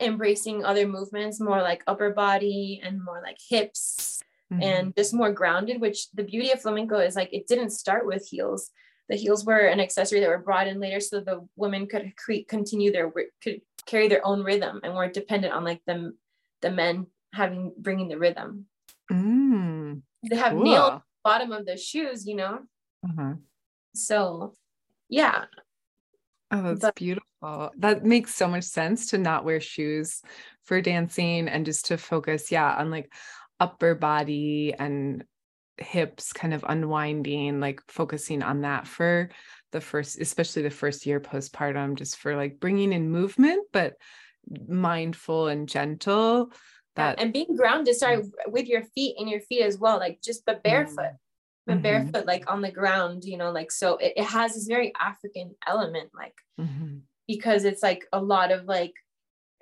embracing 0.00 0.64
other 0.64 0.86
movements 0.86 1.40
more 1.40 1.62
like 1.62 1.82
upper 1.86 2.10
body 2.10 2.80
and 2.82 3.02
more 3.02 3.22
like 3.22 3.38
hips 3.48 4.20
mm-hmm. 4.52 4.62
and 4.62 4.96
just 4.96 5.14
more 5.14 5.32
grounded, 5.32 5.80
which 5.80 6.10
the 6.12 6.24
beauty 6.24 6.50
of 6.50 6.62
flamenco 6.62 6.98
is 6.98 7.16
like 7.16 7.32
it 7.32 7.46
didn't 7.46 7.70
start 7.70 8.06
with 8.06 8.26
heels. 8.26 8.70
The 9.08 9.16
heels 9.16 9.44
were 9.44 9.58
an 9.58 9.80
accessory 9.80 10.20
that 10.20 10.28
were 10.28 10.38
brought 10.38 10.66
in 10.66 10.80
later 10.80 10.98
so 11.00 11.20
the 11.20 11.46
women 11.56 11.86
could 11.86 12.12
cre- 12.16 12.48
continue 12.48 12.90
their 12.90 13.12
could 13.42 13.60
carry 13.86 14.08
their 14.08 14.26
own 14.26 14.42
rhythm 14.42 14.80
and 14.82 14.94
weren't 14.94 15.12
dependent 15.12 15.52
on 15.52 15.64
like 15.64 15.82
the 15.86 16.12
the 16.62 16.70
men 16.70 17.06
having 17.34 17.72
bringing 17.78 18.08
the 18.08 18.18
rhythm. 18.18 18.66
Mm, 19.12 20.02
they 20.28 20.36
have 20.36 20.52
cool. 20.52 20.64
nailed 20.64 21.02
bottom 21.22 21.52
of 21.52 21.66
the 21.66 21.76
shoes, 21.76 22.26
you 22.26 22.36
know. 22.36 22.60
Uh-huh. 23.04 23.34
So, 23.94 24.54
yeah. 25.08 25.44
Oh, 26.50 26.62
that's 26.62 26.80
but, 26.80 26.94
beautiful. 26.94 27.72
That 27.78 28.04
makes 28.04 28.34
so 28.34 28.46
much 28.46 28.64
sense 28.64 29.08
to 29.10 29.18
not 29.18 29.44
wear 29.44 29.60
shoes 29.60 30.22
for 30.62 30.80
dancing 30.80 31.48
and 31.48 31.66
just 31.66 31.86
to 31.86 31.98
focus, 31.98 32.52
yeah, 32.52 32.74
on 32.74 32.90
like 32.90 33.12
upper 33.64 33.94
body 33.94 34.74
and 34.78 35.24
hips 35.78 36.34
kind 36.34 36.52
of 36.52 36.64
unwinding 36.68 37.60
like 37.60 37.80
focusing 37.88 38.42
on 38.42 38.60
that 38.60 38.86
for 38.86 39.30
the 39.72 39.80
first 39.80 40.20
especially 40.20 40.60
the 40.60 40.70
first 40.70 41.06
year 41.06 41.18
postpartum 41.18 41.96
just 41.96 42.18
for 42.18 42.36
like 42.36 42.60
bringing 42.60 42.92
in 42.92 43.10
movement 43.10 43.66
but 43.72 43.94
mindful 44.68 45.48
and 45.48 45.66
gentle 45.66 46.52
that 46.94 47.18
and 47.18 47.32
being 47.32 47.56
grounded 47.56 47.96
sorry 47.96 48.22
with 48.48 48.66
your 48.66 48.82
feet 48.94 49.16
and 49.18 49.30
your 49.30 49.40
feet 49.40 49.62
as 49.62 49.78
well 49.78 49.98
like 49.98 50.20
just 50.22 50.44
but 50.44 50.62
barefoot 50.62 50.98
mm-hmm. 50.98 51.66
but 51.66 51.82
barefoot 51.82 52.26
like 52.26 52.48
on 52.52 52.60
the 52.60 52.70
ground 52.70 53.24
you 53.24 53.38
know 53.38 53.50
like 53.50 53.72
so 53.72 53.96
it, 53.96 54.12
it 54.16 54.24
has 54.24 54.52
this 54.52 54.66
very 54.66 54.92
african 55.00 55.56
element 55.66 56.10
like 56.14 56.36
mm-hmm. 56.60 56.98
because 57.26 57.64
it's 57.64 57.82
like 57.82 58.04
a 58.12 58.20
lot 58.20 58.52
of 58.52 58.66
like 58.66 58.92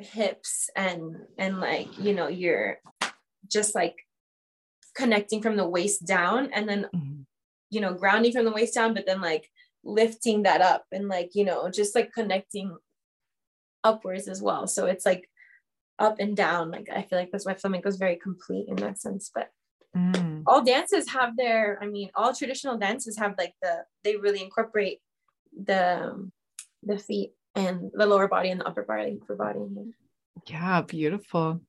hips 0.03 0.69
and 0.77 1.17
and 1.39 1.61
like 1.61 1.89
you 1.99 2.13
know 2.13 2.29
your 2.29 2.79
just 3.49 3.75
like 3.75 3.97
connecting 4.95 5.41
from 5.43 5.57
the 5.57 5.69
waist 5.69 6.05
down 6.05 6.51
and 6.53 6.69
then 6.69 6.87
mm-hmm. 6.95 7.23
you 7.71 7.81
know 7.81 7.95
grounding 7.95 8.33
from 8.33 8.45
the 8.45 8.53
waist 8.53 8.75
down 8.75 8.95
but 8.95 9.07
then 9.07 9.21
like 9.21 9.51
lifting 9.85 10.43
that 10.43 10.61
up 10.61 10.85
and 10.93 11.09
like 11.09 11.31
you 11.35 11.45
know 11.45 11.71
just 11.71 11.95
like 11.95 12.13
connecting 12.13 12.77
upwards 13.85 14.29
as 14.29 14.41
well 14.41 14.67
so 14.67 14.87
it's 14.87 15.05
like 15.05 15.29
up 15.99 16.17
and 16.19 16.37
down 16.37 16.71
like 16.71 16.89
i 16.95 17.03
feel 17.03 17.19
like 17.19 17.31
that's 17.31 17.47
why 17.47 17.55
flamenco 17.55 17.89
is 17.89 17.97
very 17.97 18.17
complete 18.17 18.67
in 18.69 18.77
that 18.77 19.01
sense 19.01 19.31
but 19.35 19.51
mm. 19.97 20.43
all 20.47 20.63
dances 20.63 21.09
have 21.09 21.37
their 21.37 21.79
i 21.83 21.87
mean 21.87 22.11
all 22.15 22.35
traditional 22.35 22.79
dances 22.79 23.19
have 23.19 23.35
like 23.39 23.55
the 23.63 23.85
they 24.05 24.17
really 24.17 24.43
incorporate 24.43 25.01
the 25.65 26.31
the 26.83 26.99
feet 26.99 27.33
and 27.55 27.91
the 27.95 28.07
lower 28.07 28.29
body 28.29 28.51
and 28.51 28.61
the 28.61 28.67
upper 28.67 28.83
body 28.83 29.19
upper 29.23 29.37
body 29.37 29.59
yeah 30.47 30.81
beautiful 30.83 31.61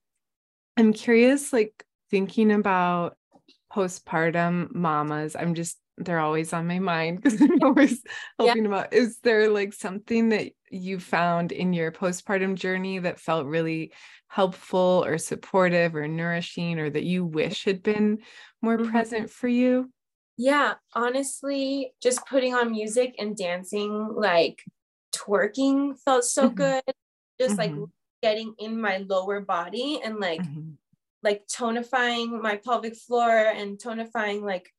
I'm 0.77 0.93
curious, 0.93 1.53
like 1.53 1.85
thinking 2.09 2.51
about 2.51 3.17
postpartum 3.73 4.73
mamas. 4.73 5.35
I'm 5.35 5.55
just, 5.55 5.77
they're 5.97 6.19
always 6.19 6.53
on 6.53 6.67
my 6.67 6.79
mind 6.79 7.17
because 7.21 7.41
I'm 7.41 7.59
always 7.63 8.01
helping 8.39 8.57
yeah. 8.57 8.63
them 8.63 8.73
out. 8.73 8.93
Is 8.93 9.19
there 9.23 9.49
like 9.49 9.73
something 9.73 10.29
that 10.29 10.51
you 10.69 10.99
found 10.99 11.51
in 11.51 11.73
your 11.73 11.91
postpartum 11.91 12.55
journey 12.55 12.99
that 12.99 13.19
felt 13.19 13.45
really 13.45 13.93
helpful 14.27 15.03
or 15.05 15.17
supportive 15.17 15.95
or 15.95 16.07
nourishing 16.07 16.79
or 16.79 16.89
that 16.89 17.03
you 17.03 17.25
wish 17.25 17.65
had 17.65 17.83
been 17.83 18.19
more 18.61 18.77
mm-hmm. 18.77 18.89
present 18.91 19.29
for 19.29 19.47
you? 19.47 19.91
Yeah, 20.37 20.73
honestly, 20.93 21.93
just 22.01 22.25
putting 22.25 22.55
on 22.55 22.71
music 22.71 23.15
and 23.19 23.37
dancing, 23.37 24.09
like 24.15 24.63
twerking 25.13 25.97
felt 26.03 26.23
so 26.23 26.47
mm-hmm. 26.47 26.55
good. 26.55 26.83
Just 27.39 27.57
mm-hmm. 27.57 27.79
like 27.79 27.89
getting 28.23 28.55
in 28.57 28.79
my 28.79 28.97
lower 29.09 29.41
body 29.41 29.99
and 30.03 30.17
like 30.17 30.41
mm-hmm. 30.41 30.71
like 31.23 31.45
tonifying 31.47 32.41
my 32.41 32.55
pelvic 32.55 32.95
floor 32.95 33.29
and 33.29 33.77
tonifying 33.77 34.41
like 34.41 34.69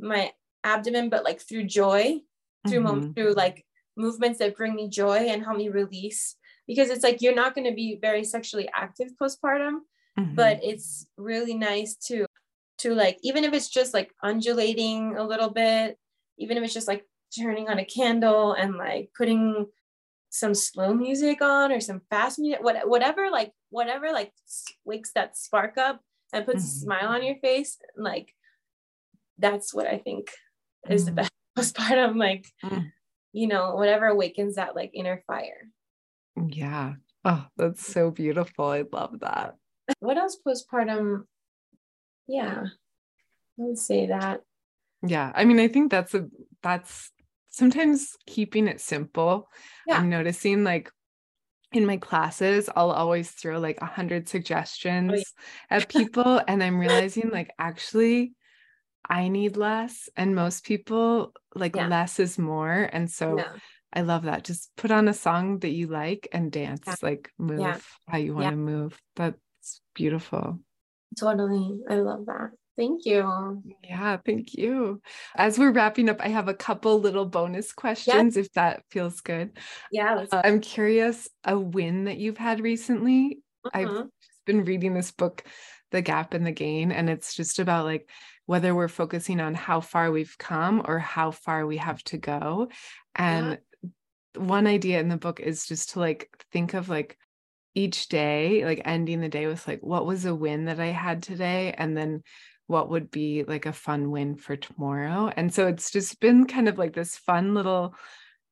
my 0.00 0.32
abdomen 0.64 1.10
but 1.10 1.22
like 1.22 1.40
through 1.40 1.64
joy 1.64 2.18
through 2.66 2.80
mm-hmm. 2.80 3.12
through 3.12 3.34
like 3.34 3.64
movements 3.98 4.38
that 4.38 4.56
bring 4.56 4.74
me 4.74 4.88
joy 4.88 5.18
and 5.28 5.44
help 5.44 5.58
me 5.58 5.68
release 5.68 6.36
because 6.66 6.88
it's 6.88 7.04
like 7.04 7.20
you're 7.20 7.34
not 7.42 7.54
going 7.54 7.68
to 7.68 7.74
be 7.74 7.98
very 8.00 8.24
sexually 8.24 8.68
active 8.74 9.08
postpartum 9.20 9.80
mm-hmm. 10.18 10.34
but 10.34 10.58
it's 10.62 11.06
really 11.18 11.54
nice 11.54 11.96
to 11.96 12.24
to 12.78 12.94
like 12.94 13.18
even 13.22 13.44
if 13.44 13.52
it's 13.52 13.68
just 13.68 13.92
like 13.92 14.10
undulating 14.22 15.16
a 15.18 15.22
little 15.22 15.50
bit 15.50 15.98
even 16.38 16.56
if 16.56 16.64
it's 16.64 16.74
just 16.74 16.88
like 16.88 17.04
turning 17.38 17.68
on 17.68 17.78
a 17.78 17.84
candle 17.84 18.54
and 18.54 18.76
like 18.76 19.10
putting 19.16 19.66
some 20.30 20.54
slow 20.54 20.92
music 20.92 21.40
on 21.40 21.72
or 21.72 21.80
some 21.80 22.00
fast 22.10 22.38
music 22.38 22.62
what, 22.62 22.88
whatever 22.88 23.30
like 23.30 23.52
whatever 23.70 24.12
like 24.12 24.32
wakes 24.84 25.12
that 25.14 25.36
spark 25.36 25.78
up 25.78 26.00
and 26.32 26.44
puts 26.44 26.64
mm-hmm. 26.64 26.76
a 26.76 26.80
smile 26.80 27.08
on 27.08 27.24
your 27.24 27.36
face 27.36 27.78
like 27.96 28.32
that's 29.38 29.72
what 29.72 29.86
i 29.86 29.98
think 29.98 30.30
is 30.88 31.04
mm-hmm. 31.04 31.14
the 31.14 31.22
best 31.22 31.32
postpartum 31.58 32.18
like 32.18 32.46
mm-hmm. 32.64 32.84
you 33.32 33.46
know 33.46 33.74
whatever 33.76 34.06
awakens 34.06 34.56
that 34.56 34.76
like 34.76 34.90
inner 34.94 35.22
fire 35.26 35.68
yeah 36.48 36.94
oh 37.24 37.46
that's 37.56 37.86
so 37.86 38.10
beautiful 38.10 38.66
i 38.66 38.84
love 38.92 39.20
that 39.20 39.54
what 40.00 40.18
else 40.18 40.36
postpartum 40.46 41.24
yeah 42.26 42.64
i 43.58 43.62
would 43.62 43.78
say 43.78 44.06
that 44.06 44.42
yeah 45.06 45.32
i 45.34 45.44
mean 45.44 45.60
i 45.60 45.68
think 45.68 45.90
that's 45.90 46.14
a 46.14 46.26
that's 46.62 47.10
sometimes 47.56 48.16
keeping 48.26 48.68
it 48.68 48.80
simple 48.80 49.48
yeah. 49.86 49.98
i'm 49.98 50.10
noticing 50.10 50.62
like 50.62 50.90
in 51.72 51.86
my 51.86 51.96
classes 51.96 52.68
i'll 52.76 52.90
always 52.90 53.30
throw 53.30 53.58
like 53.58 53.78
a 53.80 53.86
hundred 53.86 54.28
suggestions 54.28 55.12
oh, 55.12 55.16
yeah. 55.16 55.22
at 55.70 55.88
people 55.88 56.40
and 56.46 56.62
i'm 56.62 56.78
realizing 56.78 57.30
like 57.30 57.50
actually 57.58 58.34
i 59.08 59.28
need 59.28 59.56
less 59.56 60.08
and 60.16 60.34
most 60.34 60.64
people 60.64 61.32
like 61.54 61.74
yeah. 61.74 61.88
less 61.88 62.20
is 62.20 62.38
more 62.38 62.88
and 62.92 63.10
so 63.10 63.42
i 63.92 64.02
love 64.02 64.24
that. 64.24 64.44
Just 64.44 64.70
put 64.76 64.90
on 64.90 65.08
a 65.08 65.14
song 65.14 65.60
that 65.60 65.70
you 65.70 65.86
like 65.86 66.28
and 66.32 66.52
dance 66.52 67.02
like 67.02 67.30
move 67.38 67.82
how 68.06 68.18
you 68.18 68.34
want 68.34 68.50
to 68.50 68.56
move. 68.56 69.00
That's 69.14 69.80
beautiful. 69.94 70.60
Totally. 71.18 71.80
I 71.88 71.94
love 71.94 72.26
that 72.26 72.50
Thank 72.76 73.06
you. 73.06 73.62
Yeah, 73.82 74.18
thank 74.24 74.54
you. 74.54 75.00
As 75.34 75.58
we're 75.58 75.72
wrapping 75.72 76.10
up, 76.10 76.20
I 76.20 76.28
have 76.28 76.48
a 76.48 76.54
couple 76.54 77.00
little 77.00 77.24
bonus 77.24 77.72
questions 77.72 78.36
if 78.36 78.52
that 78.52 78.82
feels 78.90 79.20
good. 79.20 79.58
Yeah. 79.90 80.26
Uh, 80.30 80.42
I'm 80.44 80.60
curious 80.60 81.28
a 81.44 81.58
win 81.58 82.04
that 82.04 82.18
you've 82.18 82.36
had 82.36 82.60
recently. 82.60 83.38
Uh-huh. 83.64 83.78
I've 83.78 83.88
mm-hmm. 83.88 84.06
been 84.44 84.64
reading 84.64 84.92
this 84.92 85.10
book, 85.10 85.44
The 85.90 86.02
Gap 86.02 86.34
and 86.34 86.46
the 86.46 86.52
Gain, 86.52 86.92
and 86.92 87.08
it's 87.08 87.34
just 87.34 87.58
about 87.58 87.86
like 87.86 88.10
whether 88.44 88.74
we're 88.74 88.88
focusing 88.88 89.40
on 89.40 89.54
how 89.54 89.80
far 89.80 90.10
we've 90.10 90.36
come 90.38 90.82
or 90.84 90.98
how 90.98 91.30
far 91.30 91.66
we 91.66 91.78
have 91.78 92.02
to 92.04 92.18
go. 92.18 92.68
And 93.14 93.58
yeah. 93.82 93.90
one 94.40 94.66
idea 94.66 95.00
in 95.00 95.08
the 95.08 95.16
book 95.16 95.40
is 95.40 95.66
just 95.66 95.90
to 95.90 96.00
like 96.00 96.28
think 96.52 96.74
of 96.74 96.88
like 96.90 97.16
each 97.74 98.08
day, 98.08 98.64
like 98.64 98.82
ending 98.84 99.20
the 99.20 99.28
day 99.28 99.46
with 99.46 99.66
like, 99.66 99.80
what 99.82 100.06
was 100.06 100.24
a 100.26 100.34
win 100.34 100.66
that 100.66 100.80
I 100.80 100.86
had 100.86 101.22
today? 101.22 101.74
And 101.76 101.96
then 101.96 102.22
what 102.66 102.90
would 102.90 103.10
be 103.10 103.44
like 103.44 103.66
a 103.66 103.72
fun 103.72 104.10
win 104.10 104.36
for 104.36 104.56
tomorrow. 104.56 105.30
And 105.36 105.52
so 105.52 105.68
it's 105.68 105.90
just 105.90 106.20
been 106.20 106.46
kind 106.46 106.68
of 106.68 106.78
like 106.78 106.94
this 106.94 107.16
fun 107.16 107.54
little 107.54 107.94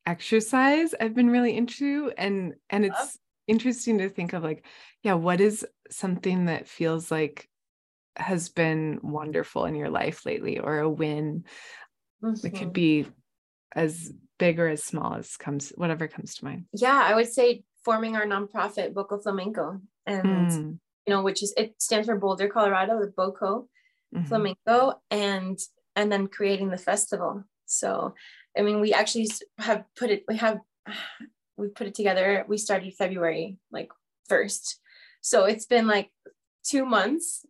exercise 0.06 0.94
I've 0.98 1.14
been 1.14 1.30
really 1.30 1.56
into 1.56 2.12
and 2.16 2.54
and 2.68 2.84
it's 2.84 3.18
interesting 3.46 3.98
to 3.98 4.08
think 4.08 4.32
of 4.32 4.42
like 4.42 4.64
yeah 5.02 5.14
what 5.14 5.40
is 5.40 5.66
something 5.90 6.46
that 6.46 6.68
feels 6.68 7.10
like 7.10 7.48
has 8.16 8.48
been 8.48 9.00
wonderful 9.02 9.64
in 9.64 9.74
your 9.74 9.90
life 9.90 10.24
lately 10.26 10.58
or 10.58 10.78
a 10.78 10.88
win 10.88 11.44
mm-hmm. 12.22 12.46
it 12.46 12.54
could 12.54 12.72
be 12.72 13.06
as 13.74 14.12
big 14.38 14.60
or 14.60 14.68
as 14.68 14.84
small 14.84 15.14
as 15.14 15.36
comes 15.36 15.72
whatever 15.76 16.06
comes 16.06 16.34
to 16.34 16.44
mind 16.44 16.64
yeah 16.74 17.02
i 17.02 17.14
would 17.14 17.30
say 17.30 17.64
forming 17.84 18.16
our 18.16 18.26
nonprofit 18.26 18.94
Boco 18.94 19.18
Flamenco 19.18 19.80
and 20.06 20.50
mm. 20.50 20.78
you 21.06 21.14
know 21.14 21.22
which 21.22 21.42
is 21.42 21.52
it 21.56 21.74
stands 21.78 22.08
for 22.08 22.16
boulder 22.16 22.48
colorado 22.48 23.00
the 23.00 23.12
boco 23.16 23.66
mm-hmm. 24.14 24.26
flamenco 24.26 25.00
and 25.10 25.58
and 25.96 26.10
then 26.10 26.26
creating 26.26 26.70
the 26.70 26.78
festival. 26.78 27.44
So 27.66 28.14
i 28.56 28.62
mean 28.62 28.80
we 28.80 28.92
actually 28.92 29.28
have 29.58 29.84
put 29.96 30.10
it 30.10 30.24
we 30.28 30.36
have 30.36 30.58
we 31.56 31.68
put 31.68 31.86
it 31.86 31.94
together. 31.94 32.44
We 32.48 32.58
started 32.58 32.94
february 32.94 33.58
like 33.70 33.90
first. 34.28 34.80
So 35.20 35.44
it's 35.44 35.66
been 35.66 35.86
like 35.86 36.10
two 36.64 36.84
months. 36.84 37.46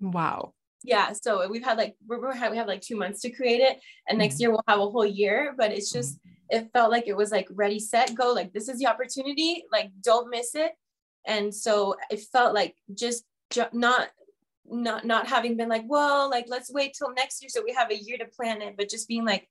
Wow. 0.00 0.54
Yeah 0.82 1.12
so 1.12 1.46
we've 1.48 1.64
had 1.64 1.76
like 1.76 1.96
we're, 2.06 2.20
we're 2.20 2.50
we 2.50 2.56
have 2.56 2.66
like 2.66 2.80
two 2.80 2.96
months 2.96 3.20
to 3.20 3.30
create 3.30 3.60
it 3.60 3.78
and 4.08 4.18
next 4.18 4.36
mm-hmm. 4.36 4.42
year 4.42 4.50
we'll 4.50 4.64
have 4.66 4.80
a 4.80 4.88
whole 4.88 5.04
year 5.04 5.54
but 5.56 5.70
it's 5.70 5.92
just 5.92 6.18
it 6.48 6.70
felt 6.72 6.90
like 6.90 7.06
it 7.06 7.16
was 7.16 7.30
like 7.30 7.48
ready 7.50 7.78
set 7.78 8.14
go 8.14 8.32
like 8.32 8.52
this 8.52 8.68
is 8.68 8.78
the 8.78 8.86
opportunity 8.86 9.64
like 9.70 9.90
don't 10.02 10.30
miss 10.30 10.54
it. 10.54 10.72
And 11.26 11.54
so 11.54 11.96
it 12.10 12.20
felt 12.32 12.54
like 12.54 12.74
just 12.94 13.24
ju- 13.50 13.64
not 13.72 14.08
not 14.70 15.04
not 15.04 15.26
having 15.26 15.56
been 15.56 15.68
like 15.68 15.84
well 15.86 16.30
like 16.30 16.46
let's 16.48 16.72
wait 16.72 16.94
till 16.96 17.12
next 17.12 17.42
year 17.42 17.48
so 17.48 17.62
we 17.64 17.72
have 17.72 17.90
a 17.90 17.96
year 17.96 18.16
to 18.16 18.24
plan 18.24 18.62
it 18.62 18.76
but 18.76 18.88
just 18.88 19.08
being 19.08 19.24
like 19.24 19.48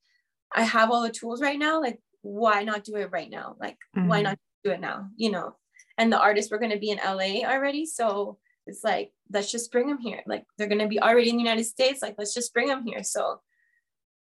i 0.53 0.63
have 0.63 0.91
all 0.91 1.01
the 1.01 1.09
tools 1.09 1.41
right 1.41 1.59
now 1.59 1.82
like 1.82 1.99
why 2.22 2.63
not 2.63 2.84
do 2.84 2.95
it 2.95 3.09
right 3.11 3.30
now? 3.30 3.55
Like 3.59 3.78
mm-hmm. 3.95 4.07
why 4.07 4.22
not 4.22 4.38
do 4.63 4.72
it 4.72 4.82
now? 4.82 5.07
You 5.15 5.32
know? 5.32 5.55
And 5.97 6.11
the 6.11 6.20
artists 6.20 6.51
were 6.51 6.59
going 6.59 6.72
to 6.72 6.80
be 6.80 6.91
in 6.91 6.99
la 7.03 7.49
already 7.49 7.86
so 7.86 8.38
it's 8.65 8.84
like 8.84 9.11
let's 9.32 9.51
just 9.51 9.72
bring 9.72 9.88
them 9.88 9.99
here. 9.99 10.22
Like 10.26 10.45
they're 10.57 10.67
going 10.67 10.80
to 10.80 10.88
be 10.88 11.01
already 11.01 11.30
in 11.30 11.38
the 11.38 11.43
united 11.43 11.65
states 11.65 12.01
like 12.01 12.15
let's 12.17 12.34
just 12.34 12.53
bring 12.53 12.67
them 12.67 12.86
here. 12.86 13.03
So 13.03 13.41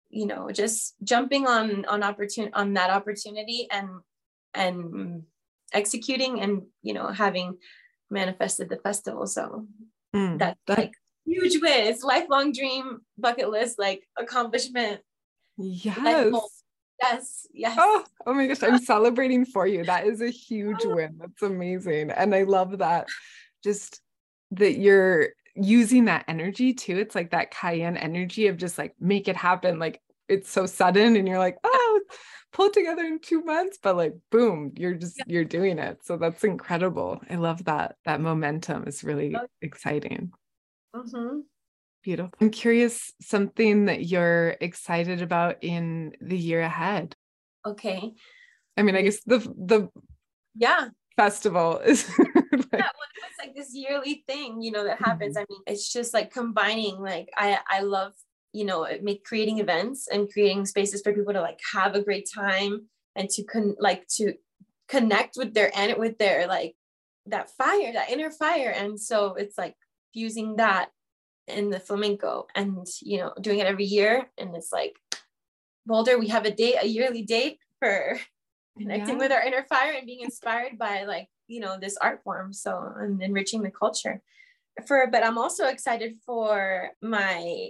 you 0.09 0.25
know 0.25 0.49
just 0.51 0.95
jumping 1.03 1.47
on 1.47 1.83
on 1.85 2.01
opportunity 2.01 2.53
on 2.53 2.73
that 2.73 2.89
opportunity 2.89 3.67
and 3.69 3.89
and 4.53 5.23
executing 5.73 6.39
and 6.39 6.63
you 6.81 6.93
know 6.93 7.07
having 7.09 7.57
manifested 8.09 8.69
the 8.69 8.77
festival 8.77 9.27
so 9.27 9.67
Mm, 10.15 10.39
that's 10.39 10.59
that, 10.67 10.77
like 10.77 10.93
huge 11.25 11.61
win. 11.61 11.87
It's 11.87 12.03
lifelong 12.03 12.51
dream, 12.51 12.99
bucket 13.17 13.49
list, 13.49 13.77
like 13.79 14.07
accomplishment. 14.17 15.01
Yes. 15.57 16.33
Yes. 17.01 17.47
Yes. 17.53 17.77
Oh, 17.79 18.03
oh 18.25 18.33
my 18.33 18.47
gosh. 18.47 18.63
I'm 18.63 18.79
celebrating 18.83 19.45
for 19.45 19.67
you. 19.67 19.83
That 19.83 20.07
is 20.07 20.21
a 20.21 20.29
huge 20.29 20.83
win. 20.83 21.17
That's 21.19 21.41
amazing. 21.41 22.11
And 22.11 22.33
I 22.33 22.43
love 22.43 22.79
that 22.79 23.07
just 23.63 24.01
that 24.51 24.77
you're 24.77 25.29
using 25.55 26.05
that 26.05 26.25
energy 26.27 26.73
too. 26.73 26.97
It's 26.97 27.15
like 27.15 27.31
that 27.31 27.51
cayenne 27.51 27.97
energy 27.97 28.47
of 28.47 28.57
just 28.57 28.77
like 28.77 28.93
make 28.99 29.27
it 29.27 29.35
happen. 29.35 29.79
Like 29.79 30.01
it's 30.27 30.49
so 30.49 30.65
sudden 30.65 31.15
and 31.15 31.27
you're 31.27 31.39
like, 31.39 31.57
oh, 31.63 32.01
pull 32.51 32.69
together 32.69 33.03
in 33.03 33.19
two 33.19 33.43
months, 33.43 33.77
but 33.81 33.95
like 33.95 34.13
boom, 34.31 34.73
you're 34.75 34.93
just 34.93 35.21
you're 35.27 35.43
doing 35.43 35.79
it. 35.79 36.05
So 36.05 36.17
that's 36.17 36.43
incredible. 36.43 37.21
I 37.29 37.35
love 37.35 37.65
that. 37.65 37.95
That 38.05 38.21
momentum 38.21 38.87
is 38.87 39.03
really 39.03 39.35
oh. 39.35 39.47
exciting. 39.61 40.31
Mm-hmm. 40.95 41.39
Beautiful. 42.03 42.33
I'm 42.39 42.51
curious 42.51 43.13
something 43.21 43.85
that 43.85 44.05
you're 44.05 44.55
excited 44.61 45.21
about 45.21 45.57
in 45.61 46.13
the 46.21 46.37
year 46.37 46.61
ahead. 46.61 47.15
Okay. 47.65 48.13
I 48.77 48.83
mean, 48.83 48.95
I 48.95 49.01
guess 49.01 49.21
the 49.23 49.39
the 49.39 49.89
yeah 50.55 50.89
festival 51.15 51.79
is 51.85 52.07
like, 52.17 52.27
yeah, 52.37 52.61
well, 52.71 52.91
it's 53.27 53.39
like 53.39 53.55
this 53.55 53.71
yearly 53.73 54.23
thing, 54.27 54.61
you 54.61 54.71
know, 54.71 54.85
that 54.85 54.99
happens. 54.99 55.35
Mm-hmm. 55.35 55.51
I 55.51 55.53
mean, 55.53 55.61
it's 55.67 55.91
just 55.91 56.13
like 56.13 56.31
combining. 56.31 56.99
Like 57.01 57.29
I 57.35 57.59
I 57.67 57.81
love 57.81 58.13
you 58.57 58.65
know 58.65 58.85
uh, 58.85 58.97
make 59.01 59.23
creating 59.23 59.59
events 59.59 60.07
and 60.11 60.31
creating 60.31 60.65
spaces 60.65 61.01
for 61.01 61.13
people 61.13 61.33
to 61.33 61.41
like 61.41 61.59
have 61.73 61.95
a 61.95 62.01
great 62.01 62.27
time 62.33 62.87
and 63.15 63.29
to 63.29 63.43
con 63.43 63.75
like 63.79 64.07
to 64.07 64.33
connect 64.87 65.37
with 65.37 65.53
their 65.53 65.69
and 65.77 65.97
with 65.97 66.17
their 66.17 66.47
like 66.47 66.75
that 67.27 67.49
fire 67.51 67.93
that 67.93 68.09
inner 68.09 68.31
fire. 68.31 68.69
And 68.69 68.99
so 68.99 69.35
it's 69.35 69.57
like 69.57 69.75
fusing 70.13 70.55
that 70.55 70.89
in 71.47 71.69
the 71.69 71.79
flamenco 71.79 72.47
and 72.55 72.85
you 73.01 73.19
know 73.19 73.33
doing 73.39 73.59
it 73.59 73.67
every 73.67 73.85
year. 73.85 74.29
And 74.37 74.55
it's 74.55 74.71
like 74.71 74.95
boulder 75.85 76.17
we 76.17 76.27
have 76.29 76.45
a 76.45 76.51
date 76.51 76.77
a 76.81 76.87
yearly 76.87 77.21
date 77.21 77.59
for 77.79 78.19
connecting 78.77 79.15
yeah. 79.15 79.23
with 79.23 79.31
our 79.31 79.43
inner 79.43 79.65
fire 79.69 79.93
and 79.93 80.05
being 80.05 80.21
inspired 80.21 80.77
by 80.77 81.03
like 81.03 81.27
you 81.47 81.59
know 81.59 81.77
this 81.79 81.97
art 81.97 82.23
form. 82.23 82.53
So 82.53 82.91
and 82.97 83.21
enriching 83.21 83.61
the 83.61 83.71
culture 83.71 84.21
for 84.85 85.07
but 85.07 85.25
i'm 85.25 85.37
also 85.37 85.65
excited 85.65 86.15
for 86.25 86.91
my 87.01 87.69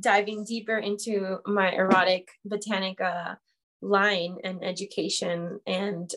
diving 0.00 0.44
deeper 0.44 0.78
into 0.78 1.38
my 1.46 1.72
erotic 1.72 2.28
botanica 2.46 3.36
line 3.80 4.36
and 4.44 4.64
education 4.64 5.60
and 5.66 6.10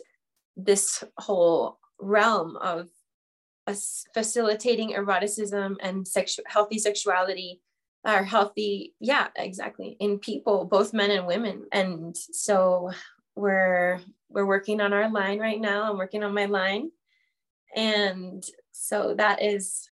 this 0.56 1.02
whole 1.18 1.78
realm 2.00 2.56
of 2.56 2.88
facilitating 4.14 4.92
eroticism 4.92 5.76
and 5.80 6.06
sexual 6.06 6.44
healthy 6.46 6.78
sexuality 6.78 7.60
or 8.04 8.22
healthy 8.22 8.94
yeah 9.00 9.26
exactly 9.34 9.96
in 9.98 10.18
people 10.18 10.64
both 10.64 10.92
men 10.92 11.10
and 11.10 11.26
women. 11.26 11.66
And 11.72 12.16
so 12.16 12.90
we're 13.34 14.00
we're 14.28 14.46
working 14.46 14.80
on 14.80 14.92
our 14.92 15.10
line 15.10 15.38
right 15.38 15.60
now. 15.60 15.90
I'm 15.90 15.98
working 15.98 16.22
on 16.22 16.34
my 16.34 16.46
line. 16.46 16.90
And 17.74 18.44
so 18.72 19.14
that 19.18 19.42
is 19.42 19.90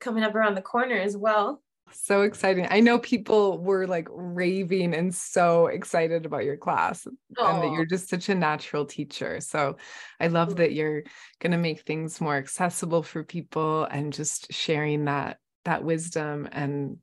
coming 0.00 0.22
up 0.22 0.34
around 0.34 0.54
the 0.54 0.62
corner 0.62 0.96
as 0.96 1.16
well 1.16 1.63
so 1.94 2.22
exciting. 2.22 2.66
I 2.70 2.80
know 2.80 2.98
people 2.98 3.58
were 3.58 3.86
like 3.86 4.08
raving 4.10 4.94
and 4.94 5.14
so 5.14 5.66
excited 5.66 6.26
about 6.26 6.44
your 6.44 6.56
class 6.56 7.06
oh. 7.38 7.46
and 7.46 7.62
that 7.62 7.72
you're 7.72 7.86
just 7.86 8.08
such 8.08 8.28
a 8.28 8.34
natural 8.34 8.84
teacher. 8.84 9.40
So 9.40 9.76
I 10.20 10.28
love 10.28 10.56
that 10.56 10.72
you're 10.72 11.02
going 11.40 11.52
to 11.52 11.58
make 11.58 11.82
things 11.82 12.20
more 12.20 12.36
accessible 12.36 13.02
for 13.02 13.24
people 13.24 13.84
and 13.84 14.12
just 14.12 14.52
sharing 14.52 15.06
that 15.06 15.38
that 15.64 15.84
wisdom 15.84 16.48
and 16.52 16.98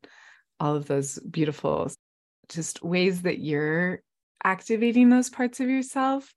all 0.60 0.76
of 0.76 0.88
those 0.88 1.18
beautiful 1.20 1.92
just 2.50 2.84
ways 2.84 3.24
that 3.24 3.40
you're 3.40 4.02
activating 4.44 5.10
those 5.10 5.30
parts 5.30 5.60
of 5.60 5.70
yourself 5.70 6.34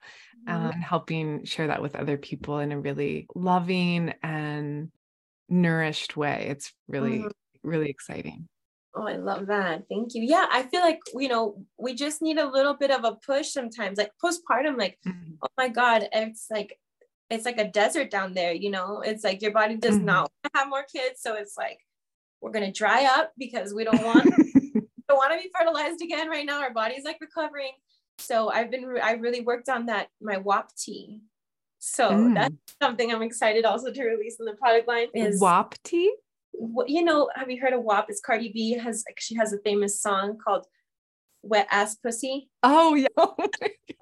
mm-hmm. 0.48 0.70
and 0.70 0.82
helping 0.82 1.44
share 1.44 1.66
that 1.68 1.82
with 1.82 1.96
other 1.96 2.16
people 2.16 2.58
in 2.58 2.72
a 2.72 2.80
really 2.80 3.26
loving 3.34 4.14
and 4.22 4.90
nourished 5.48 6.16
way. 6.16 6.46
It's 6.50 6.72
really, 6.88 7.18
mm-hmm. 7.18 7.28
Really 7.64 7.90
exciting. 7.90 8.48
Oh, 8.96 9.08
I 9.08 9.16
love 9.16 9.46
that. 9.48 9.84
Thank 9.88 10.14
you. 10.14 10.22
Yeah, 10.22 10.46
I 10.50 10.62
feel 10.62 10.80
like, 10.80 11.00
you 11.14 11.28
know, 11.28 11.64
we 11.78 11.94
just 11.94 12.22
need 12.22 12.38
a 12.38 12.48
little 12.48 12.74
bit 12.74 12.92
of 12.92 13.04
a 13.04 13.16
push 13.26 13.48
sometimes. 13.48 13.98
Like 13.98 14.12
postpartum, 14.24 14.78
like, 14.78 14.98
mm-hmm. 15.06 15.32
oh 15.42 15.48
my 15.58 15.68
God, 15.68 16.08
it's 16.12 16.46
like, 16.48 16.78
it's 17.28 17.44
like 17.44 17.58
a 17.58 17.68
desert 17.68 18.10
down 18.10 18.34
there, 18.34 18.52
you 18.52 18.70
know? 18.70 19.00
It's 19.00 19.24
like 19.24 19.42
your 19.42 19.50
body 19.50 19.76
does 19.76 19.96
mm-hmm. 19.96 20.04
not 20.04 20.30
have 20.54 20.68
more 20.68 20.84
kids. 20.94 21.20
So 21.20 21.34
it's 21.34 21.56
like, 21.58 21.78
we're 22.40 22.52
going 22.52 22.66
to 22.66 22.78
dry 22.78 23.04
up 23.04 23.32
because 23.36 23.74
we 23.74 23.82
don't 23.82 24.02
want, 24.04 24.24
don't 25.08 25.16
want 25.16 25.32
to 25.32 25.42
be 25.42 25.50
fertilized 25.58 26.00
again 26.00 26.28
right 26.28 26.46
now. 26.46 26.60
Our 26.60 26.72
body's 26.72 27.04
like 27.04 27.18
recovering. 27.20 27.72
So 28.18 28.48
I've 28.50 28.70
been, 28.70 28.96
I 29.02 29.12
really 29.12 29.40
worked 29.40 29.68
on 29.68 29.86
that, 29.86 30.08
my 30.20 30.36
WAP 30.36 30.70
tea. 30.76 31.22
So 31.80 32.10
mm. 32.10 32.34
that's 32.34 32.54
something 32.80 33.12
I'm 33.12 33.22
excited 33.22 33.64
also 33.64 33.92
to 33.92 34.04
release 34.04 34.36
in 34.38 34.46
the 34.46 34.54
product 34.54 34.86
line 34.86 35.08
is 35.14 35.40
WAP 35.40 35.74
tea. 35.82 36.14
What 36.56 36.88
you 36.88 37.04
know, 37.04 37.30
have 37.34 37.50
you 37.50 37.60
heard 37.60 37.72
of 37.72 37.82
WAP? 37.82 38.06
It's 38.08 38.20
Cardi 38.20 38.50
B 38.52 38.72
has 38.78 39.04
she 39.18 39.34
has 39.36 39.52
a 39.52 39.58
famous 39.58 40.00
song 40.00 40.38
called 40.42 40.66
Wet 41.42 41.66
Ass 41.70 41.96
Pussy. 41.96 42.48
Oh 42.62 42.94
yeah. 42.94 43.08
Oh 43.16 43.34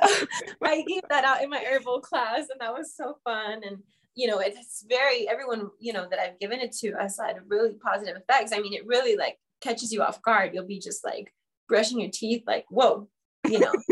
I 0.64 0.82
gave 0.82 1.02
that 1.10 1.24
out 1.24 1.42
in 1.42 1.50
my 1.50 1.64
herbal 1.64 2.00
class 2.00 2.48
and 2.50 2.60
that 2.60 2.72
was 2.72 2.96
so 2.96 3.18
fun. 3.24 3.62
And 3.64 3.78
you 4.14 4.26
know, 4.26 4.40
it's 4.40 4.84
very 4.88 5.28
everyone, 5.28 5.70
you 5.78 5.92
know, 5.92 6.08
that 6.10 6.18
I've 6.18 6.40
given 6.40 6.60
it 6.60 6.72
to 6.78 6.92
has 6.98 7.18
had 7.18 7.36
really 7.46 7.74
positive 7.74 8.16
effects. 8.16 8.52
I 8.52 8.58
mean, 8.58 8.74
it 8.74 8.86
really 8.86 9.16
like 9.16 9.38
catches 9.60 9.92
you 9.92 10.02
off 10.02 10.22
guard. 10.22 10.50
You'll 10.52 10.66
be 10.66 10.80
just 10.80 11.04
like 11.04 11.32
brushing 11.68 12.00
your 12.00 12.10
teeth, 12.10 12.42
like, 12.46 12.66
whoa, 12.68 13.08
you 13.48 13.60
know. 13.60 13.72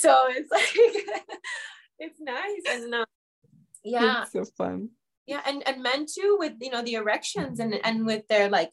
so 0.00 0.24
it's 0.28 0.50
like 0.50 1.32
it's 1.98 2.20
nice 2.20 2.62
and 2.68 2.94
uh, 2.94 3.04
yeah 3.84 4.22
it's 4.22 4.32
so 4.32 4.44
fun 4.56 4.90
yeah 5.28 5.42
and 5.46 5.62
and 5.68 5.82
men 5.82 6.06
too 6.06 6.36
with 6.40 6.54
you 6.60 6.70
know 6.70 6.82
the 6.82 6.94
erections 6.94 7.60
and 7.60 7.78
and 7.84 8.06
with 8.06 8.26
their 8.28 8.48
like 8.48 8.72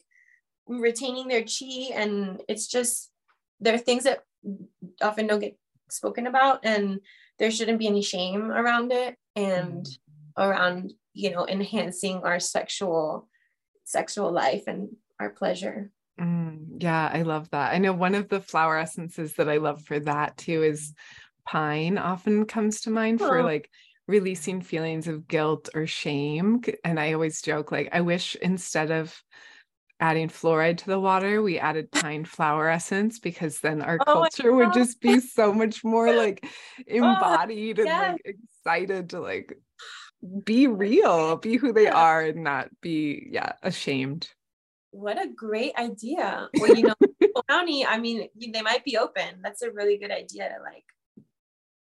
retaining 0.66 1.28
their 1.28 1.42
chi 1.42 1.92
and 1.94 2.42
it's 2.48 2.66
just 2.66 3.12
there 3.60 3.74
are 3.74 3.78
things 3.78 4.04
that 4.04 4.20
often 5.00 5.26
don't 5.26 5.40
get 5.40 5.56
spoken 5.90 6.26
about 6.26 6.60
and 6.64 7.00
there 7.38 7.50
shouldn't 7.50 7.78
be 7.78 7.86
any 7.86 8.02
shame 8.02 8.50
around 8.50 8.90
it 8.90 9.14
and 9.36 9.84
mm. 9.84 9.98
around 10.38 10.92
you 11.12 11.30
know 11.30 11.46
enhancing 11.46 12.22
our 12.24 12.40
sexual 12.40 13.28
sexual 13.84 14.32
life 14.32 14.64
and 14.66 14.88
our 15.20 15.30
pleasure. 15.30 15.92
Mm, 16.20 16.82
yeah 16.82 17.10
i 17.12 17.22
love 17.22 17.50
that. 17.50 17.74
I 17.74 17.78
know 17.78 17.92
one 17.92 18.14
of 18.14 18.30
the 18.30 18.40
flower 18.40 18.78
essences 18.78 19.34
that 19.34 19.50
i 19.50 19.58
love 19.58 19.82
for 19.82 20.00
that 20.00 20.38
too 20.38 20.62
is 20.62 20.94
pine 21.46 21.98
often 21.98 22.46
comes 22.46 22.80
to 22.80 22.90
mind 22.90 23.20
for 23.20 23.42
like 23.44 23.70
releasing 24.08 24.60
feelings 24.60 25.08
of 25.08 25.26
guilt 25.26 25.68
or 25.74 25.86
shame. 25.86 26.62
And 26.84 26.98
I 27.00 27.12
always 27.12 27.42
joke, 27.42 27.72
like, 27.72 27.88
I 27.92 28.00
wish 28.00 28.36
instead 28.36 28.90
of 28.90 29.20
adding 29.98 30.28
fluoride 30.28 30.78
to 30.78 30.86
the 30.86 31.00
water, 31.00 31.42
we 31.42 31.58
added 31.58 31.90
pine 31.92 32.24
flower 32.24 32.68
essence 32.68 33.18
because 33.18 33.60
then 33.60 33.82
our 33.82 33.98
oh 34.06 34.12
culture 34.12 34.52
would 34.52 34.72
just 34.72 35.00
be 35.00 35.20
so 35.20 35.52
much 35.52 35.82
more 35.82 36.12
like 36.12 36.44
oh, 36.78 36.82
embodied 36.86 37.80
oh, 37.80 37.86
and 37.86 38.12
like 38.12 38.36
excited 38.64 39.10
to 39.10 39.20
like 39.20 39.56
be 40.44 40.66
real, 40.66 41.36
be 41.36 41.56
who 41.56 41.72
they 41.72 41.84
yeah. 41.84 41.94
are 41.94 42.22
and 42.22 42.42
not 42.42 42.68
be, 42.80 43.28
yeah, 43.30 43.52
ashamed. 43.62 44.28
What 44.90 45.20
a 45.20 45.28
great 45.28 45.74
idea. 45.76 46.48
Well, 46.58 46.74
you 46.74 46.84
know, 46.84 46.94
County, 47.50 47.84
I 47.84 47.98
mean, 47.98 48.28
they 48.34 48.62
might 48.62 48.82
be 48.82 48.96
open. 48.96 49.40
That's 49.42 49.62
a 49.62 49.70
really 49.70 49.98
good 49.98 50.10
idea 50.10 50.48
to 50.48 50.62
like 50.62 50.84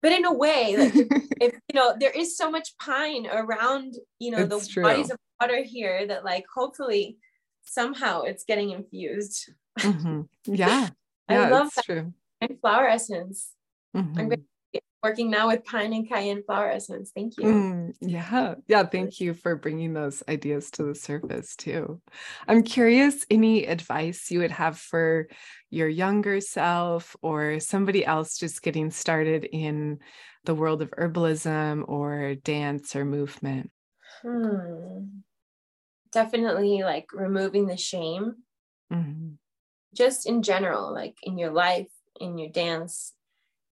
but 0.05 0.13
in 0.13 0.23
a 0.23 0.31
way 0.31 0.77
like 0.77 0.93
if 1.41 1.53
you 1.67 1.73
know 1.73 1.95
there 1.99 2.11
is 2.11 2.37
so 2.37 2.51
much 2.51 2.77
pine 2.77 3.25
around 3.25 3.95
you 4.19 4.29
know 4.29 4.37
it's 4.37 4.67
the 4.67 4.73
true. 4.73 4.83
bodies 4.83 5.09
of 5.09 5.17
water 5.41 5.63
here 5.63 6.05
that 6.05 6.23
like 6.23 6.45
hopefully 6.53 7.17
somehow 7.63 8.21
it's 8.21 8.43
getting 8.43 8.69
infused 8.69 9.49
mm-hmm. 9.79 10.21
yeah 10.45 10.89
yeah 11.29 11.41
i 11.41 11.49
love 11.49 11.71
that 11.75 11.85
true 11.85 12.13
and 12.39 12.59
flower 12.61 12.87
essence 12.87 13.49
mm-hmm. 13.97 14.19
i'm 14.19 14.29
working 15.05 15.29
now 15.29 15.49
with 15.49 15.63
pine 15.63 15.93
and 15.93 16.09
cayenne 16.09 16.41
flower 16.41 16.71
essence. 16.71 17.11
Thank 17.13 17.37
you. 17.37 17.43
Mm, 17.43 17.93
yeah. 18.01 18.55
Yeah. 18.67 18.83
Thank 18.83 19.19
you 19.19 19.35
for 19.35 19.55
bringing 19.55 19.93
those 19.93 20.23
ideas 20.27 20.71
to 20.71 20.83
the 20.83 20.95
surface 20.95 21.55
too. 21.55 22.01
I'm 22.47 22.63
curious 22.63 23.23
any 23.29 23.67
advice 23.67 24.31
you 24.31 24.39
would 24.39 24.49
have 24.49 24.79
for 24.79 25.27
your 25.69 25.87
younger 25.87 26.41
self 26.41 27.15
or 27.21 27.59
somebody 27.59 28.03
else 28.03 28.39
just 28.39 28.63
getting 28.63 28.89
started 28.89 29.43
in 29.43 29.99
the 30.45 30.55
world 30.55 30.81
of 30.81 30.89
herbalism 30.89 31.87
or 31.87 32.33
dance 32.33 32.95
or 32.95 33.05
movement? 33.05 33.69
Hmm. 34.23 35.21
Definitely 36.11 36.81
like 36.81 37.13
removing 37.13 37.67
the 37.67 37.77
shame. 37.77 38.37
Mm-hmm. 38.91 39.33
Just 39.93 40.25
in 40.25 40.41
general, 40.41 40.91
like 40.91 41.15
in 41.21 41.37
your 41.37 41.51
life, 41.51 41.91
in 42.19 42.39
your 42.39 42.49
dance, 42.49 43.13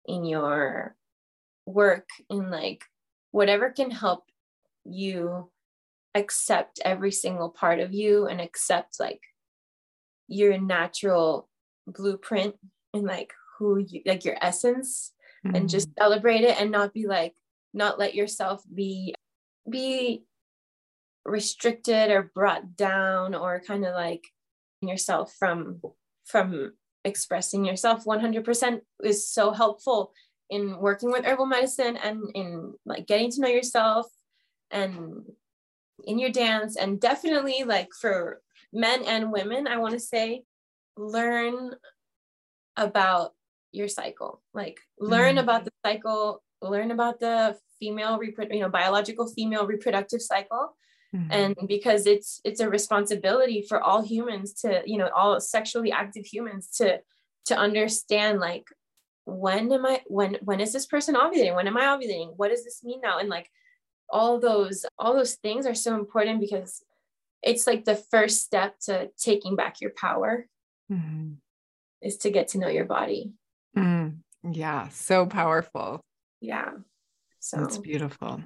in 0.05 0.25
your 0.25 0.97
work 1.65 2.07
in 2.29 2.49
like 2.49 2.83
whatever 3.31 3.69
can 3.69 3.91
help 3.91 4.25
you 4.83 5.49
accept 6.15 6.79
every 6.83 7.11
single 7.11 7.49
part 7.49 7.79
of 7.79 7.93
you 7.93 8.27
and 8.27 8.41
accept 8.41 8.99
like 8.99 9.21
your 10.27 10.57
natural 10.57 11.49
blueprint 11.87 12.55
and 12.93 13.03
like 13.03 13.33
who 13.57 13.77
you 13.77 14.01
like 14.05 14.25
your 14.25 14.37
essence 14.41 15.13
mm-hmm. 15.45 15.55
and 15.55 15.69
just 15.69 15.89
mm-hmm. 15.89 16.03
celebrate 16.03 16.41
it 16.41 16.59
and 16.59 16.71
not 16.71 16.93
be 16.93 17.07
like 17.07 17.33
not 17.73 17.99
let 17.99 18.15
yourself 18.15 18.63
be 18.73 19.13
be 19.69 20.23
restricted 21.23 22.09
or 22.09 22.31
brought 22.33 22.75
down 22.75 23.35
or 23.35 23.61
kind 23.65 23.85
of 23.85 23.93
like 23.93 24.27
yourself 24.81 25.33
from 25.37 25.79
from 26.25 26.73
expressing 27.03 27.65
yourself 27.65 28.05
100% 28.05 28.79
is 29.03 29.27
so 29.27 29.51
helpful 29.51 30.11
in 30.51 30.77
working 30.77 31.09
with 31.09 31.25
herbal 31.25 31.47
medicine 31.47 31.97
and 31.97 32.29
in 32.35 32.73
like 32.85 33.07
getting 33.07 33.31
to 33.31 33.41
know 33.41 33.47
yourself 33.47 34.05
and 34.69 35.23
in 36.03 36.19
your 36.19 36.29
dance 36.29 36.75
and 36.75 36.99
definitely 36.99 37.63
like 37.65 37.89
for 37.99 38.41
men 38.73 39.03
and 39.03 39.31
women 39.31 39.67
i 39.67 39.77
want 39.77 39.93
to 39.93 39.99
say 39.99 40.43
learn 40.97 41.71
about 42.77 43.31
your 43.71 43.87
cycle 43.87 44.41
like 44.53 44.79
learn 44.99 45.35
mm. 45.35 45.41
about 45.41 45.63
the 45.63 45.71
cycle 45.85 46.43
learn 46.61 46.91
about 46.91 47.19
the 47.19 47.57
female 47.79 48.19
you 48.51 48.59
know 48.59 48.69
biological 48.69 49.27
female 49.27 49.65
reproductive 49.65 50.21
cycle 50.21 50.75
mm. 51.15 51.27
and 51.31 51.55
because 51.67 52.05
it's 52.05 52.41
it's 52.43 52.59
a 52.59 52.69
responsibility 52.69 53.65
for 53.67 53.81
all 53.81 54.01
humans 54.01 54.53
to 54.53 54.81
you 54.85 54.97
know 54.97 55.09
all 55.15 55.39
sexually 55.39 55.91
active 55.91 56.25
humans 56.25 56.69
to 56.75 56.99
to 57.45 57.57
understand 57.57 58.39
like 58.39 58.65
when 59.25 59.71
am 59.71 59.85
I 59.85 60.01
when 60.07 60.37
when 60.41 60.59
is 60.59 60.73
this 60.73 60.85
person 60.85 61.15
ovulating? 61.15 61.55
When 61.55 61.67
am 61.67 61.77
I 61.77 61.83
ovulating? 61.83 62.33
What 62.35 62.49
does 62.49 62.63
this 62.63 62.83
mean 62.83 63.01
now? 63.01 63.19
And 63.19 63.29
like 63.29 63.49
all 64.09 64.39
those 64.39 64.85
all 64.97 65.13
those 65.13 65.35
things 65.35 65.65
are 65.65 65.75
so 65.75 65.95
important 65.95 66.41
because 66.41 66.83
it's 67.41 67.65
like 67.65 67.85
the 67.85 67.95
first 67.95 68.41
step 68.41 68.79
to 68.81 69.09
taking 69.17 69.55
back 69.55 69.81
your 69.81 69.91
power 69.91 70.45
mm-hmm. 70.91 71.33
is 72.01 72.17
to 72.17 72.29
get 72.29 72.49
to 72.49 72.59
know 72.59 72.67
your 72.67 72.85
body. 72.85 73.33
Mm, 73.77 74.17
yeah, 74.43 74.89
so 74.89 75.25
powerful. 75.25 76.01
Yeah. 76.39 76.71
So 77.39 77.57
that's 77.57 77.77
beautiful. 77.77 78.43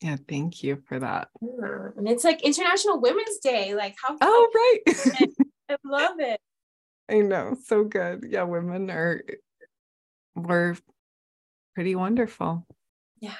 Yeah, 0.00 0.16
thank 0.28 0.62
you 0.62 0.82
for 0.88 0.98
that. 0.98 1.28
Yeah. 1.40 1.90
And 1.96 2.08
it's 2.08 2.24
like 2.24 2.42
International 2.42 3.00
Women's 3.00 3.38
Day. 3.38 3.74
Like 3.74 3.94
how 4.02 4.16
Oh, 4.20 4.48
right. 4.54 5.28
I 5.70 5.76
love 5.84 6.18
it. 6.18 6.40
I 7.08 7.20
know. 7.20 7.56
So 7.64 7.84
good. 7.84 8.26
Yeah, 8.28 8.44
women 8.44 8.90
are 8.90 9.22
were 10.34 10.76
pretty 11.74 11.94
wonderful. 11.94 12.66
Yeah. 13.20 13.36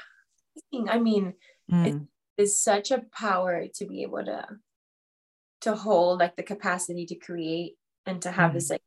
I 0.88 0.98
mean, 0.98 1.34
mm. 1.70 1.86
it 1.86 2.02
is 2.36 2.60
such 2.60 2.90
a 2.90 3.04
power 3.12 3.66
to 3.74 3.86
be 3.86 4.02
able 4.02 4.24
to 4.24 4.46
to 5.62 5.74
hold 5.76 6.18
like 6.18 6.36
the 6.36 6.42
capacity 6.42 7.06
to 7.06 7.14
create 7.14 7.76
and 8.04 8.20
to 8.22 8.30
have 8.30 8.50
mm. 8.50 8.54
this 8.54 8.70
like 8.70 8.82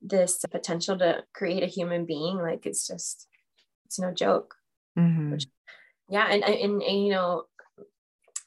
this 0.00 0.38
potential 0.50 0.96
to 0.98 1.24
create 1.34 1.62
a 1.62 1.66
human 1.66 2.04
being 2.04 2.36
like 2.36 2.66
it's 2.66 2.86
just 2.86 3.26
it's 3.86 3.98
no 3.98 4.12
joke 4.12 4.54
mm-hmm. 4.96 5.32
Which, 5.32 5.46
yeah 6.08 6.26
and, 6.30 6.44
and 6.44 6.82
and 6.82 7.06
you 7.06 7.12
know 7.12 7.44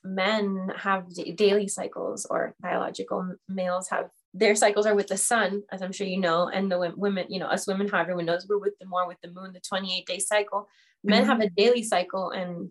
men 0.03 0.71
have 0.77 1.05
daily 1.35 1.67
cycles 1.67 2.25
or 2.29 2.55
biological 2.61 3.35
males 3.49 3.89
have 3.89 4.09
their 4.33 4.55
cycles 4.55 4.85
are 4.85 4.95
with 4.95 5.07
the 5.07 5.17
sun 5.17 5.63
as 5.71 5.81
i'm 5.81 5.91
sure 5.91 6.05
you 6.05 6.19
know 6.19 6.47
and 6.47 6.71
the 6.71 6.93
women 6.95 7.25
you 7.29 7.39
know 7.39 7.47
us 7.47 7.67
women 7.67 7.87
how 7.87 7.99
everyone 7.99 8.25
knows 8.25 8.45
we're 8.47 8.57
with 8.57 8.77
the 8.79 8.85
more 8.85 9.07
with 9.07 9.17
the 9.21 9.31
moon 9.31 9.51
the 9.53 9.59
28 9.59 10.05
day 10.05 10.19
cycle. 10.19 10.67
Men 11.03 11.21
mm-hmm. 11.21 11.29
have 11.29 11.41
a 11.41 11.49
daily 11.49 11.83
cycle 11.83 12.31
and 12.31 12.69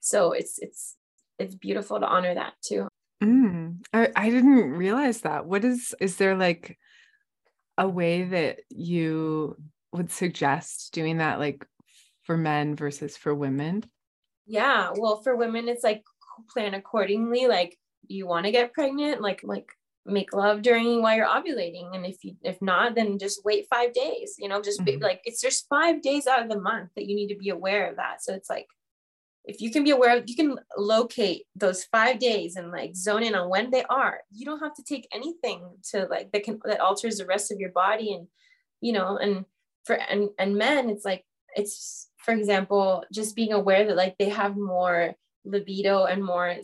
so 0.00 0.32
it's 0.32 0.58
it's 0.58 0.96
it's 1.38 1.54
beautiful 1.54 2.00
to 2.00 2.06
honor 2.06 2.34
that 2.34 2.54
too. 2.62 2.88
Mm. 3.22 3.78
I, 3.92 4.10
I 4.16 4.30
didn't 4.30 4.72
realize 4.72 5.22
that. 5.22 5.46
What 5.46 5.64
is 5.64 5.94
is 6.00 6.16
there 6.16 6.36
like 6.36 6.78
a 7.78 7.88
way 7.88 8.24
that 8.24 8.60
you 8.68 9.56
would 9.92 10.10
suggest 10.10 10.92
doing 10.92 11.18
that 11.18 11.38
like 11.38 11.66
for 12.24 12.36
men 12.36 12.76
versus 12.76 13.16
for 13.16 13.34
women? 13.34 13.84
Yeah 14.46 14.90
well 14.96 15.22
for 15.22 15.36
women 15.36 15.68
it's 15.68 15.84
like 15.84 16.02
plan 16.50 16.74
accordingly 16.74 17.46
like 17.46 17.78
you 18.06 18.26
want 18.26 18.46
to 18.46 18.52
get 18.52 18.72
pregnant? 18.72 19.20
Like 19.20 19.42
like 19.44 19.70
make 20.06 20.32
love 20.32 20.62
during 20.62 21.02
while 21.02 21.14
you're 21.14 21.26
ovulating 21.26 21.94
and 21.94 22.06
if 22.06 22.24
you 22.24 22.34
if 22.42 22.60
not 22.62 22.94
then 22.94 23.18
just 23.18 23.44
wait 23.44 23.66
five 23.68 23.92
days 23.92 24.34
you 24.38 24.48
know 24.48 24.60
just 24.62 24.80
mm-hmm. 24.80 24.98
be, 24.98 25.04
like 25.04 25.20
it's 25.24 25.40
just 25.40 25.68
five 25.68 26.00
days 26.00 26.26
out 26.26 26.42
of 26.42 26.48
the 26.48 26.60
month 26.60 26.88
that 26.96 27.06
you 27.06 27.14
need 27.14 27.28
to 27.28 27.36
be 27.36 27.50
aware 27.50 27.88
of 27.88 27.96
that 27.96 28.22
so 28.22 28.32
it's 28.32 28.48
like 28.48 28.66
if 29.44 29.60
you 29.60 29.70
can 29.70 29.84
be 29.84 29.90
aware 29.90 30.16
of 30.16 30.24
you 30.26 30.36
can 30.36 30.58
locate 30.76 31.44
those 31.54 31.84
five 31.84 32.18
days 32.18 32.56
and 32.56 32.70
like 32.70 32.96
zone 32.96 33.22
in 33.22 33.34
on 33.34 33.50
when 33.50 33.70
they 33.70 33.84
are 33.84 34.20
you 34.32 34.44
don't 34.44 34.60
have 34.60 34.74
to 34.74 34.82
take 34.82 35.06
anything 35.12 35.62
to 35.82 36.06
like 36.10 36.30
that 36.32 36.44
can 36.44 36.58
that 36.64 36.80
alters 36.80 37.18
the 37.18 37.26
rest 37.26 37.52
of 37.52 37.58
your 37.58 37.72
body 37.72 38.14
and 38.14 38.26
you 38.80 38.92
know 38.92 39.18
and 39.18 39.44
for 39.84 39.94
and 39.94 40.30
and 40.38 40.56
men 40.56 40.88
it's 40.88 41.04
like 41.04 41.24
it's 41.56 42.08
for 42.18 42.32
example 42.32 43.04
just 43.12 43.36
being 43.36 43.52
aware 43.52 43.86
that 43.86 43.96
like 43.96 44.16
they 44.18 44.28
have 44.28 44.56
more 44.56 45.14
libido 45.44 46.04
and 46.04 46.24
more 46.24 46.54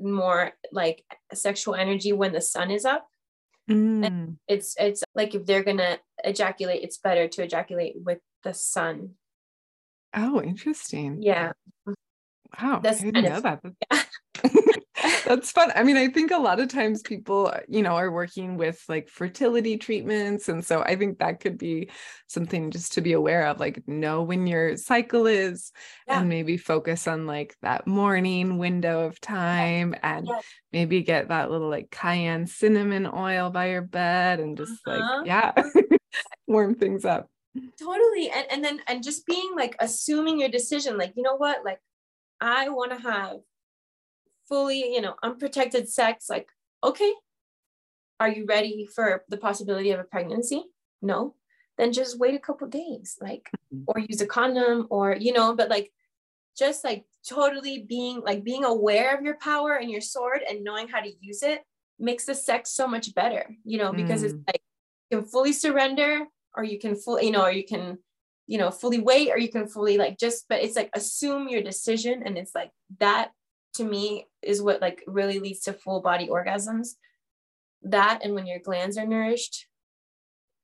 more 0.00 0.52
like 0.72 1.04
sexual 1.34 1.74
energy 1.74 2.12
when 2.12 2.32
the 2.32 2.40
sun 2.40 2.70
is 2.70 2.84
up. 2.84 3.06
Mm. 3.70 4.36
it's 4.48 4.74
it's 4.78 5.04
like 5.14 5.34
if 5.34 5.44
they're 5.44 5.62
gonna 5.62 5.98
ejaculate, 6.24 6.82
it's 6.82 6.96
better 6.96 7.28
to 7.28 7.42
ejaculate 7.42 7.96
with 8.02 8.18
the 8.42 8.54
sun. 8.54 9.10
Oh, 10.14 10.40
interesting. 10.42 11.20
Yeah. 11.20 11.52
Wow. 12.60 12.80
That's 12.82 13.02
I 13.02 13.10
didn't 13.10 13.24
know 13.24 13.40
that. 13.40 13.60
Yeah. 13.92 14.02
That's 15.28 15.52
fun. 15.52 15.70
I 15.74 15.82
mean, 15.82 15.98
I 15.98 16.08
think 16.08 16.30
a 16.30 16.38
lot 16.38 16.58
of 16.58 16.68
times 16.68 17.02
people, 17.02 17.52
you 17.68 17.82
know, 17.82 17.96
are 17.96 18.10
working 18.10 18.56
with 18.56 18.82
like 18.88 19.10
fertility 19.10 19.76
treatments. 19.76 20.48
And 20.48 20.64
so 20.64 20.80
I 20.80 20.96
think 20.96 21.18
that 21.18 21.40
could 21.40 21.58
be 21.58 21.90
something 22.28 22.70
just 22.70 22.94
to 22.94 23.02
be 23.02 23.12
aware 23.12 23.46
of, 23.46 23.60
like 23.60 23.86
know 23.86 24.22
when 24.22 24.46
your 24.46 24.78
cycle 24.78 25.26
is 25.26 25.70
yeah. 26.06 26.20
and 26.20 26.30
maybe 26.30 26.56
focus 26.56 27.06
on 27.06 27.26
like 27.26 27.54
that 27.60 27.86
morning 27.86 28.56
window 28.56 29.04
of 29.04 29.20
time 29.20 29.94
and 30.02 30.26
yeah. 30.26 30.40
maybe 30.72 31.02
get 31.02 31.28
that 31.28 31.50
little 31.50 31.68
like 31.68 31.90
cayenne 31.90 32.46
cinnamon 32.46 33.06
oil 33.06 33.50
by 33.50 33.68
your 33.68 33.82
bed 33.82 34.40
and 34.40 34.56
just 34.56 34.80
uh-huh. 34.86 35.18
like, 35.18 35.26
yeah, 35.26 35.52
warm 36.46 36.74
things 36.74 37.04
up. 37.04 37.28
Totally. 37.78 38.30
And 38.30 38.46
and 38.50 38.64
then 38.64 38.80
and 38.88 39.02
just 39.02 39.26
being 39.26 39.52
like 39.54 39.76
assuming 39.78 40.40
your 40.40 40.48
decision, 40.48 40.96
like, 40.96 41.12
you 41.16 41.22
know 41.22 41.36
what, 41.36 41.66
like 41.66 41.80
I 42.40 42.70
want 42.70 42.92
to 42.92 42.98
have 43.06 43.36
fully, 44.48 44.94
you 44.94 45.00
know, 45.00 45.14
unprotected 45.22 45.88
sex, 45.88 46.26
like, 46.28 46.48
okay, 46.82 47.12
are 48.20 48.28
you 48.28 48.46
ready 48.46 48.88
for 48.94 49.24
the 49.28 49.36
possibility 49.36 49.90
of 49.90 50.00
a 50.00 50.04
pregnancy? 50.04 50.64
No. 51.02 51.34
Then 51.76 51.92
just 51.92 52.18
wait 52.18 52.34
a 52.34 52.40
couple 52.40 52.66
days, 52.66 53.16
like, 53.20 53.50
mm-hmm. 53.72 53.84
or 53.86 54.00
use 54.00 54.20
a 54.20 54.26
condom, 54.26 54.86
or, 54.90 55.14
you 55.14 55.32
know, 55.32 55.54
but 55.54 55.68
like, 55.68 55.92
just 56.58 56.82
like 56.82 57.04
totally 57.26 57.84
being 57.88 58.20
like 58.24 58.42
being 58.42 58.64
aware 58.64 59.16
of 59.16 59.22
your 59.22 59.36
power 59.36 59.76
and 59.76 59.90
your 59.90 60.00
sword 60.00 60.40
and 60.48 60.64
knowing 60.64 60.88
how 60.88 61.00
to 61.00 61.12
use 61.20 61.42
it 61.42 61.62
makes 62.00 62.24
the 62.24 62.34
sex 62.34 62.70
so 62.70 62.86
much 62.86 63.14
better, 63.14 63.54
you 63.64 63.78
know, 63.78 63.92
because 63.92 64.22
mm. 64.22 64.24
it's 64.26 64.34
like 64.46 64.62
you 65.10 65.18
can 65.18 65.26
fully 65.26 65.52
surrender 65.52 66.26
or 66.56 66.64
you 66.64 66.78
can 66.78 66.96
fully, 66.96 67.26
you 67.26 67.32
know, 67.32 67.42
or 67.42 67.52
you 67.52 67.64
can, 67.64 67.98
you 68.46 68.58
know, 68.58 68.70
fully 68.70 68.98
wait 68.98 69.30
or 69.30 69.38
you 69.38 69.48
can 69.48 69.66
fully 69.66 69.98
like 69.98 70.18
just, 70.18 70.46
but 70.48 70.62
it's 70.62 70.76
like 70.76 70.90
assume 70.94 71.48
your 71.48 71.62
decision 71.62 72.22
and 72.24 72.36
it's 72.36 72.54
like 72.54 72.70
that 72.98 73.30
to 73.78 73.84
me 73.84 74.26
is 74.42 74.62
what 74.62 74.80
like 74.80 75.02
really 75.06 75.40
leads 75.40 75.60
to 75.60 75.72
full 75.72 76.00
body 76.00 76.28
orgasms 76.28 76.90
that 77.82 78.20
and 78.22 78.34
when 78.34 78.46
your 78.46 78.58
glands 78.58 78.98
are 78.98 79.06
nourished 79.06 79.66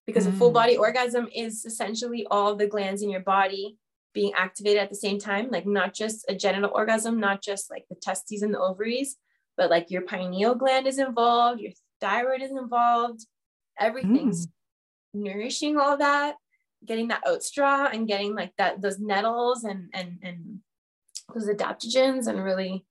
because 0.07 0.27
mm. 0.27 0.31
a 0.31 0.33
full 0.33 0.51
mm. 0.51 0.55
body 0.55 0.77
orgasm 0.77 1.29
is 1.35 1.65
essentially 1.65 2.27
all 2.31 2.55
the 2.55 2.67
glands 2.67 3.03
in 3.03 3.11
your 3.11 3.21
body 3.21 3.77
being 4.13 4.33
activated 4.37 4.83
at 4.83 4.91
the 4.91 4.97
same 4.97 5.19
time 5.19 5.49
like 5.51 5.67
not 5.67 5.95
just 5.95 6.25
a 6.29 6.35
genital 6.35 6.71
orgasm 6.75 7.19
not 7.19 7.43
just 7.43 7.71
like 7.71 7.85
the 7.89 7.97
testes 7.97 8.43
and 8.43 8.53
the 8.53 8.61
ovaries 8.61 9.17
but 9.57 9.71
like 9.71 9.91
your 9.91 10.03
pineal 10.03 10.55
gland 10.55 10.87
is 10.87 10.99
involved 10.99 11.61
your 11.61 11.73
thyroid 12.01 12.43
is 12.43 12.51
involved 12.51 13.27
everything's 13.79 14.47
mm. 14.47 14.51
nourishing 15.15 15.77
all 15.77 15.97
that 15.97 16.35
getting 16.85 17.09
that 17.09 17.23
oat 17.27 17.43
straw 17.43 17.89
and 17.93 18.09
getting 18.09 18.35
like 18.35 18.53
that 18.59 18.83
those 18.83 18.99
nettles 18.99 19.65
and 19.65 19.89
and 19.95 20.19
and 20.23 20.59
those 21.33 21.49
adaptogens 21.49 22.27
and 22.27 22.43
really 22.43 22.85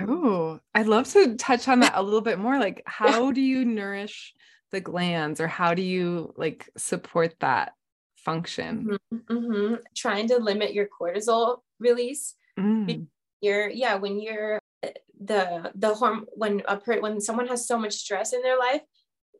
Oh, 0.00 0.60
I'd 0.74 0.86
love 0.86 1.08
to 1.12 1.36
touch 1.36 1.68
on 1.68 1.80
that 1.80 1.92
a 1.94 2.02
little 2.02 2.20
bit 2.20 2.38
more. 2.38 2.58
Like, 2.58 2.82
how 2.86 3.32
do 3.32 3.40
you 3.40 3.64
nourish 3.64 4.34
the 4.70 4.80
glands, 4.80 5.40
or 5.40 5.48
how 5.48 5.74
do 5.74 5.82
you 5.82 6.32
like 6.36 6.68
support 6.76 7.34
that 7.40 7.72
function? 8.16 8.98
Mm-hmm, 9.12 9.36
mm-hmm. 9.36 9.74
Trying 9.96 10.28
to 10.28 10.38
limit 10.38 10.74
your 10.74 10.88
cortisol 10.88 11.58
release. 11.78 12.34
Mm. 12.58 13.06
You're 13.40 13.68
yeah, 13.68 13.94
when 13.94 14.20
you're 14.20 14.58
eh, 14.82 14.92
the 15.20 15.72
the 15.74 15.94
horm 15.94 16.24
when 16.32 16.62
a 16.68 16.76
per- 16.76 17.00
when 17.00 17.20
someone 17.20 17.46
has 17.48 17.66
so 17.66 17.78
much 17.78 17.94
stress 17.94 18.32
in 18.32 18.42
their 18.42 18.58
life, 18.58 18.82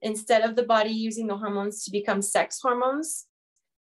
instead 0.02 0.42
of 0.42 0.56
the 0.56 0.62
body 0.62 0.90
using 0.90 1.26
the 1.26 1.36
hormones 1.36 1.84
to 1.84 1.90
become 1.90 2.22
sex 2.22 2.60
hormones, 2.62 3.26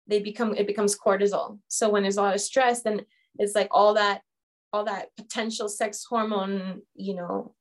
they 0.08 0.20
become 0.20 0.56
it 0.56 0.68
becomes 0.68 0.98
cortisol. 0.98 1.60
So 1.68 1.90
when 1.90 2.04
there's 2.04 2.18
a 2.18 2.22
lot 2.22 2.36
of 2.36 2.42
stress, 2.42 2.84
then 2.84 3.02
it's 3.38 3.56
like 3.56 3.68
all 3.72 3.96
that 3.96 4.22
all 4.76 4.84
that 4.86 5.16
potential 5.16 5.70
sex 5.70 6.04
hormone, 6.04 6.82
you 6.96 7.16
know, 7.16 7.56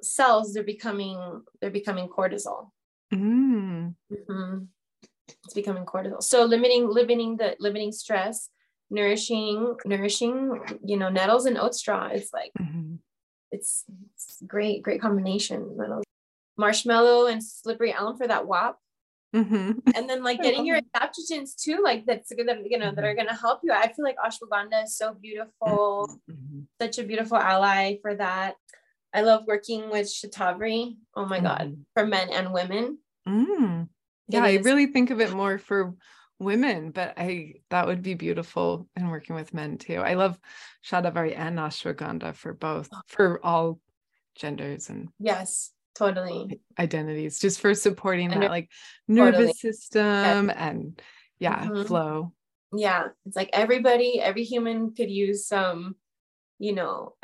cells, 0.00 0.54
they're 0.54 0.62
becoming 0.62 1.42
they're 1.60 1.70
becoming 1.70 2.08
cortisol. 2.08 2.70
Mm. 3.12 3.94
Mm-hmm. 4.12 4.58
It's 5.44 5.54
becoming 5.54 5.84
cortisol. 5.84 6.22
So 6.22 6.44
limiting 6.44 6.88
limiting 6.88 7.36
the 7.36 7.56
limiting 7.58 7.90
stress, 7.90 8.50
nourishing 8.88 9.76
nourishing, 9.84 10.60
you 10.84 10.96
know, 10.96 11.08
nettles 11.08 11.46
and 11.46 11.58
oat 11.58 11.74
straw. 11.74 12.08
It's 12.12 12.32
like 12.32 12.52
mm-hmm. 12.58 12.94
it's, 13.50 13.84
it's 14.14 14.42
great 14.46 14.82
great 14.82 15.00
combination. 15.00 15.76
Nettles. 15.76 16.04
Marshmallow 16.56 17.26
and 17.26 17.42
slippery 17.42 17.92
elm 17.92 18.16
for 18.16 18.28
that 18.28 18.46
WAP. 18.46 18.78
Mm-hmm. 19.34 19.72
And 19.94 20.08
then 20.08 20.22
like 20.22 20.40
getting 20.42 20.66
your 20.66 20.80
adaptogens 20.80 21.60
too, 21.60 21.80
like 21.82 22.06
that's 22.06 22.32
good 22.32 22.48
that 22.48 22.58
you 22.68 22.78
know 22.78 22.92
that 22.92 23.04
are 23.04 23.08
mm-hmm. 23.08 23.26
gonna 23.26 23.38
help 23.38 23.60
you. 23.62 23.72
I 23.72 23.92
feel 23.92 24.04
like 24.04 24.16
ashwagandha 24.16 24.84
is 24.84 24.96
so 24.96 25.14
beautiful, 25.14 26.10
mm-hmm. 26.30 26.60
such 26.80 26.98
a 26.98 27.04
beautiful 27.04 27.36
ally 27.36 27.96
for 28.02 28.14
that. 28.14 28.54
I 29.12 29.22
love 29.22 29.44
working 29.46 29.90
with 29.90 30.06
shatavari. 30.06 30.96
Oh 31.14 31.26
my 31.26 31.38
mm-hmm. 31.38 31.46
god, 31.46 31.76
for 31.94 32.06
men 32.06 32.30
and 32.30 32.52
women. 32.52 32.98
Mm. 33.28 33.88
Yeah, 34.28 34.44
I 34.44 34.56
really 34.56 34.86
think 34.86 35.10
of 35.10 35.20
it 35.20 35.32
more 35.32 35.58
for 35.58 35.94
women, 36.38 36.90
but 36.90 37.14
I 37.16 37.54
that 37.70 37.86
would 37.86 38.02
be 38.02 38.14
beautiful 38.14 38.88
in 38.96 39.08
working 39.08 39.34
with 39.34 39.54
men 39.54 39.78
too. 39.78 39.96
I 39.96 40.14
love 40.14 40.38
shatavari 40.84 41.36
and 41.36 41.58
ashwagandha 41.58 42.34
for 42.34 42.54
both, 42.54 42.88
oh. 42.92 43.00
for 43.06 43.44
all 43.44 43.80
genders 44.36 44.88
and 44.88 45.08
yes 45.18 45.72
totally 45.98 46.60
identities 46.78 47.40
just 47.40 47.60
for 47.60 47.74
supporting 47.74 48.30
that 48.30 48.50
like 48.50 48.70
nervous 49.08 49.38
totally. 49.38 49.52
system 49.52 50.50
and 50.50 51.02
yeah 51.40 51.64
mm-hmm. 51.64 51.82
flow 51.82 52.32
yeah 52.72 53.08
it's 53.26 53.34
like 53.34 53.50
everybody 53.52 54.20
every 54.20 54.44
human 54.44 54.94
could 54.94 55.10
use 55.10 55.46
some 55.46 55.96
you 56.60 56.72
know 56.72 57.14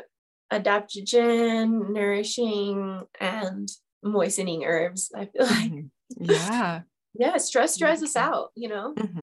adaptogen 0.51 1.89
nourishing 1.89 3.01
and 3.19 3.69
moistening 4.03 4.65
herbs 4.65 5.09
i 5.15 5.25
feel 5.25 5.45
like 5.45 5.71
mm-hmm. 5.71 6.25
yeah 6.25 6.81
yeah 7.17 7.37
stress 7.37 7.77
dries 7.77 8.03
us 8.03 8.17
out 8.17 8.49
you 8.55 8.67
know 8.67 8.93
mm-hmm. 8.93 9.19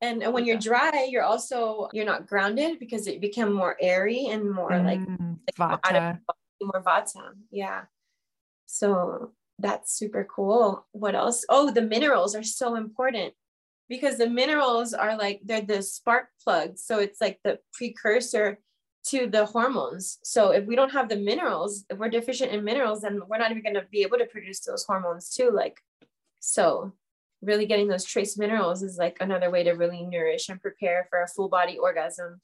and, 0.00 0.22
and 0.22 0.32
when 0.32 0.44
you're 0.44 0.56
dry 0.56 1.08
you're 1.10 1.24
also 1.24 1.88
you're 1.92 2.04
not 2.04 2.28
grounded 2.28 2.78
because 2.78 3.08
it 3.08 3.20
become 3.20 3.52
more 3.52 3.76
airy 3.80 4.26
and 4.26 4.48
more 4.48 4.70
mm, 4.70 4.84
like, 4.86 5.00
like 5.58 5.82
vata. 5.82 6.18
more 6.62 6.82
vata 6.82 7.32
yeah 7.50 7.82
so 8.68 9.32
that's 9.58 9.92
super 9.92 10.24
cool. 10.24 10.86
What 10.92 11.14
else? 11.14 11.44
Oh, 11.48 11.70
the 11.70 11.82
minerals 11.82 12.36
are 12.36 12.44
so 12.44 12.76
important 12.76 13.34
because 13.88 14.18
the 14.18 14.28
minerals 14.28 14.92
are 14.92 15.16
like 15.16 15.40
they're 15.44 15.62
the 15.62 15.82
spark 15.82 16.28
plugs. 16.44 16.84
So 16.84 16.98
it's 16.98 17.20
like 17.20 17.40
the 17.42 17.58
precursor 17.72 18.58
to 19.06 19.26
the 19.26 19.46
hormones. 19.46 20.18
So 20.22 20.50
if 20.50 20.66
we 20.66 20.76
don't 20.76 20.92
have 20.92 21.08
the 21.08 21.16
minerals, 21.16 21.86
if 21.88 21.98
we're 21.98 22.10
deficient 22.10 22.52
in 22.52 22.62
minerals, 22.62 23.00
then 23.00 23.22
we're 23.26 23.38
not 23.38 23.50
even 23.50 23.62
going 23.62 23.74
to 23.74 23.86
be 23.90 24.02
able 24.02 24.18
to 24.18 24.26
produce 24.26 24.60
those 24.60 24.84
hormones 24.84 25.30
too. 25.30 25.50
Like, 25.50 25.78
so 26.40 26.92
really 27.40 27.64
getting 27.64 27.88
those 27.88 28.04
trace 28.04 28.36
minerals 28.36 28.82
is 28.82 28.98
like 28.98 29.16
another 29.20 29.50
way 29.50 29.64
to 29.64 29.72
really 29.72 30.02
nourish 30.02 30.50
and 30.50 30.60
prepare 30.60 31.06
for 31.08 31.22
a 31.22 31.28
full 31.28 31.48
body 31.48 31.78
orgasm. 31.78 32.40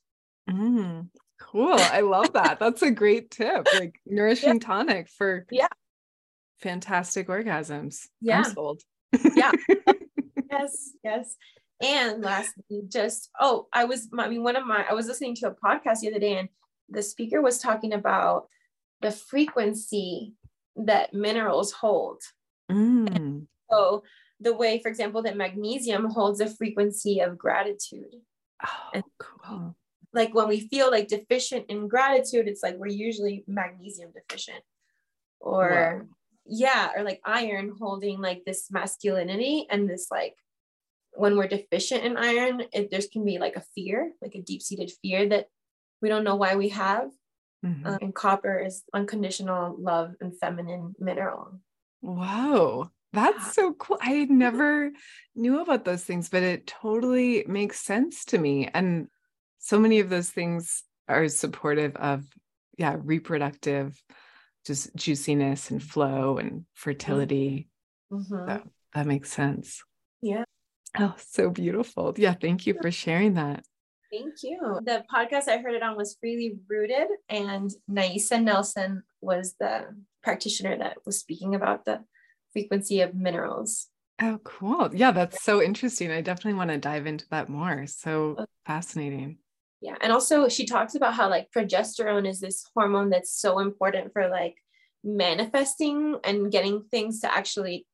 Mm, 0.48 1.10
cool. 1.38 1.74
I 1.74 2.00
love 2.00 2.32
that. 2.32 2.58
That's 2.58 2.80
a 2.80 2.90
great 2.90 3.30
tip. 3.30 3.68
Like 3.74 4.00
nourishing 4.06 4.54
yeah. 4.54 4.66
tonic 4.66 5.08
for 5.10 5.46
yeah. 5.50 5.68
Fantastic 6.64 7.28
orgasms. 7.28 8.08
Yeah. 8.20 8.38
I'm 8.38 8.52
sold. 8.52 8.82
yeah. 9.36 9.52
yes, 10.50 10.92
yes. 11.04 11.36
And 11.82 12.22
lastly, 12.22 12.82
just 12.88 13.30
oh, 13.38 13.68
I 13.72 13.84
was 13.84 14.08
I 14.18 14.28
mean 14.28 14.42
one 14.42 14.56
of 14.56 14.66
my 14.66 14.84
I 14.88 14.94
was 14.94 15.06
listening 15.06 15.36
to 15.36 15.48
a 15.48 15.54
podcast 15.54 16.00
the 16.00 16.08
other 16.08 16.18
day 16.18 16.38
and 16.38 16.48
the 16.88 17.02
speaker 17.02 17.40
was 17.42 17.58
talking 17.58 17.92
about 17.92 18.48
the 19.02 19.10
frequency 19.10 20.32
that 20.76 21.12
minerals 21.12 21.72
hold. 21.72 22.22
Mm. 22.70 23.46
So 23.70 24.02
the 24.40 24.54
way, 24.54 24.80
for 24.80 24.88
example, 24.88 25.22
that 25.22 25.36
magnesium 25.36 26.06
holds 26.10 26.40
a 26.40 26.48
frequency 26.48 27.20
of 27.20 27.38
gratitude. 27.38 28.14
Oh, 28.66 28.90
and 28.94 29.04
cool. 29.18 29.76
Like 30.12 30.34
when 30.34 30.48
we 30.48 30.60
feel 30.60 30.90
like 30.90 31.08
deficient 31.08 31.66
in 31.68 31.88
gratitude, 31.88 32.48
it's 32.48 32.62
like 32.62 32.76
we're 32.76 32.86
usually 32.86 33.44
magnesium 33.46 34.10
deficient. 34.12 34.62
Or 35.40 36.06
yeah, 36.46 36.90
or 36.96 37.02
like 37.02 37.20
iron 37.24 37.72
holding 37.78 38.20
like 38.20 38.44
this 38.44 38.70
masculinity 38.70 39.66
and 39.70 39.88
this 39.88 40.08
like 40.10 40.34
when 41.12 41.36
we're 41.36 41.48
deficient 41.48 42.04
in 42.04 42.16
iron, 42.16 42.64
it 42.72 42.90
there's 42.90 43.06
can 43.06 43.24
be 43.24 43.38
like 43.38 43.56
a 43.56 43.64
fear, 43.74 44.12
like 44.20 44.34
a 44.34 44.42
deep-seated 44.42 44.90
fear 45.02 45.28
that 45.28 45.46
we 46.02 46.08
don't 46.08 46.24
know 46.24 46.36
why 46.36 46.56
we 46.56 46.70
have. 46.70 47.10
Mm-hmm. 47.64 47.86
Um, 47.86 47.98
and 48.02 48.14
copper 48.14 48.58
is 48.58 48.82
unconditional 48.92 49.76
love 49.78 50.14
and 50.20 50.38
feminine 50.38 50.94
mineral. 50.98 51.60
Wow. 52.02 52.90
That's 53.12 53.54
so 53.54 53.72
cool. 53.74 53.98
I 54.02 54.24
never 54.24 54.90
knew 55.36 55.60
about 55.60 55.84
those 55.84 56.02
things, 56.02 56.28
but 56.28 56.42
it 56.42 56.66
totally 56.66 57.44
makes 57.46 57.78
sense 57.78 58.24
to 58.26 58.38
me. 58.38 58.68
And 58.74 59.06
so 59.60 59.78
many 59.78 60.00
of 60.00 60.10
those 60.10 60.28
things 60.30 60.82
are 61.08 61.28
supportive 61.28 61.94
of, 61.94 62.24
yeah, 62.76 62.96
reproductive, 62.98 64.02
just 64.64 64.94
juiciness 64.96 65.70
and 65.70 65.82
flow 65.82 66.38
and 66.38 66.64
fertility. 66.74 67.68
Mm-hmm. 68.12 68.48
So 68.48 68.62
that 68.94 69.06
makes 69.06 69.30
sense. 69.32 69.82
Yeah. 70.22 70.44
Oh, 70.98 71.14
so 71.18 71.50
beautiful. 71.50 72.14
Yeah. 72.16 72.34
Thank 72.34 72.66
you 72.66 72.74
for 72.80 72.90
sharing 72.90 73.34
that. 73.34 73.64
Thank 74.12 74.34
you. 74.44 74.78
The 74.84 75.02
podcast 75.12 75.48
I 75.48 75.58
heard 75.58 75.74
it 75.74 75.82
on 75.82 75.96
was 75.96 76.16
Freely 76.20 76.56
Rooted, 76.68 77.08
and 77.28 77.68
Naisa 77.90 78.40
Nelson 78.40 79.02
was 79.20 79.56
the 79.58 79.86
practitioner 80.22 80.78
that 80.78 80.98
was 81.04 81.18
speaking 81.18 81.56
about 81.56 81.84
the 81.84 82.04
frequency 82.52 83.00
of 83.00 83.16
minerals. 83.16 83.88
Oh, 84.22 84.38
cool. 84.44 84.90
Yeah, 84.94 85.10
that's 85.10 85.42
so 85.42 85.60
interesting. 85.60 86.12
I 86.12 86.20
definitely 86.20 86.54
want 86.54 86.70
to 86.70 86.78
dive 86.78 87.06
into 87.06 87.26
that 87.30 87.48
more. 87.48 87.88
So 87.88 88.46
fascinating. 88.64 89.38
Yeah. 89.84 89.96
And 90.00 90.14
also, 90.14 90.48
she 90.48 90.64
talks 90.64 90.94
about 90.94 91.12
how 91.12 91.28
like 91.28 91.50
progesterone 91.54 92.26
is 92.26 92.40
this 92.40 92.64
hormone 92.74 93.10
that's 93.10 93.38
so 93.38 93.58
important 93.58 94.14
for 94.14 94.28
like 94.28 94.56
manifesting 95.04 96.16
and 96.24 96.50
getting 96.50 96.84
things 96.90 97.20
to 97.20 97.30
actually 97.30 97.86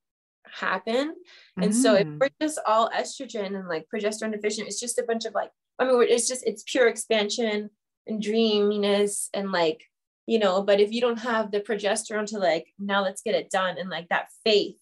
happen. 0.47 1.17
And 1.57 1.73
mm. 1.73 1.75
so, 1.75 1.97
if 1.97 2.07
mm. 2.07 2.21
we're 2.21 2.29
just 2.41 2.61
all 2.65 2.91
estrogen 2.91 3.57
and 3.57 3.67
like 3.67 3.89
progesterone 3.93 4.31
deficient, 4.31 4.69
it's 4.69 4.79
just 4.79 5.01
a 5.01 5.03
bunch 5.03 5.25
of 5.25 5.35
like, 5.35 5.51
I 5.81 5.85
mean, 5.85 6.01
it's 6.03 6.29
just, 6.29 6.47
it's 6.47 6.63
pure 6.65 6.87
expansion 6.87 7.71
and 8.07 8.23
dreaminess 8.23 9.29
and 9.35 9.51
like 9.51 9.83
you 10.27 10.39
know 10.39 10.63
but 10.63 10.81
if 10.81 10.93
you 10.93 11.01
don't 11.01 11.19
have 11.19 11.51
the 11.51 11.61
progesterone 11.61 12.27
to 12.27 12.39
like 12.39 12.67
now 12.79 13.03
let's 13.03 13.23
get 13.23 13.35
it 13.35 13.51
done 13.51 13.77
and 13.79 13.91
like 13.91 14.09
that 14.09 14.29
faith 14.45 14.77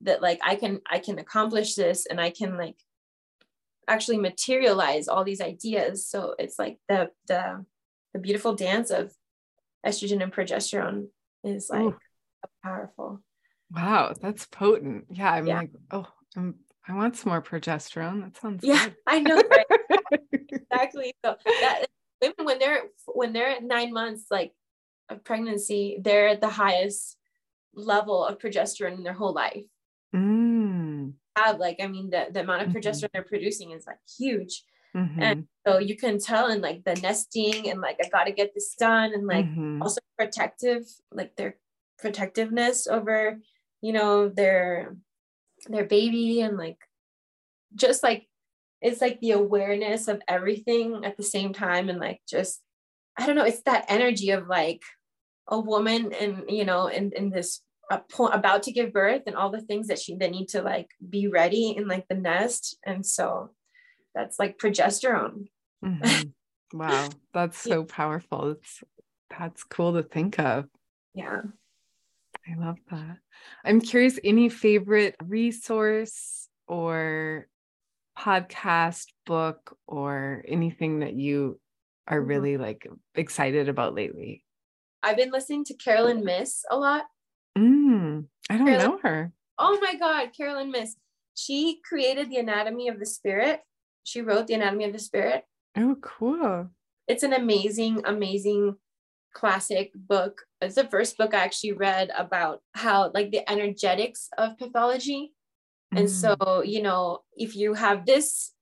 that 0.00 0.20
like 0.20 0.38
i 0.44 0.54
can 0.54 0.80
i 0.90 0.98
can 0.98 1.18
accomplish 1.18 1.74
this 1.74 2.06
and 2.06 2.20
i 2.20 2.30
can 2.30 2.56
like 2.56 2.76
actually 3.88 4.18
materialize 4.18 5.08
all 5.08 5.24
these 5.24 5.40
ideas 5.40 6.06
so 6.06 6.34
it's 6.38 6.58
like 6.58 6.78
the 6.88 7.10
the 7.26 7.64
the 8.12 8.18
beautiful 8.18 8.54
dance 8.54 8.90
of 8.90 9.12
estrogen 9.86 10.22
and 10.22 10.32
progesterone 10.32 11.06
is 11.44 11.70
like 11.70 11.82
Ooh. 11.82 11.96
powerful 12.62 13.20
wow 13.72 14.14
that's 14.20 14.46
potent 14.46 15.06
yeah 15.10 15.32
i'm 15.32 15.46
yeah. 15.46 15.58
like 15.58 15.70
oh 15.90 16.06
I'm, 16.36 16.56
i 16.86 16.94
want 16.94 17.16
some 17.16 17.30
more 17.30 17.42
progesterone 17.42 18.22
that 18.22 18.36
sounds 18.40 18.64
yeah 18.64 18.84
good. 18.84 18.96
i 19.06 19.20
know 19.20 19.42
right? 19.50 19.66
exactly 20.32 21.14
so 21.24 21.36
that 21.44 21.86
women 22.20 22.44
when 22.44 22.58
they're 22.58 22.82
when 23.06 23.32
they're 23.32 23.48
at 23.50 23.62
nine 23.62 23.92
months 23.92 24.26
like 24.30 24.52
of 25.08 25.24
pregnancy, 25.24 25.98
they're 26.02 26.28
at 26.28 26.40
the 26.40 26.48
highest 26.48 27.16
level 27.74 28.24
of 28.24 28.38
progesterone 28.38 28.96
in 28.96 29.02
their 29.02 29.12
whole 29.12 29.32
life. 29.32 29.64
Mm. 30.14 30.47
Have 31.44 31.58
like, 31.58 31.76
I 31.80 31.86
mean, 31.86 32.10
the, 32.10 32.26
the 32.30 32.40
amount 32.40 32.62
of 32.62 32.68
mm-hmm. 32.68 32.78
progesterone 32.78 33.10
they're 33.12 33.22
producing 33.22 33.72
is 33.72 33.86
like 33.86 33.98
huge. 34.18 34.64
Mm-hmm. 34.96 35.22
And 35.22 35.48
so 35.66 35.78
you 35.78 35.96
can 35.96 36.18
tell 36.18 36.48
in 36.50 36.60
like 36.60 36.84
the 36.84 36.94
nesting 36.96 37.70
and 37.70 37.80
like, 37.80 37.98
I 38.02 38.08
got 38.08 38.24
to 38.24 38.32
get 38.32 38.54
this 38.54 38.74
done. 38.74 39.12
And 39.12 39.26
like 39.26 39.46
mm-hmm. 39.46 39.82
also 39.82 40.00
protective, 40.16 40.82
like 41.12 41.36
their 41.36 41.56
protectiveness 41.98 42.86
over, 42.86 43.38
you 43.80 43.92
know, 43.92 44.28
their, 44.28 44.96
their 45.66 45.84
baby 45.84 46.40
and 46.40 46.56
like, 46.56 46.78
just 47.74 48.02
like, 48.02 48.26
it's 48.80 49.00
like 49.00 49.20
the 49.20 49.32
awareness 49.32 50.08
of 50.08 50.22
everything 50.26 51.04
at 51.04 51.16
the 51.16 51.22
same 51.22 51.52
time. 51.52 51.88
And 51.88 51.98
like, 51.98 52.20
just, 52.28 52.62
I 53.16 53.26
don't 53.26 53.36
know, 53.36 53.44
it's 53.44 53.62
that 53.62 53.86
energy 53.88 54.30
of 54.30 54.46
like, 54.48 54.82
a 55.48 55.58
woman 55.58 56.12
and 56.12 56.44
you 56.48 56.64
know 56.64 56.86
in, 56.88 57.10
in 57.16 57.30
this 57.30 57.62
about 57.90 58.62
to 58.64 58.72
give 58.72 58.92
birth 58.92 59.22
and 59.26 59.36
all 59.36 59.50
the 59.50 59.60
things 59.60 59.88
that 59.88 59.98
she 59.98 60.14
they 60.14 60.30
need 60.30 60.48
to 60.48 60.62
like 60.62 60.90
be 61.08 61.28
ready 61.28 61.74
in 61.76 61.88
like 61.88 62.06
the 62.08 62.14
nest. 62.14 62.76
And 62.84 63.04
so 63.04 63.50
that's 64.14 64.38
like 64.38 64.58
progesterone. 64.58 65.48
Mm-hmm. 65.84 66.28
wow. 66.78 67.08
That's 67.32 67.58
so 67.58 67.84
powerful. 67.84 68.52
It's 68.52 68.82
that's 69.36 69.64
cool 69.64 69.94
to 69.94 70.02
think 70.02 70.38
of. 70.38 70.66
Yeah. 71.14 71.42
I 72.46 72.54
love 72.58 72.78
that. 72.90 73.18
I'm 73.64 73.80
curious 73.80 74.18
any 74.24 74.48
favorite 74.48 75.16
resource 75.22 76.48
or 76.66 77.46
podcast 78.18 79.06
book 79.26 79.76
or 79.86 80.44
anything 80.46 81.00
that 81.00 81.14
you 81.14 81.60
are 82.08 82.18
mm-hmm. 82.18 82.28
really 82.28 82.56
like 82.56 82.86
excited 83.14 83.68
about 83.68 83.94
lately? 83.94 84.44
I've 85.02 85.16
been 85.16 85.30
listening 85.30 85.64
to 85.66 85.74
Caroline 85.74 86.24
Myss 86.24 86.64
a 86.70 86.76
lot. 86.76 87.04
Mm, 87.58 88.26
I 88.48 88.56
don't 88.56 88.66
Caroline, 88.66 88.86
know 88.86 88.98
her. 89.02 89.32
Oh 89.58 89.78
my 89.80 89.94
God, 89.96 90.30
Caroline 90.36 90.70
Myss. 90.70 90.96
She 91.34 91.80
created 91.88 92.30
The 92.30 92.38
Anatomy 92.38 92.88
of 92.88 92.98
the 92.98 93.06
Spirit. 93.06 93.60
She 94.04 94.20
wrote 94.20 94.46
The 94.46 94.54
Anatomy 94.54 94.84
of 94.84 94.92
the 94.92 94.98
Spirit. 94.98 95.44
Oh, 95.76 95.96
cool. 96.00 96.70
It's 97.08 97.22
an 97.22 97.32
amazing, 97.32 98.02
amazing 98.04 98.76
classic 99.34 99.92
book. 99.94 100.42
It's 100.60 100.76
the 100.76 100.84
first 100.84 101.16
book 101.16 101.34
I 101.34 101.38
actually 101.38 101.72
read 101.72 102.10
about 102.16 102.62
how, 102.74 103.10
like, 103.12 103.30
the 103.30 103.48
energetics 103.50 104.28
of 104.38 104.58
pathology. 104.58 105.32
Mm. 105.94 106.00
And 106.00 106.10
so, 106.10 106.62
you 106.64 106.82
know, 106.82 107.20
if 107.36 107.56
you 107.56 107.74
have 107.74 108.06
this 108.06 108.52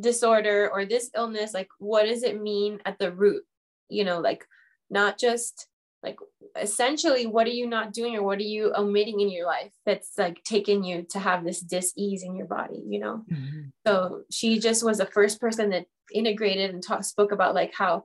disorder 0.00 0.70
or 0.72 0.84
this 0.84 1.10
illness, 1.14 1.54
like, 1.54 1.68
what 1.78 2.06
does 2.06 2.22
it 2.22 2.40
mean 2.40 2.80
at 2.84 2.98
the 2.98 3.12
root? 3.12 3.44
You 3.88 4.04
know, 4.04 4.20
like, 4.20 4.44
not 4.90 5.18
just 5.18 5.68
like 6.02 6.18
essentially 6.60 7.26
what 7.26 7.46
are 7.46 7.50
you 7.50 7.66
not 7.66 7.92
doing 7.92 8.16
or 8.16 8.22
what 8.22 8.38
are 8.38 8.42
you 8.42 8.72
omitting 8.76 9.20
in 9.20 9.30
your 9.30 9.46
life 9.46 9.72
that's 9.84 10.12
like 10.16 10.42
taking 10.44 10.84
you 10.84 11.02
to 11.10 11.18
have 11.18 11.44
this 11.44 11.60
dis-ease 11.60 12.22
in 12.22 12.36
your 12.36 12.46
body 12.46 12.82
you 12.88 12.98
know 12.98 13.24
mm-hmm. 13.30 13.62
so 13.86 14.22
she 14.30 14.58
just 14.58 14.84
was 14.84 14.98
the 14.98 15.06
first 15.06 15.40
person 15.40 15.70
that 15.70 15.86
integrated 16.12 16.70
and 16.70 16.82
talk, 16.82 17.04
spoke 17.04 17.32
about 17.32 17.54
like 17.54 17.74
how 17.74 18.04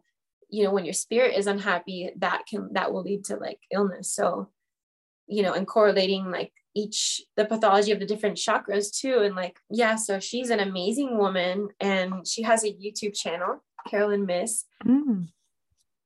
you 0.50 0.64
know 0.64 0.72
when 0.72 0.86
your 0.86 0.94
spirit 0.94 1.36
is 1.36 1.48
unhappy 1.48 2.10
that 2.18 2.44
can 2.50 2.70
that 2.74 2.92
will 2.92 3.04
lead 3.04 3.24
to 3.24 3.36
like 3.38 3.60
illness 3.72 4.12
so 4.12 4.50
you 5.28 5.44
know 5.44 5.54
and 5.54 5.68
correlating 5.68 6.30
like 6.30 6.52
each 6.76 7.22
the 7.38 7.46
pathology 7.46 7.92
of 7.92 8.00
the 8.00 8.06
different 8.06 8.38
chakras 8.38 8.92
too 8.98 9.20
and 9.20 9.36
like 9.36 9.58
yeah 9.70 9.96
so 9.96 10.20
she's 10.20 10.50
an 10.50 10.60
amazing 10.60 11.18
woman 11.18 11.70
and 11.80 12.28
she 12.28 12.42
has 12.42 12.64
a 12.64 12.74
youtube 12.74 13.14
channel 13.14 13.64
Caroline 13.88 14.26
Myss 14.26 14.66
mm. 14.86 15.28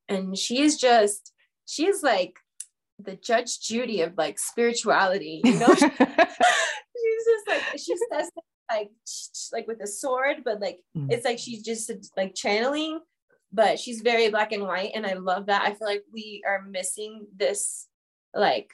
and 0.07 0.37
she 0.37 0.61
is 0.61 0.77
just 0.77 1.33
she 1.65 1.87
is 1.87 2.03
like 2.03 2.35
the 2.99 3.15
Judge 3.15 3.59
Judy 3.59 4.01
of 4.01 4.17
like 4.17 4.39
spirituality, 4.39 5.41
you 5.43 5.59
know. 5.59 5.67
she's 5.75 7.25
just 7.25 7.47
like 7.47 7.63
she 7.77 7.95
says 8.11 8.29
like 8.69 8.91
like 9.53 9.67
with 9.67 9.81
a 9.81 9.87
sword, 9.87 10.37
but 10.43 10.59
like 10.59 10.79
mm. 10.95 11.11
it's 11.11 11.25
like 11.25 11.39
she's 11.39 11.63
just 11.63 11.91
like 12.17 12.35
channeling, 12.35 12.99
but 13.51 13.79
she's 13.79 14.01
very 14.01 14.29
black 14.29 14.51
and 14.51 14.63
white, 14.63 14.91
and 14.95 15.05
I 15.05 15.13
love 15.13 15.47
that. 15.47 15.63
I 15.63 15.73
feel 15.73 15.87
like 15.87 16.03
we 16.11 16.43
are 16.47 16.63
missing 16.63 17.27
this 17.35 17.87
like 18.33 18.71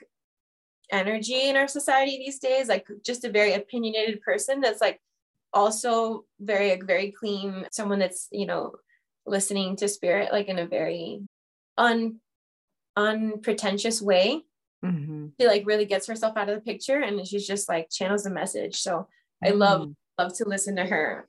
energy 0.92 1.50
in 1.50 1.56
our 1.56 1.68
society 1.68 2.18
these 2.18 2.40
days, 2.40 2.68
like 2.68 2.88
just 3.06 3.26
a 3.26 3.32
very 3.32 3.54
opinionated 3.54 4.22
person 4.22 4.62
that's 4.62 4.82
like 4.82 5.00
also 5.54 6.26
very 6.40 6.80
very 6.82 7.12
clean, 7.12 7.66
someone 7.72 8.00
that's 8.00 8.28
you 8.32 8.46
know 8.46 8.74
listening 9.26 9.76
to 9.76 9.88
spirit 9.88 10.32
like 10.32 10.48
in 10.48 10.58
a 10.58 10.66
very 10.66 11.22
un 11.78 12.20
unpretentious 12.96 14.02
way. 14.02 14.44
Mm-hmm. 14.84 15.28
She 15.40 15.48
like 15.48 15.64
really 15.66 15.86
gets 15.86 16.08
herself 16.08 16.36
out 16.38 16.50
of 16.50 16.56
the 16.56 16.62
picture 16.62 17.00
and 17.00 17.26
she's 17.28 17.46
just 17.46 17.70
like 17.70 17.90
channels 17.90 18.24
the 18.24 18.32
message. 18.32 18.78
So 18.78 19.08
I 19.44 19.50
mm-hmm. 19.50 19.60
love 19.60 19.94
love 20.18 20.36
to 20.38 20.48
listen 20.48 20.76
to 20.78 20.86
her. 20.86 21.28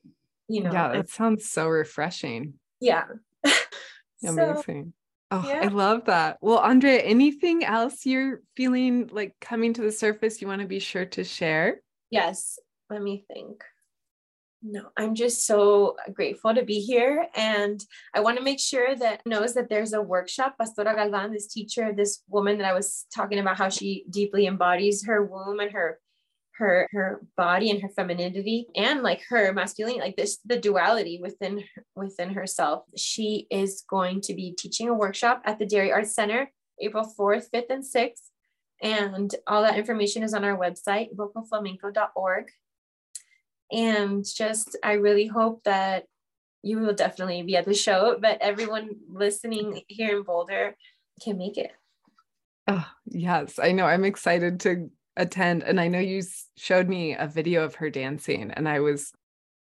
You 0.48 0.64
know. 0.64 0.72
Yeah, 0.72 0.92
it 0.92 1.08
sounds 1.08 1.48
so 1.48 1.68
refreshing. 1.68 2.54
Yeah. 2.80 3.04
Amazing. 4.24 4.92
So, 5.30 5.38
oh, 5.38 5.48
yeah. 5.48 5.60
I 5.62 5.68
love 5.68 6.06
that. 6.06 6.38
Well, 6.40 6.58
Andrea, 6.58 7.00
anything 7.00 7.64
else 7.64 8.04
you're 8.04 8.42
feeling 8.56 9.08
like 9.12 9.36
coming 9.40 9.72
to 9.74 9.82
the 9.82 9.92
surface 9.92 10.40
you 10.40 10.48
want 10.48 10.62
to 10.62 10.68
be 10.68 10.78
sure 10.78 11.06
to 11.06 11.24
share? 11.24 11.80
Yes. 12.10 12.58
Let 12.90 13.02
me 13.02 13.24
think. 13.32 13.64
No, 14.62 14.90
I'm 14.96 15.16
just 15.16 15.44
so 15.44 15.96
grateful 16.12 16.54
to 16.54 16.64
be 16.64 16.78
here. 16.78 17.26
And 17.34 17.84
I 18.14 18.20
want 18.20 18.38
to 18.38 18.44
make 18.44 18.60
sure 18.60 18.94
that 18.94 19.26
knows 19.26 19.54
that 19.54 19.68
there's 19.68 19.92
a 19.92 20.00
workshop. 20.00 20.54
Pastora 20.60 20.94
Galvan, 20.94 21.32
this 21.32 21.48
teacher, 21.48 21.92
this 21.92 22.22
woman 22.28 22.58
that 22.58 22.68
I 22.68 22.72
was 22.72 23.06
talking 23.12 23.40
about, 23.40 23.58
how 23.58 23.68
she 23.68 24.04
deeply 24.08 24.46
embodies 24.46 25.04
her 25.06 25.24
womb 25.24 25.58
and 25.58 25.72
her 25.72 25.98
her 26.58 26.86
her 26.92 27.22
body 27.36 27.70
and 27.70 27.80
her 27.80 27.88
femininity 27.88 28.66
and 28.76 29.02
like 29.02 29.22
her 29.28 29.52
masculinity 29.54 30.00
like 30.00 30.16
this 30.16 30.38
the 30.44 30.58
duality 30.58 31.18
within 31.20 31.64
within 31.96 32.28
herself 32.28 32.84
she 32.94 33.46
is 33.50 33.84
going 33.88 34.20
to 34.20 34.34
be 34.34 34.52
teaching 34.52 34.88
a 34.88 34.94
workshop 34.94 35.40
at 35.46 35.58
the 35.58 35.64
dairy 35.64 35.90
arts 35.90 36.14
center 36.14 36.52
april 36.78 37.10
4th 37.18 37.46
5th 37.54 37.70
and 37.70 37.82
6th 37.82 38.28
and 38.82 39.34
all 39.46 39.62
that 39.62 39.78
information 39.78 40.22
is 40.22 40.34
on 40.34 40.44
our 40.44 40.58
website 40.58 41.08
bocoflamenco.org 41.16 42.50
and 43.72 44.24
just 44.24 44.76
i 44.82 44.92
really 44.92 45.26
hope 45.26 45.62
that 45.64 46.04
you 46.62 46.78
will 46.78 46.94
definitely 46.94 47.42
be 47.42 47.56
at 47.56 47.64
the 47.64 47.74
show 47.74 48.16
but 48.20 48.38
everyone 48.40 48.90
listening 49.08 49.82
here 49.88 50.18
in 50.18 50.22
boulder 50.22 50.76
can 51.22 51.38
make 51.38 51.58
it. 51.58 51.70
Oh 52.68 52.86
yes. 53.06 53.58
I 53.58 53.72
know. 53.72 53.86
I'm 53.86 54.04
excited 54.04 54.60
to 54.60 54.90
attend. 55.16 55.62
And 55.62 55.80
i 55.80 55.88
know 55.88 55.98
you 55.98 56.22
showed 56.56 56.88
me 56.88 57.14
a 57.14 57.26
video 57.26 57.64
of 57.64 57.74
her 57.74 57.90
dancing 57.90 58.50
and 58.50 58.66
i 58.66 58.80
was 58.80 59.12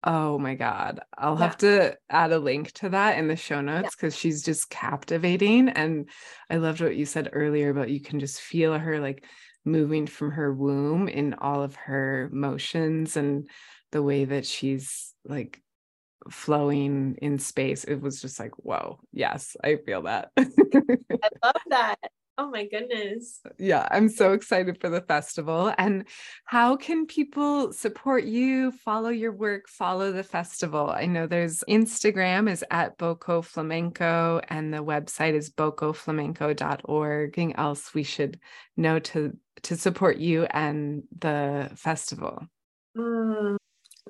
oh 0.04 0.38
my 0.38 0.54
god. 0.54 1.00
I'll 1.18 1.34
yeah. 1.34 1.40
have 1.40 1.58
to 1.58 1.96
add 2.08 2.32
a 2.32 2.38
link 2.38 2.72
to 2.72 2.88
that 2.90 3.18
in 3.18 3.28
the 3.28 3.36
show 3.36 3.60
notes 3.60 3.94
because 3.94 4.14
yeah. 4.14 4.20
she's 4.20 4.42
just 4.42 4.70
captivating. 4.70 5.68
And 5.68 6.08
i 6.48 6.56
loved 6.56 6.80
what 6.80 6.96
you 6.96 7.04
said 7.04 7.30
earlier 7.32 7.70
about 7.70 7.90
you 7.90 8.00
can 8.00 8.20
just 8.20 8.40
feel 8.40 8.78
her 8.78 9.00
like 9.00 9.24
moving 9.64 10.06
from 10.06 10.30
her 10.30 10.54
womb 10.54 11.06
in 11.06 11.34
all 11.34 11.62
of 11.62 11.74
her 11.76 12.30
motions 12.32 13.16
and 13.16 13.50
the 13.92 14.02
way 14.02 14.24
that 14.24 14.46
she's 14.46 15.14
like 15.24 15.60
flowing 16.30 17.16
in 17.22 17.38
space 17.38 17.84
it 17.84 18.00
was 18.00 18.20
just 18.20 18.38
like 18.38 18.52
whoa 18.58 19.00
yes 19.12 19.56
i 19.64 19.76
feel 19.86 20.02
that 20.02 20.30
i 20.36 21.28
love 21.42 21.62
that 21.68 21.98
Oh 22.40 22.48
my 22.48 22.64
goodness. 22.64 23.40
Yeah, 23.58 23.86
I'm 23.90 24.08
so 24.08 24.32
excited 24.32 24.80
for 24.80 24.88
the 24.88 25.02
festival. 25.02 25.74
And 25.76 26.06
how 26.46 26.76
can 26.76 27.04
people 27.04 27.72
support 27.74 28.24
you, 28.24 28.72
follow 28.72 29.10
your 29.10 29.32
work, 29.32 29.68
follow 29.68 30.10
the 30.10 30.22
festival? 30.22 30.88
I 30.88 31.04
know 31.04 31.26
there's 31.26 31.62
Instagram 31.68 32.50
is 32.50 32.64
at 32.70 32.96
Boco 32.96 33.42
Flamenco 33.42 34.40
and 34.48 34.72
the 34.72 34.82
website 34.82 35.34
is 35.34 35.50
bocoflamenco.org. 35.50 37.38
Anything 37.38 37.56
else 37.56 37.92
we 37.92 38.02
should 38.02 38.40
know 38.76 38.98
to 39.00 39.36
to 39.64 39.76
support 39.76 40.16
you 40.16 40.44
and 40.44 41.02
the 41.18 41.70
festival? 41.76 42.46
Mm, 42.96 43.58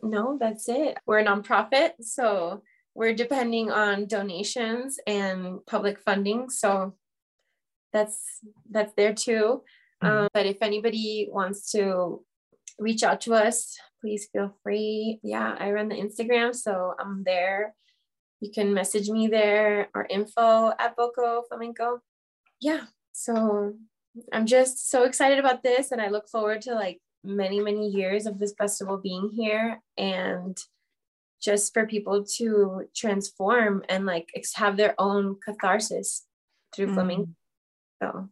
no, 0.03 0.39
that's 0.41 0.69
it. 0.69 0.99
We're 1.07 1.21
a 1.21 1.25
nonprofit, 1.25 1.93
so 2.01 2.63
we're 2.95 3.15
depending 3.15 3.71
on 3.71 4.07
donations 4.07 4.99
and 5.07 5.65
public 5.67 6.01
funding. 6.01 6.51
So 6.51 6.95
that's 7.93 8.41
that's 8.71 8.93
there 8.97 9.15
too. 9.15 9.63
Mm-hmm. 10.03 10.07
Um, 10.07 10.29
but 10.33 10.47
if 10.47 10.59
anybody 10.63 11.29
wants 11.31 11.71
to 11.73 12.25
reach 12.79 13.03
out 13.03 13.21
to 13.23 13.35
us, 13.35 13.77
please 14.01 14.29
feel 14.33 14.55
free. 14.63 15.21
Yeah, 15.23 15.55
I 15.59 15.71
run 15.73 15.89
the 15.89 15.97
Instagram, 15.97 16.55
so 16.55 16.95
I'm 16.99 17.23
there. 17.25 17.75
You 18.41 18.51
can 18.51 18.73
message 18.73 19.09
me 19.09 19.29
there 19.29 19.89
or 19.95 20.07
info 20.09 20.73
at 20.79 20.97
Boco 20.97 21.43
Flamenco. 21.49 22.01
Yeah, 22.61 22.85
so 23.13 23.75
I'm 24.33 24.47
just 24.47 24.91
so 24.91 25.05
excited 25.05 25.39
about 25.39 25.63
this, 25.63 25.93
and 25.93 26.01
I 26.01 26.09
look 26.09 26.29
forward 26.29 26.63
to 26.63 26.75
like 26.75 27.01
many 27.23 27.61
many 27.61 27.89
years 27.89 28.27
of 28.27 28.39
this 28.39 28.55
festival 28.57 28.97
being 28.97 29.31
here 29.33 29.81
and 29.99 30.57
just 31.43 31.73
for 31.73 31.87
people 31.87 32.25
to 32.25 32.83
transform 32.95 33.83
and 33.89 34.07
like 34.07 34.29
have 34.55 34.77
their 34.77 34.95
own 34.99 35.37
catharsis 35.45 36.27
through 36.75 36.87
mm. 36.87 36.95
flamenco 36.95 37.29
so 38.03 38.29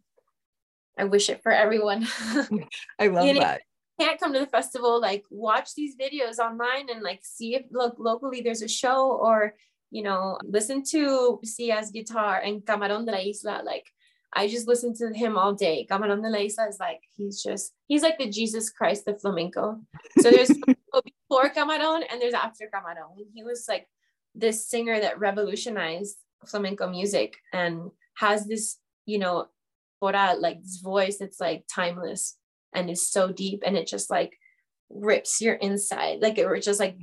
I 0.98 1.04
wish 1.04 1.30
it 1.30 1.42
for 1.42 1.52
everyone. 1.52 2.06
I 2.98 3.06
love 3.06 3.26
you 3.26 3.34
know, 3.34 3.40
that. 3.40 3.62
Can't 4.00 4.18
come 4.20 4.32
to 4.32 4.40
the 4.40 4.46
festival, 4.46 5.00
like 5.00 5.24
watch 5.30 5.74
these 5.74 5.96
videos 5.96 6.38
online 6.38 6.88
and 6.90 7.02
like 7.02 7.20
see 7.22 7.54
if 7.54 7.62
look 7.70 7.96
locally 7.98 8.40
there's 8.40 8.62
a 8.62 8.68
show 8.68 9.12
or 9.12 9.54
you 9.90 10.02
know 10.02 10.38
listen 10.44 10.82
to 10.90 11.40
Sia's 11.44 11.90
guitar 11.90 12.40
and 12.40 12.62
Camarón 12.62 13.06
de 13.06 13.12
la 13.12 13.18
Isla. 13.18 13.62
Like 13.64 13.86
I 14.34 14.46
just 14.46 14.68
listen 14.68 14.94
to 14.96 15.12
him 15.12 15.38
all 15.38 15.54
day. 15.54 15.86
Camarón 15.90 16.22
de 16.22 16.28
la 16.28 16.38
Isla 16.38 16.68
is 16.68 16.78
like 16.78 17.00
he's 17.16 17.42
just 17.42 17.72
he's 17.86 18.02
like 18.02 18.18
the 18.18 18.28
Jesus 18.28 18.70
Christ 18.70 19.08
of 19.08 19.20
flamenco. 19.20 19.80
So 20.20 20.30
there's 20.30 20.48
before 21.28 21.50
Camarón 21.50 22.02
and 22.10 22.20
there's 22.20 22.34
after 22.34 22.70
Camarón. 22.72 23.16
He 23.34 23.42
was 23.42 23.66
like 23.68 23.88
this 24.34 24.68
singer 24.68 25.00
that 25.00 25.18
revolutionized 25.18 26.16
flamenco 26.46 26.88
music 26.88 27.36
and 27.52 27.90
has 28.16 28.46
this 28.46 28.78
you 29.06 29.18
know 29.18 29.48
Borat, 30.02 30.40
like 30.40 30.62
this 30.62 30.78
voice 30.78 31.20
it's 31.20 31.40
like 31.40 31.64
timeless 31.72 32.36
and 32.74 32.88
is 32.88 33.10
so 33.10 33.32
deep 33.32 33.62
and 33.66 33.76
it 33.76 33.86
just 33.88 34.10
like 34.10 34.38
rips 34.90 35.40
your 35.40 35.54
inside 35.54 36.18
like 36.20 36.38
it 36.38 36.62
just 36.62 36.80
like 36.80 36.96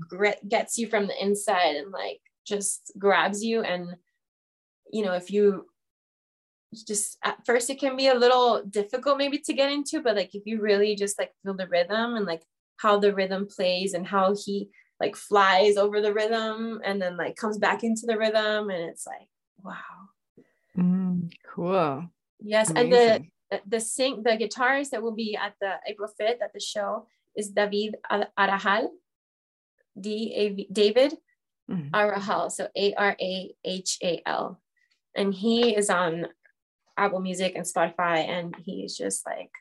gets 0.47 0.78
you 0.78 0.88
from 0.88 1.07
the 1.07 1.23
inside 1.23 1.76
and 1.76 1.91
like 1.91 2.21
just 2.47 2.91
grabs 2.97 3.43
you 3.43 3.61
and 3.61 3.95
you 4.91 5.03
know 5.03 5.13
if 5.13 5.30
you 5.30 5.65
just 6.84 7.17
at 7.23 7.38
first 7.45 7.69
it 7.69 7.80
can 7.80 7.95
be 7.95 8.07
a 8.07 8.15
little 8.15 8.63
difficult 8.63 9.17
maybe 9.17 9.38
to 9.38 9.53
get 9.53 9.71
into 9.71 10.01
but 10.01 10.15
like 10.15 10.34
if 10.36 10.43
you 10.45 10.61
really 10.61 10.95
just 10.95 11.17
like 11.17 11.32
feel 11.43 11.53
the 11.53 11.67
rhythm 11.67 12.15
and 12.15 12.26
like 12.26 12.43
how 12.78 12.99
the 12.99 13.13
rhythm 13.13 13.47
plays 13.47 13.93
and 13.93 14.05
how 14.05 14.36
he 14.36 14.69
like 14.99 15.15
flies 15.15 15.78
over 15.78 16.01
the 16.01 16.13
rhythm 16.13 16.82
and 16.84 17.01
then 17.01 17.17
like 17.17 17.36
comes 17.36 17.57
back 17.57 17.84
into 17.84 18.05
the 18.05 18.17
rhythm 18.17 18.69
and 18.69 18.89
it's 18.89 19.05
like 19.05 19.28
wow. 19.63 19.73
Mm, 20.78 21.32
cool. 21.53 22.09
Yes, 22.39 22.69
Amazing. 22.69 22.93
and 22.93 23.32
the 23.51 23.61
the 23.67 23.80
sing 23.80 24.23
the 24.23 24.32
guitarist 24.32 24.91
that 24.91 25.01
will 25.01 25.15
be 25.15 25.36
at 25.36 25.53
the 25.61 25.76
April 25.88 26.09
5th 26.19 26.41
at 26.41 26.53
the 26.53 26.59
show 26.59 27.07
is 27.36 27.49
David 27.49 27.95
Arahal, 28.11 28.89
D 29.99 30.34
A 30.36 30.67
David 30.71 31.13
mm-hmm. 31.69 31.93
Arahal, 31.93 32.51
so 32.51 32.67
A 32.76 32.93
R 32.93 33.15
A 33.19 33.55
H 33.63 33.97
A 34.03 34.21
L, 34.26 34.61
and 35.15 35.34
he 35.34 35.76
is 35.76 35.89
on 35.89 36.28
Apple 36.97 37.19
Music 37.19 37.53
and 37.55 37.65
Spotify, 37.65 38.27
and 38.27 38.55
he's 38.63 38.95
just 38.95 39.25
like 39.25 39.51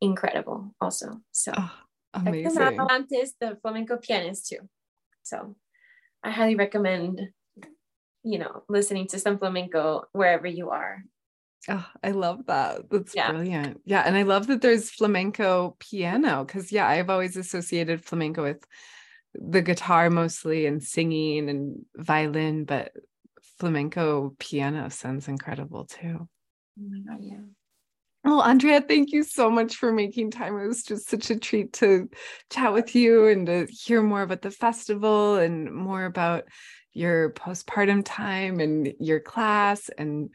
incredible, 0.00 0.74
also. 0.80 1.20
So 1.32 1.52
oh, 1.56 1.72
amazing. 2.14 2.78
Antes, 2.90 3.34
the 3.40 3.58
flamenco 3.62 3.96
pianist 3.96 4.48
too. 4.48 4.68
So 5.22 5.56
I 6.22 6.30
highly 6.30 6.54
recommend, 6.54 7.20
you 8.22 8.38
know, 8.38 8.62
listening 8.68 9.06
to 9.08 9.18
some 9.18 9.38
flamenco 9.38 10.04
wherever 10.12 10.46
you 10.46 10.70
are. 10.70 11.02
Oh, 11.68 11.86
I 12.02 12.12
love 12.12 12.46
that. 12.46 12.88
That's 12.90 13.14
yeah. 13.14 13.30
brilliant. 13.30 13.82
Yeah. 13.84 14.02
And 14.06 14.16
I 14.16 14.22
love 14.22 14.46
that 14.46 14.62
there's 14.62 14.90
flamenco 14.90 15.76
piano 15.78 16.44
because, 16.44 16.72
yeah, 16.72 16.88
I've 16.88 17.10
always 17.10 17.36
associated 17.36 18.04
flamenco 18.04 18.42
with 18.42 18.64
the 19.34 19.60
guitar 19.62 20.08
mostly 20.10 20.66
and 20.66 20.82
singing 20.82 21.50
and 21.50 21.84
violin, 21.94 22.64
but 22.64 22.92
flamenco 23.58 24.34
piano 24.38 24.88
sounds 24.88 25.28
incredible 25.28 25.84
too. 25.84 26.28
Oh 26.78 26.88
my 26.88 27.00
God, 27.00 27.22
yeah. 27.22 27.40
Well, 28.24 28.42
Andrea, 28.42 28.82
thank 28.82 29.12
you 29.12 29.22
so 29.22 29.50
much 29.50 29.76
for 29.76 29.92
making 29.92 30.30
time. 30.30 30.58
It 30.58 30.66
was 30.66 30.82
just 30.82 31.08
such 31.08 31.30
a 31.30 31.38
treat 31.38 31.72
to 31.74 32.10
chat 32.50 32.72
with 32.72 32.94
you 32.94 33.28
and 33.28 33.46
to 33.46 33.66
hear 33.70 34.02
more 34.02 34.22
about 34.22 34.42
the 34.42 34.50
festival 34.50 35.36
and 35.36 35.72
more 35.72 36.04
about 36.04 36.44
your 36.92 37.32
postpartum 37.32 38.02
time 38.04 38.60
and 38.60 38.92
your 39.00 39.20
class 39.20 39.88
and 39.96 40.30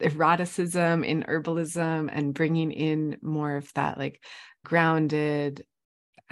eroticism 0.00 1.04
in 1.04 1.22
herbalism 1.22 2.08
and 2.12 2.34
bringing 2.34 2.72
in 2.72 3.18
more 3.22 3.56
of 3.56 3.72
that 3.74 3.98
like 3.98 4.20
grounded 4.64 5.64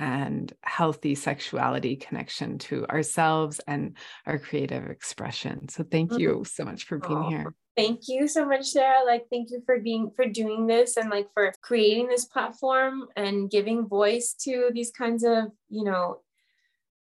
and 0.00 0.50
healthy 0.62 1.14
sexuality 1.14 1.94
connection 1.94 2.56
to 2.56 2.86
ourselves 2.86 3.60
and 3.68 3.96
our 4.26 4.38
creative 4.38 4.88
expression. 4.88 5.68
So 5.68 5.84
thank 5.84 6.10
mm-hmm. 6.10 6.20
you 6.20 6.44
so 6.46 6.64
much 6.64 6.84
for 6.84 6.98
being 6.98 7.24
here. 7.24 7.54
Thank 7.76 8.08
you 8.08 8.26
so 8.26 8.46
much, 8.46 8.64
Sarah. 8.66 9.04
Like, 9.04 9.26
thank 9.30 9.50
you 9.50 9.62
for 9.66 9.78
being 9.78 10.10
for 10.16 10.24
doing 10.24 10.66
this 10.66 10.96
and 10.96 11.10
like 11.10 11.28
for 11.34 11.52
creating 11.60 12.08
this 12.08 12.24
platform 12.24 13.08
and 13.14 13.50
giving 13.50 13.86
voice 13.86 14.34
to 14.44 14.70
these 14.72 14.90
kinds 14.90 15.22
of, 15.22 15.52
you 15.68 15.84
know, 15.84 16.20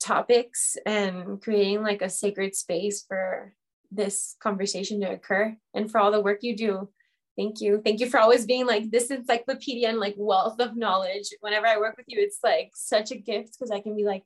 topics 0.00 0.76
and 0.86 1.42
creating 1.42 1.82
like 1.82 2.00
a 2.00 2.08
sacred 2.08 2.54
space 2.54 3.04
for 3.06 3.54
this 3.90 4.36
conversation 4.40 5.00
to 5.00 5.10
occur 5.10 5.56
and 5.74 5.90
for 5.90 5.98
all 5.98 6.12
the 6.12 6.20
work 6.20 6.38
you 6.42 6.56
do. 6.56 6.88
Thank 7.36 7.60
you. 7.60 7.80
Thank 7.84 8.00
you 8.00 8.08
for 8.08 8.20
always 8.20 8.46
being 8.46 8.66
like 8.66 8.90
this 8.90 9.10
encyclopedia 9.10 9.88
and 9.88 9.98
like 9.98 10.14
wealth 10.16 10.60
of 10.60 10.76
knowledge. 10.76 11.28
Whenever 11.40 11.66
I 11.66 11.78
work 11.78 11.96
with 11.96 12.06
you, 12.08 12.20
it's 12.20 12.38
like 12.44 12.70
such 12.74 13.10
a 13.10 13.16
gift 13.16 13.52
because 13.52 13.70
I 13.70 13.80
can 13.80 13.96
be 13.96 14.04
like, 14.04 14.22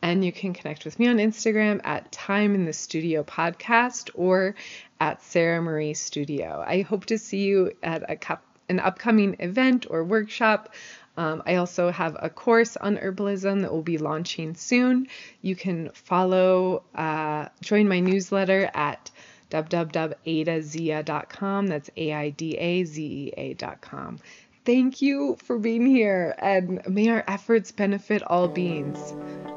And 0.00 0.24
you 0.24 0.30
can 0.30 0.52
connect 0.52 0.84
with 0.84 1.00
me 1.00 1.08
on 1.08 1.16
Instagram 1.16 1.80
at 1.84 2.12
Time 2.12 2.54
in 2.54 2.64
the 2.64 2.72
Studio 2.72 3.24
Podcast 3.24 4.10
or 4.14 4.54
at 5.00 5.20
Sarah 5.22 5.60
Marie 5.60 5.94
Studio. 5.94 6.64
I 6.64 6.82
hope 6.82 7.06
to 7.06 7.18
see 7.18 7.42
you 7.44 7.72
at 7.82 8.08
a 8.08 8.14
cup, 8.14 8.44
an 8.68 8.78
upcoming 8.78 9.34
event 9.40 9.86
or 9.90 10.04
workshop. 10.04 10.72
Um, 11.16 11.42
I 11.46 11.56
also 11.56 11.90
have 11.90 12.16
a 12.20 12.30
course 12.30 12.76
on 12.76 12.96
herbalism 12.96 13.62
that 13.62 13.72
will 13.72 13.82
be 13.82 13.98
launching 13.98 14.54
soon. 14.54 15.08
You 15.42 15.56
can 15.56 15.90
follow, 15.90 16.84
uh, 16.94 17.48
join 17.60 17.88
my 17.88 17.98
newsletter 17.98 18.70
at 18.72 19.10
www.aidazea.com. 19.50 21.66
That's 21.66 21.90
A 21.96 22.12
I 22.12 22.30
D 22.30 22.56
A 22.56 22.84
Z 22.84 23.02
E 23.02 23.32
A.com. 23.36 24.20
Thank 24.68 25.00
you 25.00 25.38
for 25.42 25.58
being 25.58 25.86
here, 25.86 26.34
and 26.36 26.86
may 26.86 27.08
our 27.08 27.24
efforts 27.26 27.72
benefit 27.72 28.22
all 28.22 28.48
beings. 28.48 28.98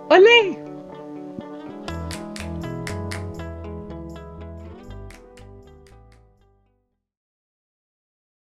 Ole! 0.09 0.80